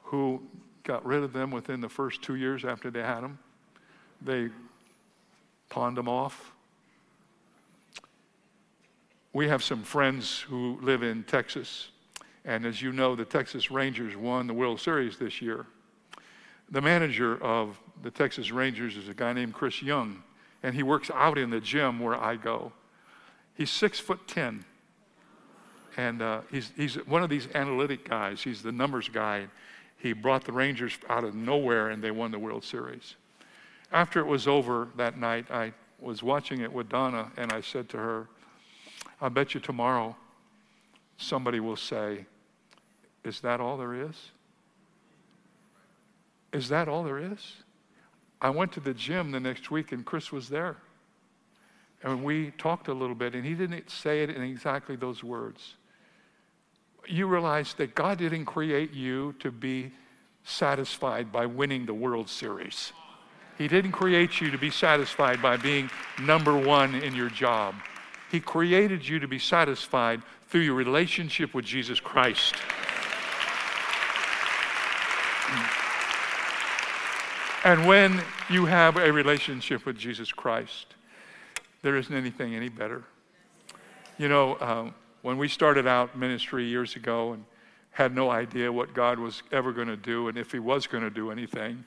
who 0.02 0.42
got 0.84 1.04
rid 1.06 1.22
of 1.22 1.32
them 1.32 1.50
within 1.50 1.80
the 1.80 1.88
first 1.88 2.20
two 2.20 2.34
years 2.34 2.64
after 2.64 2.90
they 2.90 3.02
had 3.02 3.20
them? 3.20 3.38
They 4.22 4.48
pawned 5.68 5.96
them 5.96 6.08
off 6.08 6.52
we 9.32 9.48
have 9.48 9.62
some 9.62 9.82
friends 9.82 10.40
who 10.40 10.78
live 10.82 11.02
in 11.02 11.22
Texas. 11.24 11.88
And 12.44 12.66
as 12.66 12.82
you 12.82 12.92
know, 12.92 13.14
the 13.14 13.24
Texas 13.24 13.70
Rangers 13.70 14.16
won 14.16 14.46
the 14.46 14.54
World 14.54 14.80
Series 14.80 15.18
this 15.18 15.40
year. 15.40 15.66
The 16.70 16.80
manager 16.80 17.42
of 17.42 17.80
the 18.02 18.10
Texas 18.10 18.50
Rangers 18.50 18.96
is 18.96 19.08
a 19.08 19.14
guy 19.14 19.32
named 19.32 19.54
Chris 19.54 19.82
Young, 19.82 20.22
and 20.62 20.74
he 20.74 20.82
works 20.82 21.10
out 21.14 21.38
in 21.38 21.50
the 21.50 21.60
gym 21.60 22.00
where 22.00 22.16
I 22.16 22.36
go. 22.36 22.72
He's 23.54 23.70
six 23.70 24.00
foot 24.00 24.26
ten, 24.26 24.64
and 25.96 26.22
uh, 26.22 26.40
he's, 26.50 26.72
he's 26.76 26.94
one 27.06 27.22
of 27.22 27.28
these 27.28 27.48
analytic 27.54 28.08
guys. 28.08 28.42
He's 28.42 28.62
the 28.62 28.72
numbers 28.72 29.08
guy. 29.08 29.46
He 29.96 30.12
brought 30.12 30.44
the 30.44 30.52
Rangers 30.52 30.96
out 31.08 31.24
of 31.24 31.34
nowhere, 31.34 31.90
and 31.90 32.02
they 32.02 32.10
won 32.10 32.30
the 32.30 32.38
World 32.38 32.64
Series. 32.64 33.16
After 33.92 34.20
it 34.20 34.26
was 34.26 34.48
over 34.48 34.88
that 34.96 35.18
night, 35.18 35.50
I 35.50 35.72
was 36.00 36.22
watching 36.22 36.60
it 36.60 36.72
with 36.72 36.88
Donna, 36.88 37.30
and 37.36 37.52
I 37.52 37.60
said 37.60 37.88
to 37.90 37.96
her, 37.98 38.28
I 39.20 39.28
bet 39.28 39.54
you 39.54 39.60
tomorrow 39.60 40.16
somebody 41.16 41.60
will 41.60 41.76
say, 41.76 42.26
Is 43.24 43.40
that 43.40 43.60
all 43.60 43.76
there 43.76 43.94
is? 43.94 44.16
Is 46.52 46.68
that 46.70 46.88
all 46.88 47.04
there 47.04 47.18
is? 47.18 47.56
I 48.40 48.50
went 48.50 48.72
to 48.72 48.80
the 48.80 48.94
gym 48.94 49.30
the 49.30 49.40
next 49.40 49.70
week 49.70 49.92
and 49.92 50.04
Chris 50.04 50.32
was 50.32 50.48
there. 50.48 50.76
And 52.02 52.24
we 52.24 52.52
talked 52.52 52.88
a 52.88 52.94
little 52.94 53.14
bit, 53.14 53.34
and 53.34 53.44
he 53.44 53.54
didn't 53.54 53.90
say 53.90 54.22
it 54.22 54.30
in 54.30 54.42
exactly 54.42 54.96
those 54.96 55.22
words. 55.22 55.74
You 57.06 57.26
realize 57.26 57.74
that 57.74 57.94
God 57.94 58.18
didn't 58.18 58.46
create 58.46 58.94
you 58.94 59.34
to 59.40 59.50
be 59.50 59.92
satisfied 60.44 61.30
by 61.30 61.44
winning 61.44 61.84
the 61.84 61.92
World 61.92 62.30
Series. 62.30 62.94
He 63.58 63.68
didn't 63.68 63.92
create 63.92 64.40
you 64.40 64.50
to 64.50 64.56
be 64.56 64.70
satisfied 64.70 65.42
by 65.42 65.58
being 65.58 65.90
number 66.18 66.56
one 66.56 66.94
in 66.94 67.14
your 67.14 67.28
job. 67.28 67.74
He 68.30 68.40
created 68.40 69.06
you 69.06 69.18
to 69.18 69.28
be 69.28 69.38
satisfied 69.38 70.22
through 70.48 70.62
your 70.62 70.74
relationship 70.74 71.52
with 71.54 71.64
Jesus 71.64 72.00
Christ. 72.00 72.54
And 77.64 77.86
when 77.86 78.22
you 78.48 78.66
have 78.66 78.96
a 78.96 79.12
relationship 79.12 79.84
with 79.84 79.98
Jesus 79.98 80.32
Christ, 80.32 80.94
there 81.82 81.96
isn't 81.96 82.14
anything 82.14 82.54
any 82.54 82.68
better. 82.68 83.02
You 84.16 84.28
know, 84.28 84.56
um, 84.60 84.94
when 85.22 85.36
we 85.36 85.48
started 85.48 85.86
out 85.86 86.16
ministry 86.16 86.64
years 86.64 86.96
ago 86.96 87.32
and 87.32 87.44
had 87.90 88.14
no 88.14 88.30
idea 88.30 88.72
what 88.72 88.94
God 88.94 89.18
was 89.18 89.42
ever 89.52 89.72
going 89.72 89.88
to 89.88 89.96
do 89.96 90.28
and 90.28 90.38
if 90.38 90.52
He 90.52 90.58
was 90.58 90.86
going 90.86 91.04
to 91.04 91.10
do 91.10 91.30
anything, 91.30 91.84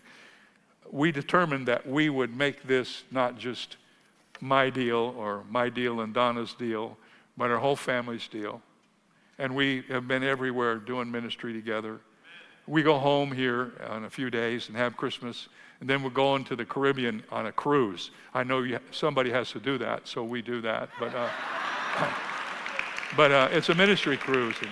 we 0.91 1.11
determined 1.11 1.67
that 1.67 1.87
we 1.87 2.09
would 2.09 2.35
make 2.35 2.63
this 2.63 3.03
not 3.09 3.37
just 3.37 3.77
my 4.43 4.69
deal 4.69 5.15
or 5.17 5.43
my 5.49 5.69
deal 5.69 6.01
and 6.01 6.13
Donna's 6.13 6.53
deal, 6.53 6.97
but 7.37 7.49
our 7.49 7.57
whole 7.57 7.77
family's 7.77 8.27
deal. 8.27 8.61
And 9.39 9.55
we 9.55 9.83
have 9.87 10.07
been 10.07 10.23
everywhere 10.23 10.75
doing 10.75 11.09
ministry 11.09 11.53
together. 11.53 12.01
We 12.67 12.83
go 12.83 12.99
home 12.99 13.31
here 13.31 13.71
in 13.95 14.03
a 14.03 14.09
few 14.09 14.29
days 14.29 14.67
and 14.67 14.77
have 14.77 14.97
Christmas, 14.97 15.47
and 15.79 15.89
then 15.89 16.03
we're 16.03 16.09
going 16.09 16.43
to 16.45 16.55
the 16.55 16.65
Caribbean 16.65 17.23
on 17.31 17.47
a 17.47 17.51
cruise. 17.51 18.11
I 18.33 18.43
know 18.43 18.61
you, 18.61 18.79
somebody 18.91 19.31
has 19.31 19.49
to 19.51 19.59
do 19.59 19.77
that, 19.77 20.07
so 20.07 20.23
we 20.23 20.41
do 20.41 20.61
that. 20.61 20.89
But, 20.99 21.15
uh, 21.15 21.29
but 23.17 23.31
uh, 23.31 23.47
it's 23.51 23.69
a 23.69 23.75
ministry 23.75 24.17
cruise. 24.17 24.55
And 24.61 24.71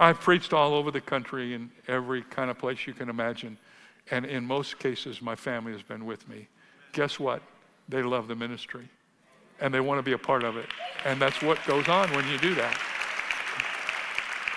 I've 0.00 0.20
preached 0.20 0.52
all 0.52 0.74
over 0.74 0.90
the 0.90 1.00
country 1.00 1.54
in 1.54 1.70
every 1.86 2.22
kind 2.22 2.50
of 2.50 2.58
place 2.58 2.86
you 2.86 2.92
can 2.92 3.08
imagine. 3.08 3.56
And 4.10 4.26
in 4.26 4.44
most 4.44 4.78
cases, 4.80 5.22
my 5.22 5.36
family 5.36 5.72
has 5.72 5.82
been 5.82 6.04
with 6.04 6.28
me. 6.28 6.48
Guess 6.92 7.18
what? 7.18 7.40
They 7.88 8.02
love 8.02 8.28
the 8.28 8.34
ministry 8.34 8.88
and 9.60 9.72
they 9.72 9.80
want 9.80 9.98
to 9.98 10.02
be 10.02 10.12
a 10.12 10.18
part 10.18 10.44
of 10.44 10.56
it. 10.56 10.66
And 11.04 11.20
that's 11.20 11.42
what 11.42 11.64
goes 11.66 11.88
on 11.88 12.10
when 12.12 12.28
you 12.28 12.38
do 12.38 12.54
that. 12.54 12.78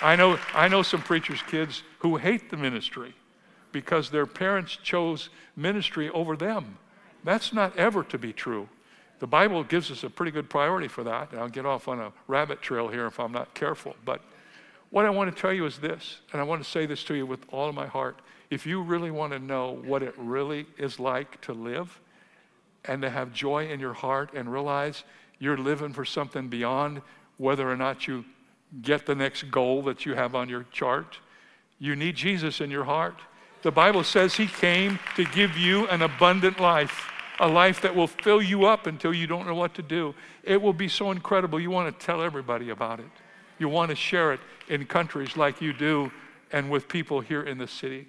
I 0.02 0.16
know, 0.16 0.38
I 0.54 0.68
know 0.68 0.84
some 0.84 1.02
preachers' 1.02 1.42
kids 1.42 1.84
who 2.00 2.18
hate 2.18 2.50
the 2.50 2.58
ministry 2.58 3.14
because 3.72 4.10
their 4.10 4.26
parents 4.26 4.78
chose 4.78 5.30
ministry 5.56 6.10
over 6.10 6.36
them. 6.36 6.78
That's 7.24 7.54
not 7.54 7.76
ever 7.78 8.04
to 8.04 8.18
be 8.18 8.32
true. 8.32 8.70
The 9.20 9.28
Bible 9.28 9.64
gives 9.64 9.90
us 9.92 10.04
a 10.04 10.10
pretty 10.10 10.32
good 10.32 10.50
priority 10.50 10.88
for 10.88 11.04
that. 11.04 11.32
And 11.32 11.40
I'll 11.40 11.50
get 11.50 11.66
off 11.66 11.88
on 11.88 12.00
a 12.00 12.12
rabbit 12.28 12.62
trail 12.62 12.88
here 12.88 13.08
if 13.08 13.20
I'm 13.20 13.32
not 13.32 13.54
careful. 13.54 13.96
But 14.06 14.22
what 14.92 15.06
I 15.06 15.10
want 15.10 15.36
to 15.36 15.42
tell 15.42 15.52
you 15.52 15.66
is 15.66 15.80
this, 15.80 16.22
and 16.32 16.40
I 16.40 16.44
want 16.44 16.64
to 16.64 16.70
say 16.70 16.86
this 16.86 17.04
to 17.06 17.16
you 17.16 17.26
with 17.26 17.42
all 17.50 17.68
of 17.68 17.76
my 17.76 17.88
heart. 17.88 18.20
If 18.50 18.66
you 18.66 18.82
really 18.82 19.12
want 19.12 19.34
to 19.34 19.40
know 19.40 19.82
what 19.84 20.04
it 20.04 20.14
really 20.18 20.68
is 20.78 21.00
like 21.00 21.42
to 21.42 21.54
live 21.54 22.00
and 22.86 23.02
to 23.02 23.10
have 23.10 23.34
joy 23.34 23.68
in 23.68 23.80
your 23.80 23.94
heart 23.94 24.32
and 24.34 24.52
realize 24.52 25.04
you're 25.40 25.58
living 25.58 25.94
for 25.94 26.06
something 26.06 26.48
beyond 26.48 27.02
whether 27.38 27.70
or 27.70 27.76
not 27.76 28.08
you 28.08 28.26
get 28.82 29.06
the 29.06 29.16
next 29.16 29.50
goal 29.52 29.84
that 29.84 30.06
you 30.06 30.14
have 30.16 30.36
on 30.36 30.50
your 30.50 30.66
chart, 30.72 31.20
you 31.80 31.96
need 31.96 32.16
Jesus 32.16 32.60
in 32.60 32.72
your 32.72 32.84
heart. 32.84 33.16
The 33.62 33.72
Bible 33.72 34.04
says 34.04 34.36
He 34.36 34.48
came 34.48 35.00
to 35.16 35.24
give 35.26 35.58
you 35.58 35.88
an 35.88 36.02
abundant 36.02 36.60
life, 36.60 37.10
a 37.40 37.48
life 37.48 37.82
that 37.82 37.96
will 37.96 38.08
fill 38.08 38.42
you 38.42 38.66
up 38.66 38.88
until 38.88 39.14
you 39.14 39.28
don't 39.28 39.46
know 39.46 39.56
what 39.56 39.74
to 39.76 39.82
do. 39.82 40.16
It 40.44 40.62
will 40.62 40.74
be 40.74 40.88
so 40.88 41.12
incredible. 41.12 41.60
You 41.60 41.72
want 41.72 41.98
to 41.98 42.06
tell 42.06 42.22
everybody 42.22 42.70
about 42.70 43.00
it, 43.00 43.10
you 43.60 43.70
want 43.70 43.90
to 43.90 43.96
share 43.96 44.34
it 44.34 44.40
in 44.70 44.86
countries 44.86 45.38
like 45.38 45.62
you 45.62 45.74
do 45.74 46.12
and 46.52 46.70
with 46.70 46.88
people 46.88 47.22
here 47.22 47.44
in 47.44 47.58
the 47.58 47.68
city. 47.68 48.08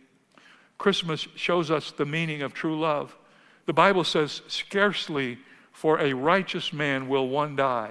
Christmas 0.76 1.26
shows 1.34 1.70
us 1.70 1.90
the 1.90 2.06
meaning 2.06 2.42
of 2.42 2.54
true 2.54 2.78
love. 2.78 3.16
The 3.68 3.74
Bible 3.74 4.02
says, 4.02 4.40
scarcely 4.48 5.36
for 5.72 6.00
a 6.00 6.14
righteous 6.14 6.72
man 6.72 7.06
will 7.06 7.28
one 7.28 7.54
die. 7.54 7.90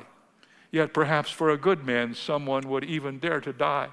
Yet 0.72 0.92
perhaps 0.92 1.30
for 1.30 1.52
a 1.52 1.58
good 1.58 1.86
man, 1.86 2.16
someone 2.16 2.68
would 2.68 2.84
even 2.84 3.20
dare 3.20 3.40
to 3.42 3.54
die. 3.54 3.90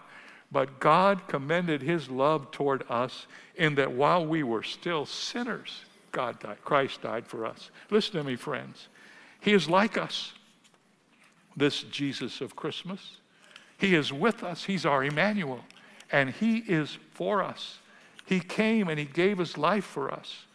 But 0.51 0.81
God 0.81 1.29
commended 1.29 1.83
his 1.83 2.09
love 2.09 2.51
toward 2.51 2.85
us 2.89 3.27
in 3.57 3.75
that 3.75 3.93
while 3.93 4.25
we 4.25 4.43
were 4.43 4.63
still 4.63 5.05
sinners, 5.05 5.83
God 6.11 6.41
died. 6.41 6.57
Christ 6.65 7.03
died 7.03 7.27
for 7.27 7.45
us. 7.45 7.71
Listen 7.91 8.15
to 8.15 8.25
me, 8.25 8.37
friends. 8.37 8.89
He 9.41 9.53
is 9.53 9.69
like 9.69 9.99
us, 9.99 10.33
this 11.55 11.83
Jesus 11.83 12.41
of 12.41 12.57
Christmas. 12.57 13.19
He 13.77 13.95
is 13.95 14.11
with 14.11 14.43
us. 14.43 14.65
He's 14.65 14.87
our 14.87 15.05
Emmanuel. 15.05 15.61
And 16.11 16.31
He 16.31 16.61
is 16.61 16.97
for 17.11 17.43
us. 17.43 17.77
He 18.25 18.41
came 18.41 18.89
and 18.89 18.99
He 18.99 19.05
gave 19.05 19.37
His 19.37 19.59
life 19.59 19.85
for 19.85 20.11
us. 20.11 20.47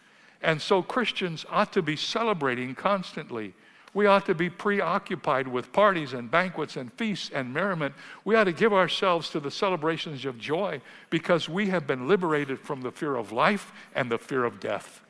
And 0.42 0.62
so 0.62 0.82
Christians 0.82 1.46
ought 1.50 1.74
to 1.74 1.82
be 1.82 1.96
celebrating 1.96 2.76
constantly. 2.76 3.54
We 3.94 4.06
ought 4.06 4.26
to 4.28 4.36
be 4.36 4.50
preoccupied 4.50 5.48
with 5.48 5.74
parties 5.74 6.14
and 6.14 6.30
banquets 6.30 6.78
and 6.78 6.94
feasts 6.94 7.32
and 7.34 7.54
merriment. 7.54 7.96
We 8.24 8.36
ought 8.36 8.44
to 8.46 8.54
give 8.54 8.72
ourselves 8.72 9.30
to 9.32 9.40
the 9.40 9.52
celebrations 9.52 10.26
of 10.26 10.38
joy 10.38 10.82
because 11.10 11.50
we 11.50 11.68
have 11.68 11.88
been 11.88 12.08
liberated 12.08 12.60
from 12.60 12.82
the 12.82 12.92
fear 12.92 13.16
of 13.16 13.32
life 13.32 13.72
and 13.96 14.12
the 14.12 14.18
fear 14.18 14.46
of 14.46 14.60
death. 14.60 15.02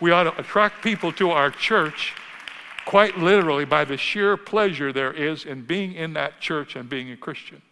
We 0.00 0.10
ought 0.10 0.24
to 0.24 0.38
attract 0.38 0.82
people 0.82 1.12
to 1.12 1.30
our 1.30 1.50
church 1.50 2.14
quite 2.86 3.18
literally 3.18 3.64
by 3.64 3.84
the 3.84 3.96
sheer 3.96 4.36
pleasure 4.36 4.92
there 4.92 5.12
is 5.12 5.44
in 5.44 5.62
being 5.62 5.94
in 5.94 6.12
that 6.14 6.40
church 6.40 6.76
and 6.76 6.88
being 6.88 7.10
a 7.10 7.16
Christian. 7.16 7.62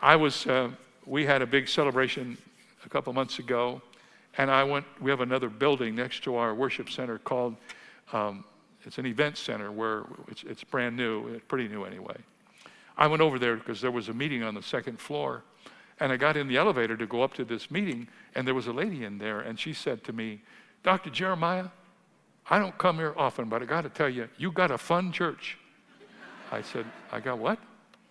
I 0.00 0.16
was, 0.16 0.46
uh, 0.46 0.70
we 1.06 1.26
had 1.26 1.42
a 1.42 1.46
big 1.46 1.68
celebration 1.68 2.38
a 2.84 2.88
couple 2.88 3.12
months 3.12 3.38
ago, 3.38 3.82
and 4.38 4.50
I 4.50 4.62
went, 4.64 4.86
we 5.00 5.10
have 5.10 5.20
another 5.20 5.48
building 5.48 5.96
next 5.96 6.22
to 6.24 6.36
our 6.36 6.54
worship 6.54 6.88
center 6.88 7.18
called, 7.18 7.56
um, 8.12 8.44
it's 8.84 8.96
an 8.96 9.04
event 9.04 9.36
center 9.36 9.70
where 9.72 10.04
it's, 10.28 10.44
it's 10.44 10.64
brand 10.64 10.96
new, 10.96 11.40
pretty 11.40 11.68
new 11.68 11.84
anyway. 11.84 12.16
I 12.96 13.08
went 13.08 13.20
over 13.20 13.38
there 13.38 13.56
because 13.56 13.80
there 13.80 13.90
was 13.90 14.08
a 14.08 14.14
meeting 14.14 14.44
on 14.44 14.54
the 14.54 14.62
second 14.62 15.00
floor. 15.00 15.42
And 16.00 16.12
I 16.12 16.16
got 16.16 16.36
in 16.36 16.46
the 16.46 16.56
elevator 16.56 16.96
to 16.96 17.06
go 17.06 17.22
up 17.22 17.34
to 17.34 17.44
this 17.44 17.70
meeting, 17.72 18.06
and 18.36 18.46
there 18.46 18.54
was 18.54 18.68
a 18.68 18.72
lady 18.72 19.04
in 19.04 19.18
there, 19.18 19.40
and 19.40 19.58
she 19.58 19.72
said 19.72 20.04
to 20.04 20.12
me, 20.12 20.40
Dr. 20.84 21.10
Jeremiah, 21.10 21.66
I 22.48 22.60
don't 22.60 22.78
come 22.78 22.96
here 22.98 23.14
often, 23.16 23.48
but 23.48 23.60
I 23.62 23.64
got 23.64 23.82
to 23.82 23.88
tell 23.88 24.08
you, 24.08 24.28
you 24.38 24.52
got 24.52 24.70
a 24.70 24.78
fun 24.78 25.10
church. 25.10 25.58
I 26.52 26.62
said, 26.62 26.86
I 27.10 27.18
got 27.18 27.38
what? 27.38 27.58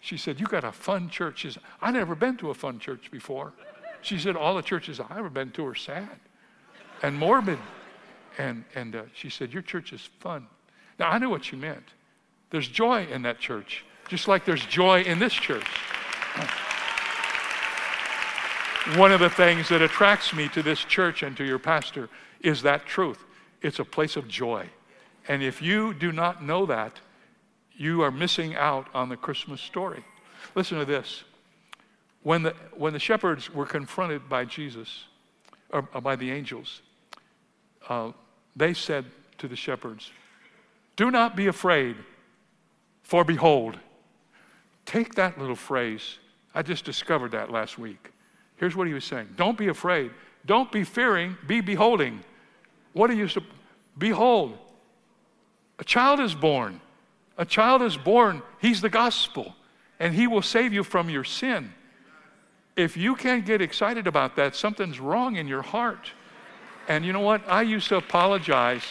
She 0.01 0.17
said, 0.17 0.39
You 0.39 0.45
got 0.45 0.63
a 0.63 0.71
fun 0.71 1.09
church. 1.09 1.39
She 1.39 1.51
said, 1.51 1.63
I 1.81 1.91
never 1.91 2.13
been 2.13 2.37
to 2.37 2.49
a 2.49 2.53
fun 2.53 2.77
church 2.77 3.09
before. 3.09 3.53
She 4.07 4.17
said, 4.17 4.37
All 4.37 4.55
the 4.55 4.61
churches 4.61 5.01
I've 5.01 5.17
ever 5.17 5.29
been 5.29 5.51
to 5.51 5.65
are 5.65 5.75
sad 5.75 6.07
and 7.03 7.17
morbid. 7.17 7.59
And, 8.37 8.63
and 8.73 8.95
uh, 8.95 9.01
she 9.13 9.29
said, 9.29 9.51
Your 9.51 9.61
church 9.61 9.91
is 9.91 10.09
fun. 10.19 10.47
Now, 10.97 11.09
I 11.09 11.17
knew 11.17 11.29
what 11.29 11.43
she 11.43 11.57
meant. 11.57 11.83
There's 12.49 12.69
joy 12.69 13.05
in 13.07 13.23
that 13.23 13.39
church, 13.39 13.83
just 14.07 14.29
like 14.29 14.45
there's 14.45 14.65
joy 14.65 15.01
in 15.01 15.19
this 15.19 15.33
church. 15.33 15.67
One 18.95 19.11
of 19.11 19.19
the 19.19 19.29
things 19.29 19.67
that 19.67 19.81
attracts 19.81 20.33
me 20.33 20.47
to 20.49 20.63
this 20.63 20.79
church 20.79 21.21
and 21.21 21.35
to 21.35 21.43
your 21.43 21.59
pastor 21.59 22.07
is 22.39 22.61
that 22.61 22.85
truth. 22.85 23.25
It's 23.61 23.79
a 23.79 23.83
place 23.83 24.15
of 24.15 24.29
joy. 24.29 24.69
And 25.27 25.43
if 25.43 25.61
you 25.61 25.93
do 25.93 26.13
not 26.13 26.41
know 26.41 26.65
that, 26.67 27.01
you 27.75 28.03
are 28.03 28.11
missing 28.11 28.55
out 28.55 28.87
on 28.93 29.09
the 29.09 29.17
Christmas 29.17 29.59
story. 29.59 30.05
Listen 30.55 30.79
to 30.79 30.85
this. 30.85 31.25
When 32.23 32.43
the, 32.43 32.55
when 32.75 32.93
the 32.93 32.99
shepherds 32.99 33.53
were 33.53 33.65
confronted 33.65 34.27
by 34.27 34.45
Jesus, 34.45 35.05
or, 35.69 35.87
or 35.93 36.01
by 36.01 36.15
the 36.15 36.31
angels, 36.31 36.81
uh, 37.89 38.11
they 38.55 38.73
said 38.73 39.05
to 39.37 39.47
the 39.47 39.55
shepherds, 39.55 40.11
Do 40.95 41.11
not 41.11 41.35
be 41.35 41.47
afraid, 41.47 41.95
for 43.03 43.23
behold, 43.23 43.77
take 44.85 45.15
that 45.15 45.37
little 45.39 45.55
phrase. 45.55 46.17
I 46.53 46.63
just 46.63 46.85
discovered 46.85 47.31
that 47.31 47.51
last 47.51 47.77
week. 47.77 48.11
Here's 48.55 48.75
what 48.75 48.87
he 48.87 48.93
was 48.93 49.05
saying 49.05 49.29
Don't 49.35 49.57
be 49.57 49.67
afraid. 49.67 50.11
Don't 50.45 50.71
be 50.71 50.83
fearing, 50.83 51.37
be 51.45 51.61
beholding. 51.61 52.21
What 52.93 53.09
are 53.09 53.13
you? 53.13 53.29
Behold, 53.97 54.57
a 55.79 55.83
child 55.83 56.19
is 56.19 56.33
born. 56.33 56.79
A 57.37 57.45
child 57.45 57.81
is 57.81 57.97
born. 57.97 58.41
He's 58.59 58.81
the 58.81 58.89
gospel, 58.89 59.53
and 59.99 60.13
he 60.15 60.25
will 60.25 60.41
save 60.41 60.73
you 60.73 60.83
from 60.83 61.09
your 61.09 61.23
sin. 61.23 61.73
If 62.77 62.95
you 62.95 63.15
can't 63.15 63.43
get 63.43 63.59
excited 63.59 64.05
about 64.05 64.35
that, 64.35 64.55
something's 64.55 64.99
wrong 64.99 65.35
in 65.35 65.47
your 65.47 65.63
heart. 65.63 66.11
And 66.87 67.03
you 67.03 67.11
know 67.11 67.21
what? 67.21 67.41
I 67.47 67.63
used 67.63 67.89
to 67.89 67.97
apologize. 67.97 68.83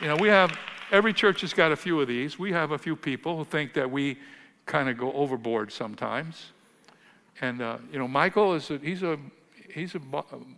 You 0.00 0.08
know, 0.08 0.16
we 0.16 0.28
have, 0.28 0.58
every 0.90 1.12
church 1.12 1.42
has 1.42 1.52
got 1.52 1.70
a 1.70 1.76
few 1.76 2.00
of 2.00 2.08
these. 2.08 2.38
We 2.38 2.50
have 2.52 2.70
a 2.72 2.78
few 2.78 2.96
people 2.96 3.36
who 3.36 3.44
think 3.44 3.74
that 3.74 3.90
we 3.90 4.16
kind 4.64 4.88
of 4.88 4.96
go 4.96 5.12
overboard 5.12 5.70
sometimes. 5.70 6.46
And, 7.42 7.60
uh, 7.60 7.76
you 7.92 7.98
know, 7.98 8.08
Michael 8.08 8.54
is, 8.54 8.70
a, 8.70 8.78
he's 8.78 9.02
a, 9.02 9.18
he's 9.72 9.94
a, 9.94 10.00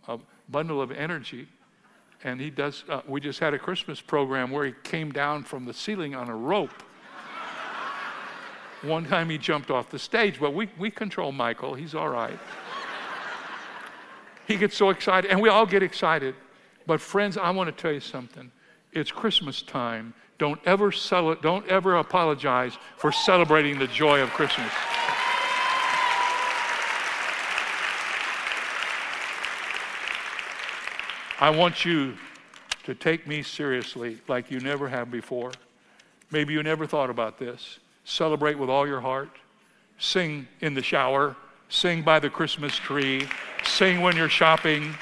a 0.07 0.19
bundle 0.49 0.81
of 0.81 0.93
energy. 0.93 1.49
And 2.23 2.41
he 2.41 2.49
does, 2.49 2.85
uh, 2.89 3.01
we 3.09 3.21
just 3.21 3.41
had 3.41 3.55
a 3.55 3.59
Christmas 3.59 4.01
program 4.01 4.53
where 4.53 4.67
he 4.67 4.75
came 4.85 5.11
down 5.11 5.43
from 5.43 5.65
the 5.65 5.75
ceiling 5.75 6.15
on 6.15 6.29
a 6.29 6.37
rope. 6.37 6.85
One 8.83 9.05
time 9.05 9.31
he 9.31 9.39
jumped 9.39 9.71
off 9.71 9.91
the 9.91 9.99
stage, 9.99 10.41
but 10.41 10.55
we, 10.55 10.69
we 10.77 10.91
control 10.91 11.31
Michael. 11.31 11.75
He's 11.75 11.95
all 11.95 12.09
right. 12.09 12.39
he 14.47 14.57
gets 14.57 14.77
so 14.77 14.91
excited, 14.91 15.31
and 15.31 15.41
we 15.41 15.49
all 15.49 15.67
get 15.67 15.83
excited. 15.83 16.35
But 16.87 17.01
friends, 17.01 17.37
I 17.37 17.51
want 17.51 17.75
to 17.75 17.81
tell 17.81 17.93
you 17.93 18.01
something. 18.01 18.51
It's 18.93 19.13
Christmas 19.13 19.63
time. 19.63 20.15
Don't 20.39 20.61
ever 20.67 20.91
sell 20.91 21.31
it, 21.31 21.41
don't 21.41 21.67
ever 21.69 21.97
apologize 21.97 22.77
for 22.97 23.13
celebrating 23.13 23.79
the 23.79 23.87
joy 23.87 24.21
of 24.21 24.31
Christmas. 24.31 24.73
I 31.41 31.51
want 31.51 31.85
you 31.85 32.17
to 32.85 32.95
take 32.95 33.27
me 33.27 33.43
seriously 33.43 34.19
like 34.27 34.51
you 34.51 34.59
never 34.59 34.89
have 34.89 35.11
before. 35.11 35.53
Maybe 36.33 36.53
you 36.53 36.63
never 36.63 36.87
thought 36.87 37.11
about 37.11 37.39
this. 37.39 37.79
Celebrate 38.05 38.59
with 38.59 38.71
all 38.71 38.87
your 38.87 39.01
heart. 39.01 39.31
Sing 39.99 40.49
in 40.61 40.75
the 40.75 40.83
shower. 40.83 41.37
Sing 41.69 42.03
by 42.03 42.19
the 42.19 42.31
Christmas 42.31 42.77
tree. 42.77 43.29
Sing 43.65 44.01
when 44.01 44.17
you're 44.17 44.29
shopping. 44.29 44.95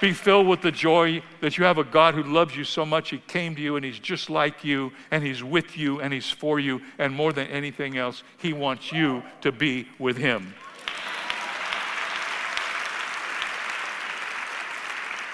Be 0.00 0.12
filled 0.12 0.46
with 0.46 0.62
the 0.62 0.72
joy 0.72 1.22
that 1.40 1.58
you 1.58 1.64
have 1.64 1.78
a 1.78 1.84
God 1.84 2.14
who 2.14 2.22
loves 2.22 2.56
you 2.56 2.64
so 2.64 2.86
much. 2.86 3.10
He 3.10 3.18
came 3.18 3.54
to 3.54 3.60
you 3.60 3.76
and 3.76 3.84
He's 3.84 3.98
just 3.98 4.30
like 4.30 4.64
you, 4.64 4.92
and 5.10 5.22
He's 5.22 5.44
with 5.44 5.76
you, 5.76 6.00
and 6.00 6.12
He's 6.12 6.30
for 6.30 6.58
you, 6.58 6.80
and 6.98 7.14
more 7.14 7.34
than 7.34 7.46
anything 7.48 7.98
else, 7.98 8.22
He 8.38 8.54
wants 8.54 8.92
you 8.92 9.22
to 9.42 9.52
be 9.52 9.88
with 9.98 10.16
Him. 10.16 10.54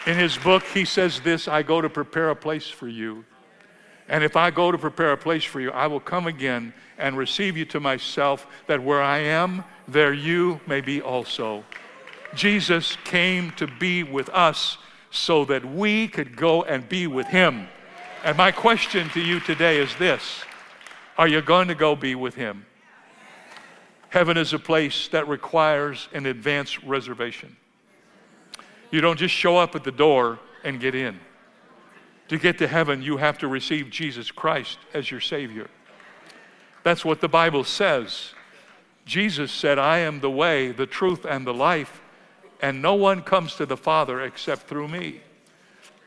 In 0.06 0.16
his 0.16 0.38
book, 0.38 0.62
he 0.62 0.84
says 0.84 1.18
this 1.20 1.48
I 1.48 1.62
go 1.62 1.80
to 1.80 1.90
prepare 1.90 2.30
a 2.30 2.36
place 2.36 2.68
for 2.68 2.86
you. 2.86 3.24
And 4.08 4.22
if 4.22 4.36
I 4.36 4.50
go 4.50 4.70
to 4.70 4.78
prepare 4.78 5.12
a 5.12 5.16
place 5.16 5.44
for 5.44 5.60
you, 5.60 5.70
I 5.70 5.86
will 5.86 6.00
come 6.00 6.26
again 6.26 6.72
and 6.98 7.16
receive 7.16 7.56
you 7.56 7.64
to 7.66 7.80
myself, 7.80 8.46
that 8.66 8.82
where 8.82 9.02
I 9.02 9.18
am, 9.18 9.64
there 9.88 10.12
you 10.12 10.60
may 10.66 10.80
be 10.80 11.02
also. 11.02 11.64
Jesus 12.34 12.96
came 13.04 13.50
to 13.52 13.66
be 13.66 14.02
with 14.02 14.28
us 14.30 14.78
so 15.10 15.44
that 15.46 15.64
we 15.64 16.08
could 16.08 16.36
go 16.36 16.62
and 16.62 16.88
be 16.88 17.06
with 17.06 17.26
him. 17.26 17.68
And 18.24 18.36
my 18.36 18.50
question 18.50 19.08
to 19.10 19.20
you 19.20 19.40
today 19.40 19.78
is 19.78 19.94
this 19.96 20.42
Are 21.18 21.28
you 21.28 21.40
going 21.40 21.68
to 21.68 21.74
go 21.74 21.96
be 21.96 22.14
with 22.14 22.34
him? 22.34 22.66
Heaven 24.08 24.36
is 24.36 24.52
a 24.52 24.58
place 24.58 25.08
that 25.08 25.28
requires 25.28 26.08
an 26.12 26.26
advance 26.26 26.82
reservation. 26.84 27.56
You 28.90 29.00
don't 29.00 29.18
just 29.18 29.34
show 29.34 29.56
up 29.56 29.74
at 29.74 29.84
the 29.84 29.92
door 29.92 30.38
and 30.64 30.80
get 30.80 30.94
in. 30.94 31.18
To 32.28 32.38
get 32.38 32.58
to 32.58 32.66
heaven, 32.66 33.02
you 33.02 33.18
have 33.18 33.38
to 33.38 33.48
receive 33.48 33.90
Jesus 33.90 34.30
Christ 34.30 34.78
as 34.92 35.10
your 35.10 35.20
Savior. 35.20 35.68
That's 36.82 37.04
what 37.04 37.20
the 37.20 37.28
Bible 37.28 37.64
says. 37.64 38.32
Jesus 39.04 39.52
said, 39.52 39.78
I 39.78 39.98
am 39.98 40.20
the 40.20 40.30
way, 40.30 40.72
the 40.72 40.86
truth, 40.86 41.24
and 41.24 41.46
the 41.46 41.54
life, 41.54 42.00
and 42.60 42.82
no 42.82 42.94
one 42.94 43.22
comes 43.22 43.54
to 43.56 43.66
the 43.66 43.76
Father 43.76 44.22
except 44.22 44.62
through 44.62 44.88
me. 44.88 45.20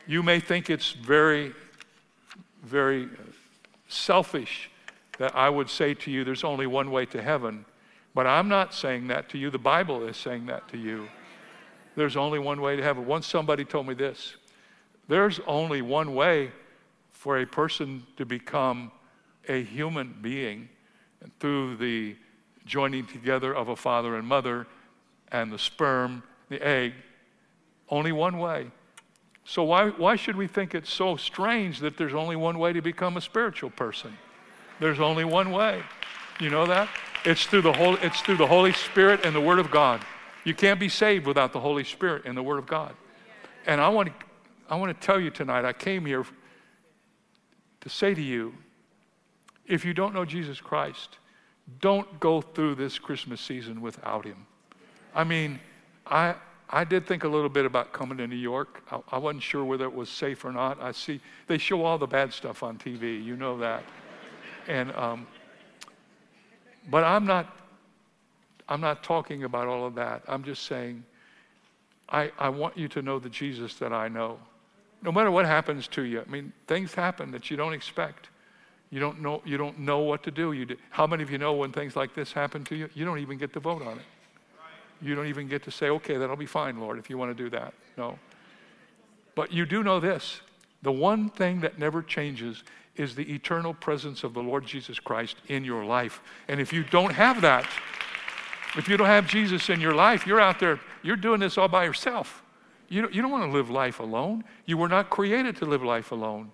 You 0.06 0.22
may 0.22 0.40
think 0.40 0.68
it's 0.68 0.92
very, 0.92 1.52
very 2.62 3.08
selfish 3.88 4.70
that 5.18 5.34
I 5.34 5.48
would 5.48 5.70
say 5.70 5.94
to 5.94 6.10
you, 6.10 6.24
there's 6.24 6.44
only 6.44 6.66
one 6.66 6.90
way 6.90 7.06
to 7.06 7.22
heaven. 7.22 7.64
But 8.14 8.26
I'm 8.26 8.48
not 8.48 8.74
saying 8.74 9.08
that 9.08 9.28
to 9.30 9.38
you. 9.38 9.50
The 9.50 9.58
Bible 9.58 10.06
is 10.06 10.16
saying 10.16 10.46
that 10.46 10.68
to 10.70 10.78
you. 10.78 11.08
There's 11.94 12.16
only 12.16 12.38
one 12.38 12.60
way 12.60 12.76
to 12.76 12.82
heaven. 12.82 13.06
Once 13.06 13.26
somebody 13.26 13.64
told 13.64 13.86
me 13.86 13.94
this 13.94 14.36
there's 15.10 15.40
only 15.46 15.82
one 15.82 16.14
way 16.14 16.52
for 17.10 17.40
a 17.40 17.46
person 17.46 18.06
to 18.16 18.24
become 18.24 18.92
a 19.48 19.62
human 19.64 20.16
being 20.22 20.68
through 21.40 21.76
the 21.78 22.14
joining 22.64 23.04
together 23.06 23.52
of 23.52 23.68
a 23.68 23.76
father 23.76 24.14
and 24.14 24.26
mother 24.26 24.68
and 25.32 25.52
the 25.52 25.58
sperm, 25.58 26.22
the 26.48 26.64
egg, 26.64 26.94
only 27.88 28.12
one 28.12 28.38
way. 28.38 28.70
So, 29.44 29.64
why, 29.64 29.88
why 29.88 30.14
should 30.14 30.36
we 30.36 30.46
think 30.46 30.76
it's 30.76 30.92
so 30.92 31.16
strange 31.16 31.80
that 31.80 31.96
there's 31.96 32.14
only 32.14 32.36
one 32.36 32.60
way 32.60 32.72
to 32.72 32.80
become 32.80 33.16
a 33.16 33.20
spiritual 33.20 33.70
person? 33.70 34.16
There's 34.78 35.00
only 35.00 35.24
one 35.24 35.50
way. 35.50 35.82
You 36.38 36.50
know 36.50 36.66
that? 36.66 36.88
It's 37.24 37.44
through 37.46 37.62
the 37.62 37.72
Holy, 37.72 37.98
it's 38.00 38.20
through 38.20 38.36
the 38.36 38.46
Holy 38.46 38.72
Spirit 38.72 39.24
and 39.24 39.34
the 39.34 39.40
Word 39.40 39.58
of 39.58 39.72
God. 39.72 40.02
You 40.44 40.54
can't 40.54 40.78
be 40.78 40.88
saved 40.88 41.26
without 41.26 41.52
the 41.52 41.60
Holy 41.60 41.82
Spirit 41.82 42.26
and 42.26 42.36
the 42.36 42.42
Word 42.44 42.58
of 42.58 42.66
God. 42.68 42.94
And 43.66 43.80
I 43.80 43.88
want 43.88 44.08
to, 44.08 44.14
I 44.70 44.76
want 44.76 44.98
to 44.98 45.06
tell 45.06 45.20
you 45.20 45.30
tonight, 45.30 45.64
I 45.64 45.72
came 45.72 46.06
here 46.06 46.24
to 47.80 47.88
say 47.88 48.14
to 48.14 48.22
you 48.22 48.54
if 49.66 49.84
you 49.84 49.92
don't 49.92 50.14
know 50.14 50.24
Jesus 50.24 50.60
Christ, 50.60 51.18
don't 51.80 52.20
go 52.20 52.40
through 52.40 52.76
this 52.76 52.98
Christmas 52.98 53.40
season 53.40 53.80
without 53.80 54.24
Him. 54.24 54.46
I 55.14 55.24
mean, 55.24 55.58
I, 56.06 56.34
I 56.68 56.84
did 56.84 57.06
think 57.06 57.24
a 57.24 57.28
little 57.28 57.48
bit 57.48 57.66
about 57.66 57.92
coming 57.92 58.18
to 58.18 58.26
New 58.26 58.36
York. 58.36 58.82
I, 58.90 59.16
I, 59.16 59.18
wasn't 59.18 59.42
sure 59.42 59.64
whether 59.64 59.84
it 59.84 59.94
was 59.94 60.08
safe 60.08 60.44
or 60.44 60.52
not. 60.52 60.80
I 60.80 60.92
see 60.92 61.20
they 61.48 61.58
show 61.58 61.84
all 61.84 61.98
the 61.98 62.06
bad 62.06 62.32
stuff 62.32 62.62
on 62.62 62.78
TV. 62.78 63.22
You 63.22 63.36
know 63.36 63.58
that. 63.58 63.82
And 64.68 64.92
um, 64.92 65.26
but 66.90 67.04
I'm 67.04 67.26
not 67.26 67.56
I'm 68.68 68.80
not 68.80 69.02
talking 69.02 69.42
about 69.42 69.66
all 69.66 69.84
of 69.84 69.96
that. 69.96 70.22
I'm 70.28 70.44
just 70.44 70.64
saying, 70.64 71.04
I, 72.08 72.30
I 72.38 72.48
want 72.48 72.76
you 72.76 72.86
to 72.88 73.02
know 73.02 73.18
the 73.18 73.28
Jesus 73.28 73.74
that 73.74 73.92
I 73.92 74.06
know. 74.06 74.38
No 75.02 75.10
matter 75.10 75.30
what 75.30 75.46
happens 75.46 75.88
to 75.88 76.02
you, 76.02 76.20
I 76.20 76.30
mean, 76.30 76.52
things 76.66 76.94
happen 76.94 77.30
that 77.30 77.50
you 77.50 77.56
don't 77.56 77.72
expect. 77.72 78.28
You 78.90 79.00
don't 79.00 79.20
know, 79.20 79.40
you 79.44 79.56
don't 79.56 79.78
know 79.78 80.00
what 80.00 80.22
to 80.24 80.30
do. 80.30 80.64
Do. 80.64 80.76
How 80.90 81.06
many 81.06 81.22
of 81.22 81.30
you 81.30 81.38
know 81.38 81.54
when 81.54 81.72
things 81.72 81.96
like 81.96 82.14
this 82.14 82.32
happen 82.32 82.64
to 82.64 82.76
you, 82.76 82.90
you 82.94 83.04
don't 83.04 83.18
even 83.18 83.38
get 83.38 83.52
to 83.54 83.60
vote 83.60 83.82
on 83.82 83.98
it? 83.98 84.04
You 85.00 85.14
don't 85.14 85.26
even 85.26 85.48
get 85.48 85.62
to 85.64 85.70
say, 85.70 85.88
okay, 85.88 86.18
that'll 86.18 86.36
be 86.36 86.46
fine, 86.46 86.78
Lord, 86.78 86.98
if 86.98 87.08
you 87.08 87.16
want 87.16 87.34
to 87.34 87.42
do 87.42 87.48
that. 87.50 87.72
No. 87.96 88.18
But 89.34 89.52
you 89.52 89.64
do 89.64 89.82
know 89.82 90.00
this 90.00 90.40
the 90.82 90.92
one 90.92 91.30
thing 91.30 91.60
that 91.60 91.78
never 91.78 92.02
changes 92.02 92.62
is 92.96 93.14
the 93.14 93.32
eternal 93.32 93.72
presence 93.72 94.24
of 94.24 94.34
the 94.34 94.42
Lord 94.42 94.66
Jesus 94.66 94.98
Christ 94.98 95.36
in 95.48 95.64
your 95.64 95.84
life. 95.84 96.20
And 96.48 96.60
if 96.60 96.72
you 96.72 96.82
don't 96.84 97.12
have 97.12 97.40
that, 97.42 97.66
if 98.76 98.88
you 98.88 98.96
don't 98.96 99.06
have 99.06 99.26
Jesus 99.26 99.68
in 99.70 99.80
your 99.80 99.94
life, 99.94 100.26
you're 100.26 100.40
out 100.40 100.60
there, 100.60 100.80
you're 101.02 101.16
doing 101.16 101.40
this 101.40 101.56
all 101.56 101.68
by 101.68 101.84
yourself. 101.84 102.42
You 102.90 103.02
don't, 103.02 103.14
you 103.14 103.22
don't 103.22 103.30
want 103.30 103.50
to 103.50 103.56
live 103.56 103.70
life 103.70 104.00
alone. 104.00 104.44
You 104.66 104.76
were 104.76 104.88
not 104.88 105.08
created 105.08 105.56
to 105.56 105.64
live 105.64 105.82
life 105.82 106.12
alone. 106.12 106.50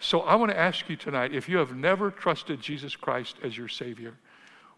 So 0.00 0.22
I 0.22 0.34
want 0.34 0.50
to 0.50 0.58
ask 0.58 0.88
you 0.88 0.96
tonight 0.96 1.32
if 1.32 1.48
you 1.48 1.58
have 1.58 1.76
never 1.76 2.10
trusted 2.10 2.60
Jesus 2.60 2.96
Christ 2.96 3.36
as 3.44 3.56
your 3.56 3.68
Savior, 3.68 4.14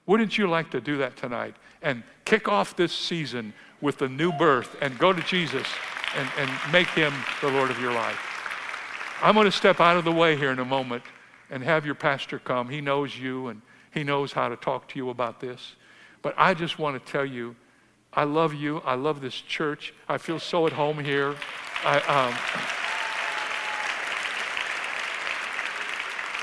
wouldn't 0.04 0.36
you 0.36 0.48
like 0.48 0.70
to 0.72 0.80
do 0.80 0.98
that 0.98 1.16
tonight 1.16 1.56
and 1.80 2.02
kick 2.24 2.48
off 2.48 2.76
this 2.76 2.92
season 2.92 3.54
with 3.80 4.02
a 4.02 4.08
new 4.08 4.32
birth 4.32 4.76
and 4.82 4.98
go 4.98 5.12
to 5.12 5.22
Jesus 5.22 5.66
and, 6.16 6.28
and 6.38 6.50
make 6.72 6.88
Him 6.88 7.14
the 7.40 7.48
Lord 7.48 7.70
of 7.70 7.80
your 7.80 7.92
life? 7.92 8.18
I'm 9.22 9.34
going 9.34 9.46
to 9.46 9.52
step 9.52 9.80
out 9.80 9.96
of 9.96 10.04
the 10.04 10.12
way 10.12 10.36
here 10.36 10.50
in 10.50 10.58
a 10.58 10.64
moment 10.64 11.02
and 11.50 11.62
have 11.62 11.86
your 11.86 11.94
pastor 11.94 12.38
come. 12.38 12.68
He 12.68 12.80
knows 12.80 13.16
you 13.16 13.48
and 13.48 13.62
he 13.92 14.04
knows 14.04 14.32
how 14.32 14.48
to 14.48 14.56
talk 14.56 14.88
to 14.88 14.98
you 14.98 15.10
about 15.10 15.40
this. 15.40 15.76
But 16.20 16.34
I 16.36 16.52
just 16.52 16.78
want 16.78 17.02
to 17.02 17.12
tell 17.12 17.24
you, 17.24 17.56
I 18.16 18.24
love 18.24 18.54
you. 18.54 18.78
I 18.78 18.94
love 18.94 19.20
this 19.20 19.34
church. 19.34 19.92
I 20.08 20.16
feel 20.16 20.40
so 20.40 20.66
at 20.66 20.72
home 20.72 20.98
here. 20.98 21.36
I, 21.84 22.00
um, 22.00 22.34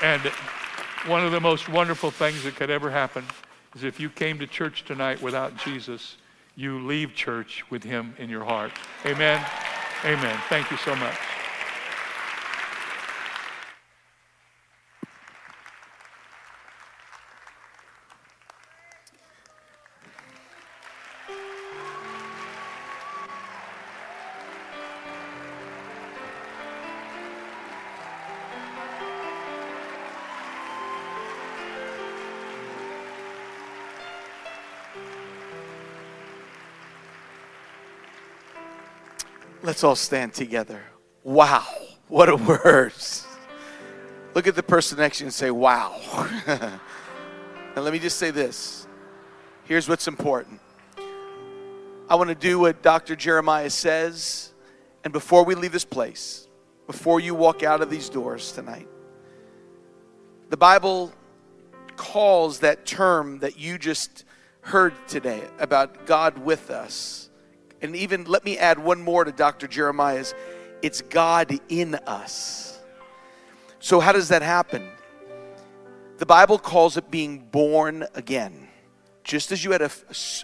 and 0.02 0.22
one 1.10 1.24
of 1.26 1.32
the 1.32 1.40
most 1.40 1.68
wonderful 1.68 2.12
things 2.12 2.44
that 2.44 2.54
could 2.54 2.70
ever 2.70 2.90
happen 2.90 3.24
is 3.74 3.82
if 3.82 3.98
you 3.98 4.08
came 4.08 4.38
to 4.38 4.46
church 4.46 4.84
tonight 4.84 5.20
without 5.20 5.56
Jesus, 5.56 6.16
you 6.54 6.78
leave 6.86 7.14
church 7.14 7.68
with 7.70 7.82
him 7.82 8.14
in 8.18 8.30
your 8.30 8.44
heart. 8.44 8.70
Amen. 9.04 9.44
Amen. 10.04 10.38
Thank 10.48 10.70
you 10.70 10.76
so 10.76 10.94
much. 10.94 11.33
Let's 39.74 39.82
all 39.82 39.96
stand 39.96 40.34
together. 40.34 40.80
Wow, 41.24 41.66
what 42.06 42.28
a 42.28 42.36
word. 42.36 42.92
Look 44.32 44.46
at 44.46 44.54
the 44.54 44.62
person 44.62 44.98
next 44.98 45.18
to 45.18 45.24
you 45.24 45.26
and 45.26 45.34
say, 45.34 45.50
Wow. 45.50 46.00
and 46.46 47.84
let 47.84 47.92
me 47.92 47.98
just 47.98 48.16
say 48.16 48.30
this 48.30 48.86
here's 49.64 49.88
what's 49.88 50.06
important. 50.06 50.60
I 52.08 52.14
want 52.14 52.28
to 52.28 52.36
do 52.36 52.60
what 52.60 52.82
Dr. 52.82 53.16
Jeremiah 53.16 53.68
says. 53.68 54.52
And 55.02 55.12
before 55.12 55.44
we 55.44 55.56
leave 55.56 55.72
this 55.72 55.84
place, 55.84 56.46
before 56.86 57.18
you 57.18 57.34
walk 57.34 57.64
out 57.64 57.82
of 57.82 57.90
these 57.90 58.08
doors 58.08 58.52
tonight, 58.52 58.86
the 60.50 60.56
Bible 60.56 61.12
calls 61.96 62.60
that 62.60 62.86
term 62.86 63.40
that 63.40 63.58
you 63.58 63.78
just 63.78 64.24
heard 64.60 64.94
today 65.08 65.42
about 65.58 66.06
God 66.06 66.38
with 66.38 66.70
us. 66.70 67.23
And 67.84 67.94
even 67.94 68.24
let 68.24 68.46
me 68.46 68.56
add 68.56 68.78
one 68.78 69.02
more 69.02 69.24
to 69.24 69.30
Dr. 69.30 69.68
Jeremiah's 69.68 70.34
it's 70.80 71.02
God 71.02 71.60
in 71.68 71.94
us. 71.94 72.80
So, 73.78 74.00
how 74.00 74.12
does 74.12 74.28
that 74.28 74.40
happen? 74.40 74.88
The 76.16 76.24
Bible 76.24 76.58
calls 76.58 76.96
it 76.96 77.10
being 77.10 77.40
born 77.40 78.06
again. 78.14 78.68
Just 79.22 79.52
as 79.52 79.62
you 79.62 79.72
had 79.72 79.82
a, 79.82 79.90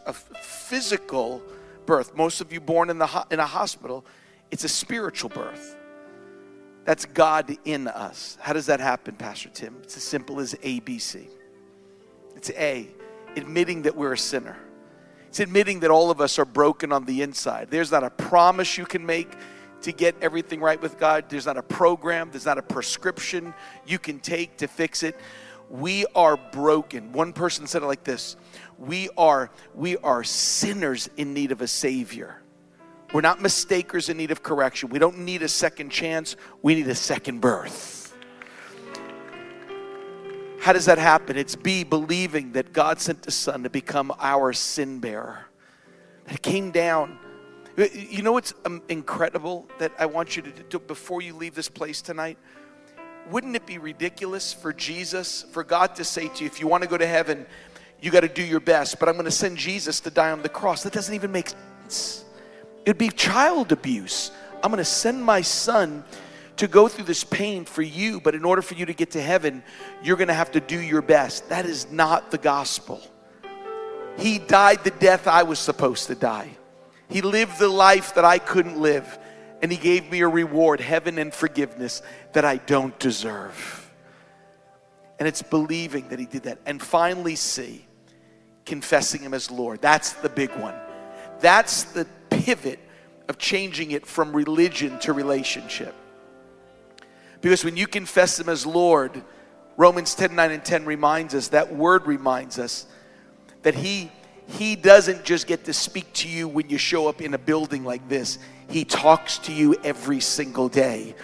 a, 0.05 0.13
physical 0.13 1.43
birth, 1.87 2.15
most 2.15 2.43
of 2.43 2.53
you 2.53 2.61
born 2.61 2.91
in, 2.91 2.99
the, 2.99 3.27
in 3.31 3.41
a 3.41 3.47
hospital, 3.47 4.05
it's 4.51 4.65
a 4.65 4.69
spiritual 4.69 5.31
birth. 5.31 5.77
That's 6.85 7.07
God 7.07 7.57
in 7.65 7.89
us. 7.89 8.37
How 8.41 8.53
does 8.53 8.67
that 8.67 8.81
happen, 8.81 9.15
Pastor 9.15 9.49
Tim? 9.49 9.79
It's 9.83 9.97
as 9.97 10.03
simple 10.03 10.41
as 10.41 10.53
ABC. 10.57 11.27
It's 12.37 12.51
A, 12.51 12.89
admitting 13.35 13.83
that 13.83 13.97
we're 13.97 14.13
a 14.13 14.19
sinner. 14.19 14.59
It's 15.31 15.39
admitting 15.39 15.79
that 15.81 15.93
all 15.93 16.11
of 16.11 16.21
us 16.21 16.41
are 16.41 16.45
broken 16.45 16.91
on 16.91 17.05
the 17.05 17.23
inside. 17.23 17.69
There's 17.71 17.93
not 17.93 18.03
a 18.03 18.11
promise 18.11 18.77
you 18.77 18.85
can 18.85 19.07
make 19.07 19.31
to 19.83 19.93
get 19.93 20.17
everything 20.21 20.61
right 20.61 20.83
with 20.83 20.99
God. 20.99 21.27
There's 21.29 21.47
not 21.47 21.57
a 21.57 21.63
program, 21.63 22.31
there's 22.33 22.47
not 22.47 22.59
a 22.59 22.63
prescription 22.63 23.55
you 23.87 24.01
can 24.01 24.19
take 24.19 24.57
to 24.57 24.67
fix 24.67 25.05
it. 25.05 25.17
We 25.69 26.05
are 26.17 26.37
broken. 26.37 27.13
One 27.13 27.33
person 27.33 27.69
said 27.69 27.85
it 27.85 27.87
like 27.87 28.03
this. 28.03 28.35
We 28.77 29.09
are 29.17 29.53
we 29.77 29.97
are 29.99 30.25
sinners 30.25 31.09
in 31.17 31.33
need 31.33 31.53
of 31.53 31.61
a 31.61 31.69
savior. 31.69 32.43
We're 33.13 33.21
not 33.21 33.41
mistakers 33.41 34.09
in 34.09 34.17
need 34.17 34.33
of 34.33 34.43
correction. 34.43 34.89
We 34.89 34.99
don't 34.99 35.21
need 35.21 35.43
a 35.43 35.49
second 35.49 35.91
chance. 35.91 36.35
We 36.61 36.75
need 36.75 36.89
a 36.89 36.95
second 36.97 37.41
birth. 37.41 38.00
How 40.61 40.75
does 40.75 40.85
that 40.85 40.99
happen? 40.99 41.39
It's 41.39 41.57
B, 41.57 41.85
believing 41.85 42.53
that 42.53 42.75
God 42.75 43.01
sent 43.01 43.23
the 43.23 43.31
Son 43.31 43.63
to 43.63 43.71
become 43.71 44.13
our 44.19 44.53
sin 44.53 45.01
bearer. 45.01 45.47
That 46.27 46.43
came 46.43 46.71
down. 46.71 47.19
You 47.77 48.21
know 48.23 48.33
what's 48.33 48.53
um, 48.67 48.83
incredible 48.91 49.67
that 49.79 49.91
I 49.99 50.05
want 50.05 50.37
you 50.37 50.43
to 50.43 50.51
do 50.51 50.79
before 50.79 51.23
you 51.23 51.35
leave 51.35 51.55
this 51.55 51.71
place 51.71 52.03
tonight? 52.03 52.37
Wouldn't 53.31 53.57
it 53.57 53.65
be 53.65 53.79
ridiculous 53.79 54.53
for 54.53 54.75
Jesus, 54.75 55.47
for 55.51 55.65
God 55.65 55.95
to 55.95 56.05
say 56.05 56.29
to 56.29 56.45
you, 56.45 56.47
if 56.47 56.61
you 56.61 56.67
want 56.67 56.83
to 56.83 56.89
go 56.89 56.99
to 56.99 57.07
heaven, 57.07 57.47
you 58.03 58.11
got 58.11 58.21
to 58.21 58.29
do 58.29 58.43
your 58.43 58.61
best, 58.61 59.01
but 59.01 59.09
I'm 59.09 59.15
going 59.15 59.25
to 59.25 59.31
send 59.31 59.57
Jesus 59.57 59.99
to 60.01 60.11
die 60.11 60.31
on 60.31 60.43
the 60.43 60.49
cross? 60.51 60.83
That 60.83 60.93
doesn't 60.93 61.15
even 61.15 61.33
make 61.33 61.49
sense. 61.49 62.27
It'd 62.85 62.99
be 62.99 63.09
child 63.09 63.73
abuse. 63.73 64.31
I'm 64.63 64.71
going 64.71 64.79
to 64.79 64.85
send 64.85 65.25
my 65.25 65.41
son 65.41 66.05
to 66.61 66.69
go 66.69 66.89
through 66.89 67.07
this 67.07 67.25
pain 67.25 67.65
for 67.65 67.81
you, 67.81 68.21
but 68.21 68.35
in 68.35 68.45
order 68.45 68.61
for 68.61 68.75
you 68.75 68.85
to 68.85 68.93
get 68.93 69.13
to 69.13 69.21
heaven, 69.21 69.63
you're 70.03 70.19
going 70.19 70.29
to 70.29 70.35
have 70.35 70.53
to 70.53 70.61
do 70.61 70.79
your 70.79 71.01
best. 71.01 71.49
That 71.49 71.65
is 71.65 71.91
not 71.91 72.31
the 72.31 72.37
gospel. 72.37 73.01
He 74.19 74.39
died 74.39 74.85
the 74.85 74.91
death 74.91 75.27
I 75.27 75.43
was 75.45 75.59
supposed 75.59 76.09
to 76.09 76.15
die. 76.15 76.51
He 77.09 77.23
lived 77.23 77.59
the 77.59 77.69
life 77.69 78.15
that 78.15 78.27
I 78.27 78.39
couldn't 78.39 78.79
live, 78.79 79.19
and 79.63 79.73
He 79.73 79.79
gave 79.79 80.11
me 80.11 80.21
a 80.21 80.29
reward, 80.29 80.83
heaven 80.83 81.17
and 81.19 81.33
forgiveness, 81.33 82.03
that 82.35 82.45
I 82.45 82.59
don't 82.59 82.97
deserve. 82.99 83.91
And 85.19 85.27
it's 85.27 85.43
believing 85.43 86.11
that 86.11 86.19
He 86.19 86.27
did 86.27 86.43
that. 86.43 86.59
And 86.67 86.81
finally, 86.81 87.37
see, 87.37 87.87
confessing 88.67 89.23
Him 89.23 89.33
as 89.33 89.51
Lord. 89.51 89.81
That's 89.81 90.13
the 90.13 90.29
big 90.29 90.51
one. 90.57 90.75
That's 91.41 91.85
the 91.85 92.07
pivot 92.29 92.81
of 93.31 93.39
changing 93.39 93.93
it 93.93 94.05
from 94.05 94.37
religion 94.37 94.99
to 94.99 95.15
relationship. 95.15 95.95
Because 97.41 97.65
when 97.65 97.77
you 97.77 97.87
confess 97.87 98.39
Him 98.39 98.49
as 98.49 98.67
Lord, 98.67 99.23
Romans 99.77 100.15
10 100.15 100.35
9 100.35 100.51
and 100.51 100.65
10 100.65 100.85
reminds 100.85 101.35
us, 101.35 101.49
that 101.49 101.75
word 101.75 102.07
reminds 102.07 102.59
us 102.59 102.87
that 103.63 103.75
He 103.75 104.11
he 104.51 104.75
doesn't 104.75 105.25
just 105.25 105.47
get 105.47 105.65
to 105.67 105.73
speak 105.73 106.13
to 106.15 106.29
you 106.29 106.49
when 106.49 106.69
you 106.69 106.77
show 106.77 107.09
up 107.09 107.23
in 107.23 107.35
a 107.35 107.39
building 107.39 107.85
like 107.85 108.09
this. 108.09 108.39
He 108.69 108.85
talks 108.85 109.39
to 109.39 109.53
you 109.53 109.77
every 109.85 110.19
single 110.21 110.69
day. 110.69 111.15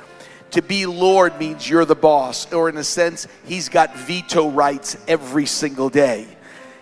To 0.52 0.62
be 0.62 0.86
Lord 0.86 1.36
means 1.38 1.68
you're 1.68 1.84
the 1.84 1.96
boss, 1.96 2.50
or 2.52 2.68
in 2.68 2.76
a 2.76 2.84
sense, 2.84 3.26
He's 3.44 3.68
got 3.68 3.96
veto 3.96 4.48
rights 4.48 4.96
every 5.08 5.44
single 5.44 5.88
day. 5.88 6.28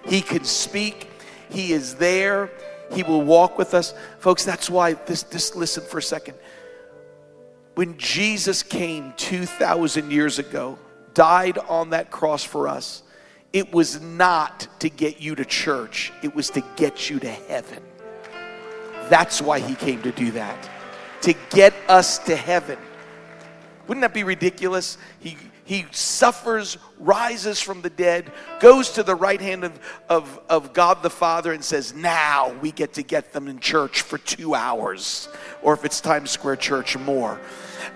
He 0.06 0.20
can 0.20 0.44
speak, 0.44 1.08
He 1.48 1.72
is 1.72 1.94
there, 1.94 2.50
He 2.92 3.02
will 3.02 3.22
walk 3.22 3.56
with 3.56 3.72
us. 3.72 3.94
Folks, 4.18 4.44
that's 4.44 4.68
why 4.68 4.92
this, 4.92 5.22
this 5.22 5.56
listen 5.56 5.82
for 5.84 5.98
a 5.98 6.02
second 6.02 6.36
when 7.74 7.98
Jesus 7.98 8.62
came 8.62 9.12
2,000 9.16 10.10
years 10.10 10.38
ago, 10.38 10.78
died 11.12 11.58
on 11.58 11.90
that 11.90 12.10
cross 12.10 12.44
for 12.44 12.68
us, 12.68 13.02
it 13.52 13.72
was 13.72 14.00
not 14.00 14.66
to 14.80 14.88
get 14.88 15.20
you 15.20 15.34
to 15.34 15.44
church, 15.44 16.12
it 16.22 16.34
was 16.34 16.50
to 16.50 16.62
get 16.76 17.08
you 17.08 17.20
to 17.20 17.30
heaven. 17.30 17.82
That's 19.08 19.40
why 19.40 19.60
he 19.60 19.74
came 19.74 20.02
to 20.02 20.12
do 20.12 20.30
that, 20.32 20.68
to 21.22 21.34
get 21.50 21.74
us 21.88 22.18
to 22.20 22.36
heaven. 22.36 22.78
Wouldn't 23.86 24.02
that 24.02 24.14
be 24.14 24.24
ridiculous? 24.24 24.98
He, 25.20 25.36
he 25.64 25.86
suffers, 25.92 26.76
rises 26.98 27.60
from 27.60 27.80
the 27.80 27.90
dead, 27.90 28.30
goes 28.60 28.90
to 28.92 29.02
the 29.02 29.14
right 29.14 29.40
hand 29.40 29.64
of, 29.64 30.02
of, 30.08 30.40
of 30.48 30.72
God 30.74 31.02
the 31.02 31.10
Father, 31.10 31.52
and 31.52 31.64
says, 31.64 31.94
Now 31.94 32.52
we 32.60 32.70
get 32.70 32.94
to 32.94 33.02
get 33.02 33.32
them 33.32 33.48
in 33.48 33.60
church 33.60 34.02
for 34.02 34.18
two 34.18 34.54
hours, 34.54 35.28
or 35.62 35.72
if 35.72 35.84
it's 35.84 36.00
Times 36.02 36.30
Square 36.30 36.56
Church, 36.56 36.98
more. 36.98 37.40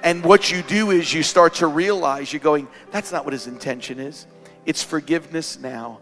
And 0.03 0.25
what 0.25 0.51
you 0.51 0.63
do 0.63 0.91
is 0.91 1.13
you 1.13 1.23
start 1.23 1.55
to 1.55 1.67
realize 1.67 2.33
you're 2.33 2.41
going, 2.41 2.69
that's 2.91 3.13
not 3.13 3.25
what 3.25 3.33
his 3.33 3.47
intention 3.47 3.99
is. 3.99 4.27
It's 4.65 4.83
forgiveness 4.83 5.59
now 5.59 6.01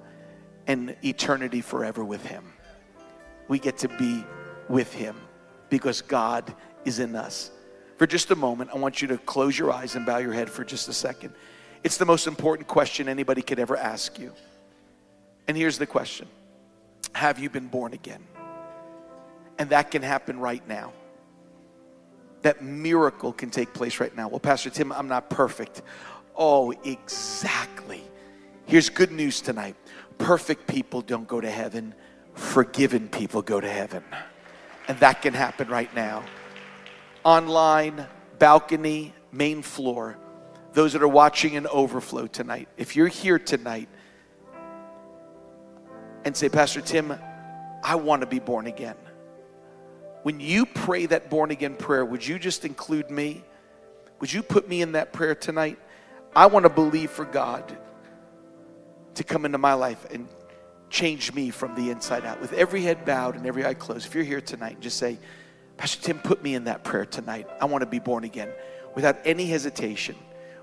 and 0.66 0.96
eternity 1.04 1.60
forever 1.60 2.04
with 2.04 2.24
him. 2.24 2.44
We 3.48 3.58
get 3.58 3.78
to 3.78 3.88
be 3.88 4.24
with 4.68 4.92
him 4.92 5.16
because 5.70 6.02
God 6.02 6.54
is 6.84 6.98
in 6.98 7.14
us. 7.16 7.50
For 7.96 8.06
just 8.06 8.30
a 8.30 8.36
moment, 8.36 8.70
I 8.74 8.78
want 8.78 9.00
you 9.00 9.08
to 9.08 9.18
close 9.18 9.58
your 9.58 9.72
eyes 9.72 9.94
and 9.94 10.04
bow 10.04 10.18
your 10.18 10.32
head 10.32 10.50
for 10.50 10.64
just 10.64 10.88
a 10.88 10.92
second. 10.92 11.32
It's 11.86 11.98
the 11.98 12.04
most 12.04 12.26
important 12.26 12.66
question 12.66 13.08
anybody 13.08 13.42
could 13.42 13.60
ever 13.60 13.76
ask 13.76 14.18
you. 14.18 14.32
And 15.46 15.56
here's 15.56 15.78
the 15.78 15.86
question 15.86 16.26
Have 17.12 17.38
you 17.38 17.48
been 17.48 17.68
born 17.68 17.92
again? 17.92 18.24
And 19.56 19.70
that 19.70 19.92
can 19.92 20.02
happen 20.02 20.40
right 20.40 20.66
now 20.68 20.92
that 22.42 22.62
miracle 22.62 23.32
can 23.32 23.50
take 23.50 23.72
place 23.72 24.00
right 24.00 24.14
now. 24.16 24.28
Well, 24.28 24.40
Pastor 24.40 24.70
Tim, 24.70 24.92
I'm 24.92 25.08
not 25.08 25.30
perfect. 25.30 25.82
Oh, 26.36 26.72
exactly. 26.84 28.02
Here's 28.66 28.88
good 28.88 29.12
news 29.12 29.40
tonight 29.40 29.76
perfect 30.18 30.66
people 30.66 31.02
don't 31.02 31.28
go 31.28 31.40
to 31.40 31.50
heaven, 31.50 31.94
forgiven 32.34 33.08
people 33.08 33.42
go 33.42 33.60
to 33.60 33.68
heaven. 33.68 34.02
And 34.88 34.98
that 34.98 35.22
can 35.22 35.34
happen 35.34 35.68
right 35.68 35.92
now. 35.94 36.24
Online, 37.24 38.06
balcony, 38.38 39.14
main 39.30 39.62
floor, 39.62 40.16
those 40.76 40.92
that 40.92 41.02
are 41.02 41.08
watching 41.08 41.54
in 41.54 41.66
overflow 41.66 42.28
tonight, 42.28 42.68
if 42.76 42.94
you're 42.94 43.08
here 43.08 43.38
tonight 43.38 43.88
and 46.24 46.36
say, 46.36 46.48
Pastor 46.48 46.80
Tim, 46.80 47.12
I 47.82 47.96
want 47.96 48.20
to 48.20 48.26
be 48.26 48.38
born 48.38 48.66
again 48.68 48.96
when 50.26 50.40
you 50.40 50.66
pray 50.66 51.06
that 51.06 51.30
born 51.30 51.52
again 51.52 51.76
prayer, 51.76 52.04
would 52.04 52.26
you 52.26 52.36
just 52.36 52.64
include 52.64 53.12
me? 53.12 53.44
Would 54.18 54.32
you 54.32 54.42
put 54.42 54.68
me 54.68 54.82
in 54.82 54.90
that 54.90 55.12
prayer 55.12 55.36
tonight? 55.36 55.78
I 56.34 56.46
want 56.46 56.64
to 56.64 56.68
believe 56.68 57.12
for 57.12 57.24
God 57.24 57.78
to 59.14 59.22
come 59.22 59.44
into 59.44 59.58
my 59.58 59.74
life 59.74 60.04
and 60.10 60.26
change 60.90 61.32
me 61.32 61.50
from 61.50 61.76
the 61.76 61.90
inside 61.90 62.24
out. 62.24 62.40
With 62.40 62.52
every 62.54 62.82
head 62.82 63.04
bowed 63.04 63.36
and 63.36 63.46
every 63.46 63.64
eye 63.64 63.74
closed, 63.74 64.04
if 64.04 64.16
you're 64.16 64.24
here 64.24 64.40
tonight, 64.40 64.80
just 64.80 64.96
say, 64.96 65.16
Pastor 65.76 66.02
Tim, 66.02 66.18
put 66.18 66.42
me 66.42 66.56
in 66.56 66.64
that 66.64 66.82
prayer 66.82 67.06
tonight. 67.06 67.46
I 67.60 67.66
want 67.66 67.82
to 67.82 67.88
be 67.88 68.00
born 68.00 68.24
again. 68.24 68.48
Without 68.96 69.18
any 69.24 69.46
hesitation, 69.46 70.16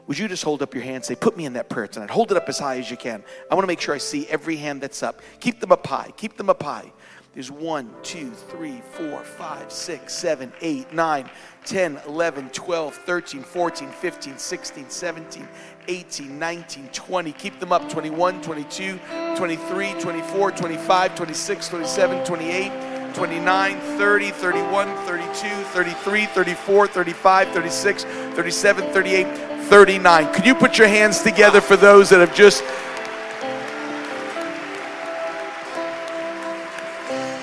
would 0.07 0.17
you 0.17 0.27
just 0.27 0.43
hold 0.43 0.61
up 0.61 0.73
your 0.73 0.83
hand 0.83 0.97
and 0.97 1.05
say, 1.05 1.15
Put 1.15 1.37
me 1.37 1.45
in 1.45 1.53
that 1.53 1.69
prayer 1.69 1.87
tonight? 1.87 2.09
Hold 2.09 2.31
it 2.31 2.37
up 2.37 2.49
as 2.49 2.59
high 2.59 2.77
as 2.77 2.91
you 2.91 2.97
can. 2.97 3.23
I 3.49 3.55
want 3.55 3.63
to 3.63 3.67
make 3.67 3.79
sure 3.79 3.95
I 3.95 3.99
see 3.99 4.27
every 4.27 4.57
hand 4.57 4.81
that's 4.81 5.01
up. 5.03 5.21
Keep 5.39 5.59
them 5.59 5.71
up 5.71 5.85
high. 5.85 6.11
Keep 6.17 6.37
them 6.37 6.49
up 6.49 6.61
high. 6.61 6.91
There's 7.33 7.49
1, 7.49 7.95
2, 8.03 8.29
3, 8.29 8.81
4, 8.91 9.23
5, 9.23 9.71
6, 9.71 10.13
7, 10.13 10.53
8, 10.61 10.93
9, 10.93 11.29
10, 11.65 12.01
11, 12.05 12.49
12, 12.49 12.95
13, 12.95 13.41
14, 13.41 13.89
15, 13.89 14.37
16, 14.37 14.89
17, 14.89 15.47
18, 15.87 16.39
19, 16.39 16.89
20. 16.89 17.31
Keep 17.31 17.59
them 17.59 17.71
up 17.71 17.89
21, 17.89 18.41
22, 18.43 18.99
23, 19.35 19.93
24, 19.99 20.51
25, 20.51 21.15
26, 21.15 21.67
27, 21.69 22.25
28, 22.25 23.15
29, 23.15 23.79
30, 23.79 24.31
31, 24.31 24.87
32, 25.07 25.47
33, 25.47 26.25
34, 26.27 26.87
35, 26.87 27.47
36, 27.49 28.03
37, 28.03 28.93
38, 28.93 29.52
39. 29.69 30.33
Could 30.33 30.45
you 30.45 30.55
put 30.55 30.77
your 30.77 30.87
hands 30.87 31.21
together 31.21 31.61
for 31.61 31.75
those 31.75 32.09
that 32.09 32.19
have 32.19 32.35
just. 32.35 32.63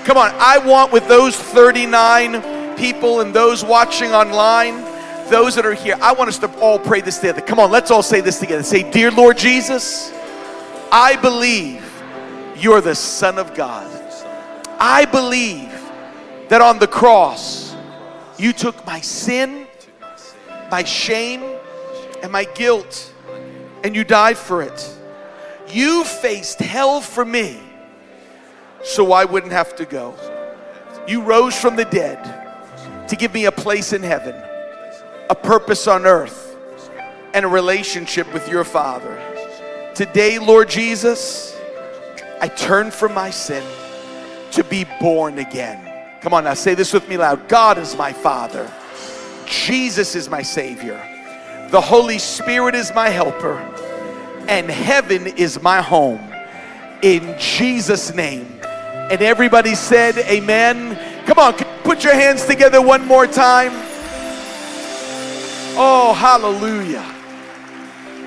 Come 0.05 0.17
on, 0.17 0.33
I 0.39 0.59
want 0.59 0.93
with 0.93 1.07
those 1.07 1.37
39 1.37 2.77
people 2.77 3.21
and 3.21 3.35
those 3.35 3.65
watching 3.65 4.13
online, 4.13 4.75
those 5.29 5.55
that 5.55 5.67
are 5.67 5.75
here, 5.75 5.97
I 6.01 6.13
want 6.13 6.29
us 6.29 6.39
to 6.39 6.59
all 6.59 6.79
pray 6.79 7.01
this 7.01 7.19
together. 7.19 7.41
Come 7.41 7.61
on, 7.61 7.71
let's 7.71 7.91
all 7.91 8.03
say 8.03 8.21
this 8.21 8.41
together. 8.41 8.63
Say, 8.63 8.91
Dear 8.91 9.11
Lord 9.11 9.39
Jesus, 9.39 10.11
I 10.91 11.17
believe 11.21 11.85
you're 12.57 12.81
the 12.81 12.95
Son 12.95 13.39
of 13.39 13.55
God. 13.55 13.89
I 14.81 15.05
believe 15.05 15.71
that 16.49 16.61
on 16.63 16.79
the 16.79 16.89
cross, 16.89 17.77
you 18.39 18.53
took 18.53 18.85
my 18.87 19.01
sin, 19.01 19.67
my 20.71 20.83
shame, 20.83 21.43
and 22.23 22.33
my 22.33 22.45
guilt, 22.45 23.13
and 23.85 23.95
you 23.95 24.05
died 24.05 24.37
for 24.37 24.63
it. 24.63 24.97
You 25.69 26.05
faced 26.05 26.59
hell 26.59 27.01
for 27.01 27.25
me 27.25 27.61
so 28.83 29.13
I 29.13 29.25
wouldn't 29.25 29.53
have 29.53 29.77
to 29.77 29.85
go. 29.85 30.15
You 31.07 31.23
rose 31.23 31.59
from 31.59 31.77
the 31.77 31.85
dead 31.85 33.09
to 33.09 33.17
give 33.17 33.35
me 33.35 33.47
a 33.47 33.53
place 33.53 33.93
in 33.93 34.03
heaven, 34.03 34.35
a 35.29 35.35
purpose 35.35 35.87
on 35.87 36.07
earth, 36.07 36.57
and 37.35 37.45
a 37.45 37.49
relationship 37.49 38.33
with 38.33 38.49
your 38.49 38.65
Father. 38.65 39.21
Today, 39.95 40.39
Lord 40.39 40.69
Jesus, 40.69 41.57
I 42.41 42.49
turn 42.49 42.91
from 42.91 43.15
my 43.15 43.31
sin 43.31 43.65
to 44.53 44.65
be 44.65 44.87
born 45.01 45.39
again. 45.39 45.87
Come 46.21 46.35
on 46.35 46.45
now, 46.45 46.55
say 46.55 46.75
this 46.75 46.93
with 46.93 47.09
me 47.09 47.17
loud 47.17 47.49
God 47.49 47.79
is 47.79 47.97
my 47.97 48.13
Father, 48.13 48.71
Jesus 49.47 50.15
is 50.15 50.29
my 50.29 50.43
Savior, 50.43 51.01
the 51.71 51.81
Holy 51.81 52.19
Spirit 52.19 52.75
is 52.75 52.93
my 52.95 53.09
helper, 53.09 53.59
and 54.49 54.69
heaven 54.69 55.27
is 55.29 55.63
my 55.63 55.81
home. 55.81 56.21
In 57.03 57.37
Jesus' 57.39 58.13
name. 58.15 58.61
And 58.63 59.23
everybody 59.23 59.75
said, 59.75 60.19
Amen. 60.19 60.99
Come 61.27 61.39
on, 61.39 61.55
put 61.83 62.05
your 62.05 62.15
hands 62.15 62.45
together 62.45 62.83
one 62.83 63.07
more 63.07 63.27
time. 63.27 63.73
Oh, 65.77 66.13
hallelujah. 66.17 67.07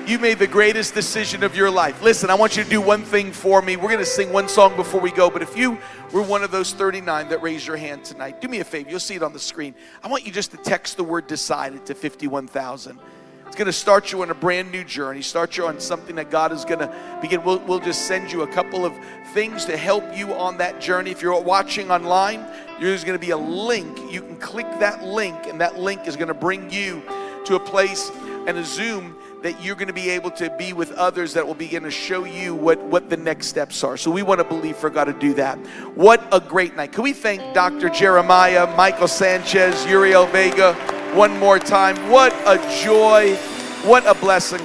You 0.06 0.18
made 0.18 0.38
the 0.38 0.46
greatest 0.46 0.92
decision 0.92 1.42
of 1.42 1.56
your 1.56 1.70
life. 1.70 2.02
Listen, 2.02 2.28
I 2.28 2.34
want 2.34 2.56
you 2.56 2.64
to 2.64 2.68
do 2.68 2.80
one 2.80 3.02
thing 3.02 3.32
for 3.32 3.62
me. 3.62 3.76
We're 3.76 3.88
going 3.88 3.98
to 3.98 4.04
sing 4.04 4.32
one 4.32 4.48
song 4.48 4.76
before 4.76 5.00
we 5.00 5.10
go, 5.10 5.30
but 5.30 5.40
if 5.40 5.56
you 5.56 5.78
were 6.12 6.22
one 6.22 6.42
of 6.42 6.50
those 6.50 6.74
39 6.74 7.30
that 7.30 7.40
raised 7.40 7.66
your 7.66 7.78
hand 7.78 8.04
tonight, 8.04 8.40
do 8.40 8.48
me 8.48 8.60
a 8.60 8.64
favor. 8.64 8.90
You'll 8.90 9.00
see 9.00 9.14
it 9.14 9.22
on 9.22 9.32
the 9.32 9.38
screen. 9.38 9.74
I 10.02 10.08
want 10.08 10.26
you 10.26 10.32
just 10.32 10.50
to 10.50 10.58
text 10.58 10.98
the 10.98 11.04
word 11.04 11.26
decided 11.26 11.86
to 11.86 11.94
51,000. 11.94 12.98
It's 13.46 13.56
going 13.56 13.66
to 13.66 13.72
start 13.72 14.10
you 14.10 14.22
on 14.22 14.30
a 14.30 14.34
brand 14.34 14.72
new 14.72 14.82
journey, 14.82 15.22
start 15.22 15.56
you 15.56 15.66
on 15.66 15.78
something 15.78 16.16
that 16.16 16.30
God 16.30 16.50
is 16.50 16.64
going 16.64 16.80
to 16.80 17.18
begin. 17.20 17.44
We'll, 17.44 17.60
we'll 17.60 17.78
just 17.78 18.08
send 18.08 18.32
you 18.32 18.42
a 18.42 18.48
couple 18.48 18.84
of 18.84 18.92
things 19.32 19.64
to 19.66 19.76
help 19.76 20.04
you 20.16 20.34
on 20.34 20.58
that 20.58 20.80
journey. 20.80 21.10
If 21.10 21.22
you're 21.22 21.40
watching 21.40 21.90
online, 21.90 22.44
there's 22.80 23.04
going 23.04 23.18
to 23.18 23.24
be 23.24 23.30
a 23.30 23.36
link. 23.36 24.12
You 24.12 24.22
can 24.22 24.36
click 24.36 24.66
that 24.80 25.04
link, 25.04 25.46
and 25.46 25.60
that 25.60 25.78
link 25.78 26.08
is 26.08 26.16
going 26.16 26.28
to 26.28 26.34
bring 26.34 26.70
you 26.70 27.02
to 27.44 27.54
a 27.54 27.60
place 27.60 28.10
and 28.46 28.58
a 28.58 28.64
Zoom 28.64 29.16
that 29.44 29.62
you're 29.62 29.76
going 29.76 29.88
to 29.88 29.92
be 29.92 30.08
able 30.08 30.30
to 30.30 30.48
be 30.56 30.72
with 30.72 30.90
others 30.92 31.34
that 31.34 31.46
will 31.46 31.54
begin 31.54 31.82
to 31.82 31.90
show 31.90 32.24
you 32.24 32.54
what, 32.54 32.82
what 32.84 33.10
the 33.10 33.16
next 33.18 33.48
steps 33.48 33.84
are. 33.84 33.94
So 33.94 34.10
we 34.10 34.22
want 34.22 34.40
to 34.40 34.44
believe 34.44 34.74
for 34.74 34.88
God 34.88 35.04
to 35.04 35.12
do 35.12 35.34
that. 35.34 35.58
What 35.94 36.26
a 36.32 36.40
great 36.40 36.74
night. 36.76 36.92
Can 36.92 37.02
we 37.02 37.12
thank 37.12 37.52
Dr. 37.52 37.90
Jeremiah, 37.90 38.74
Michael 38.74 39.06
Sanchez, 39.06 39.84
Uriel 39.84 40.24
Vega 40.24 40.72
one 41.14 41.38
more 41.38 41.58
time? 41.58 41.94
What 42.10 42.32
a 42.46 42.56
joy. 42.82 43.36
What 43.84 44.06
a 44.06 44.14
blessing. 44.14 44.62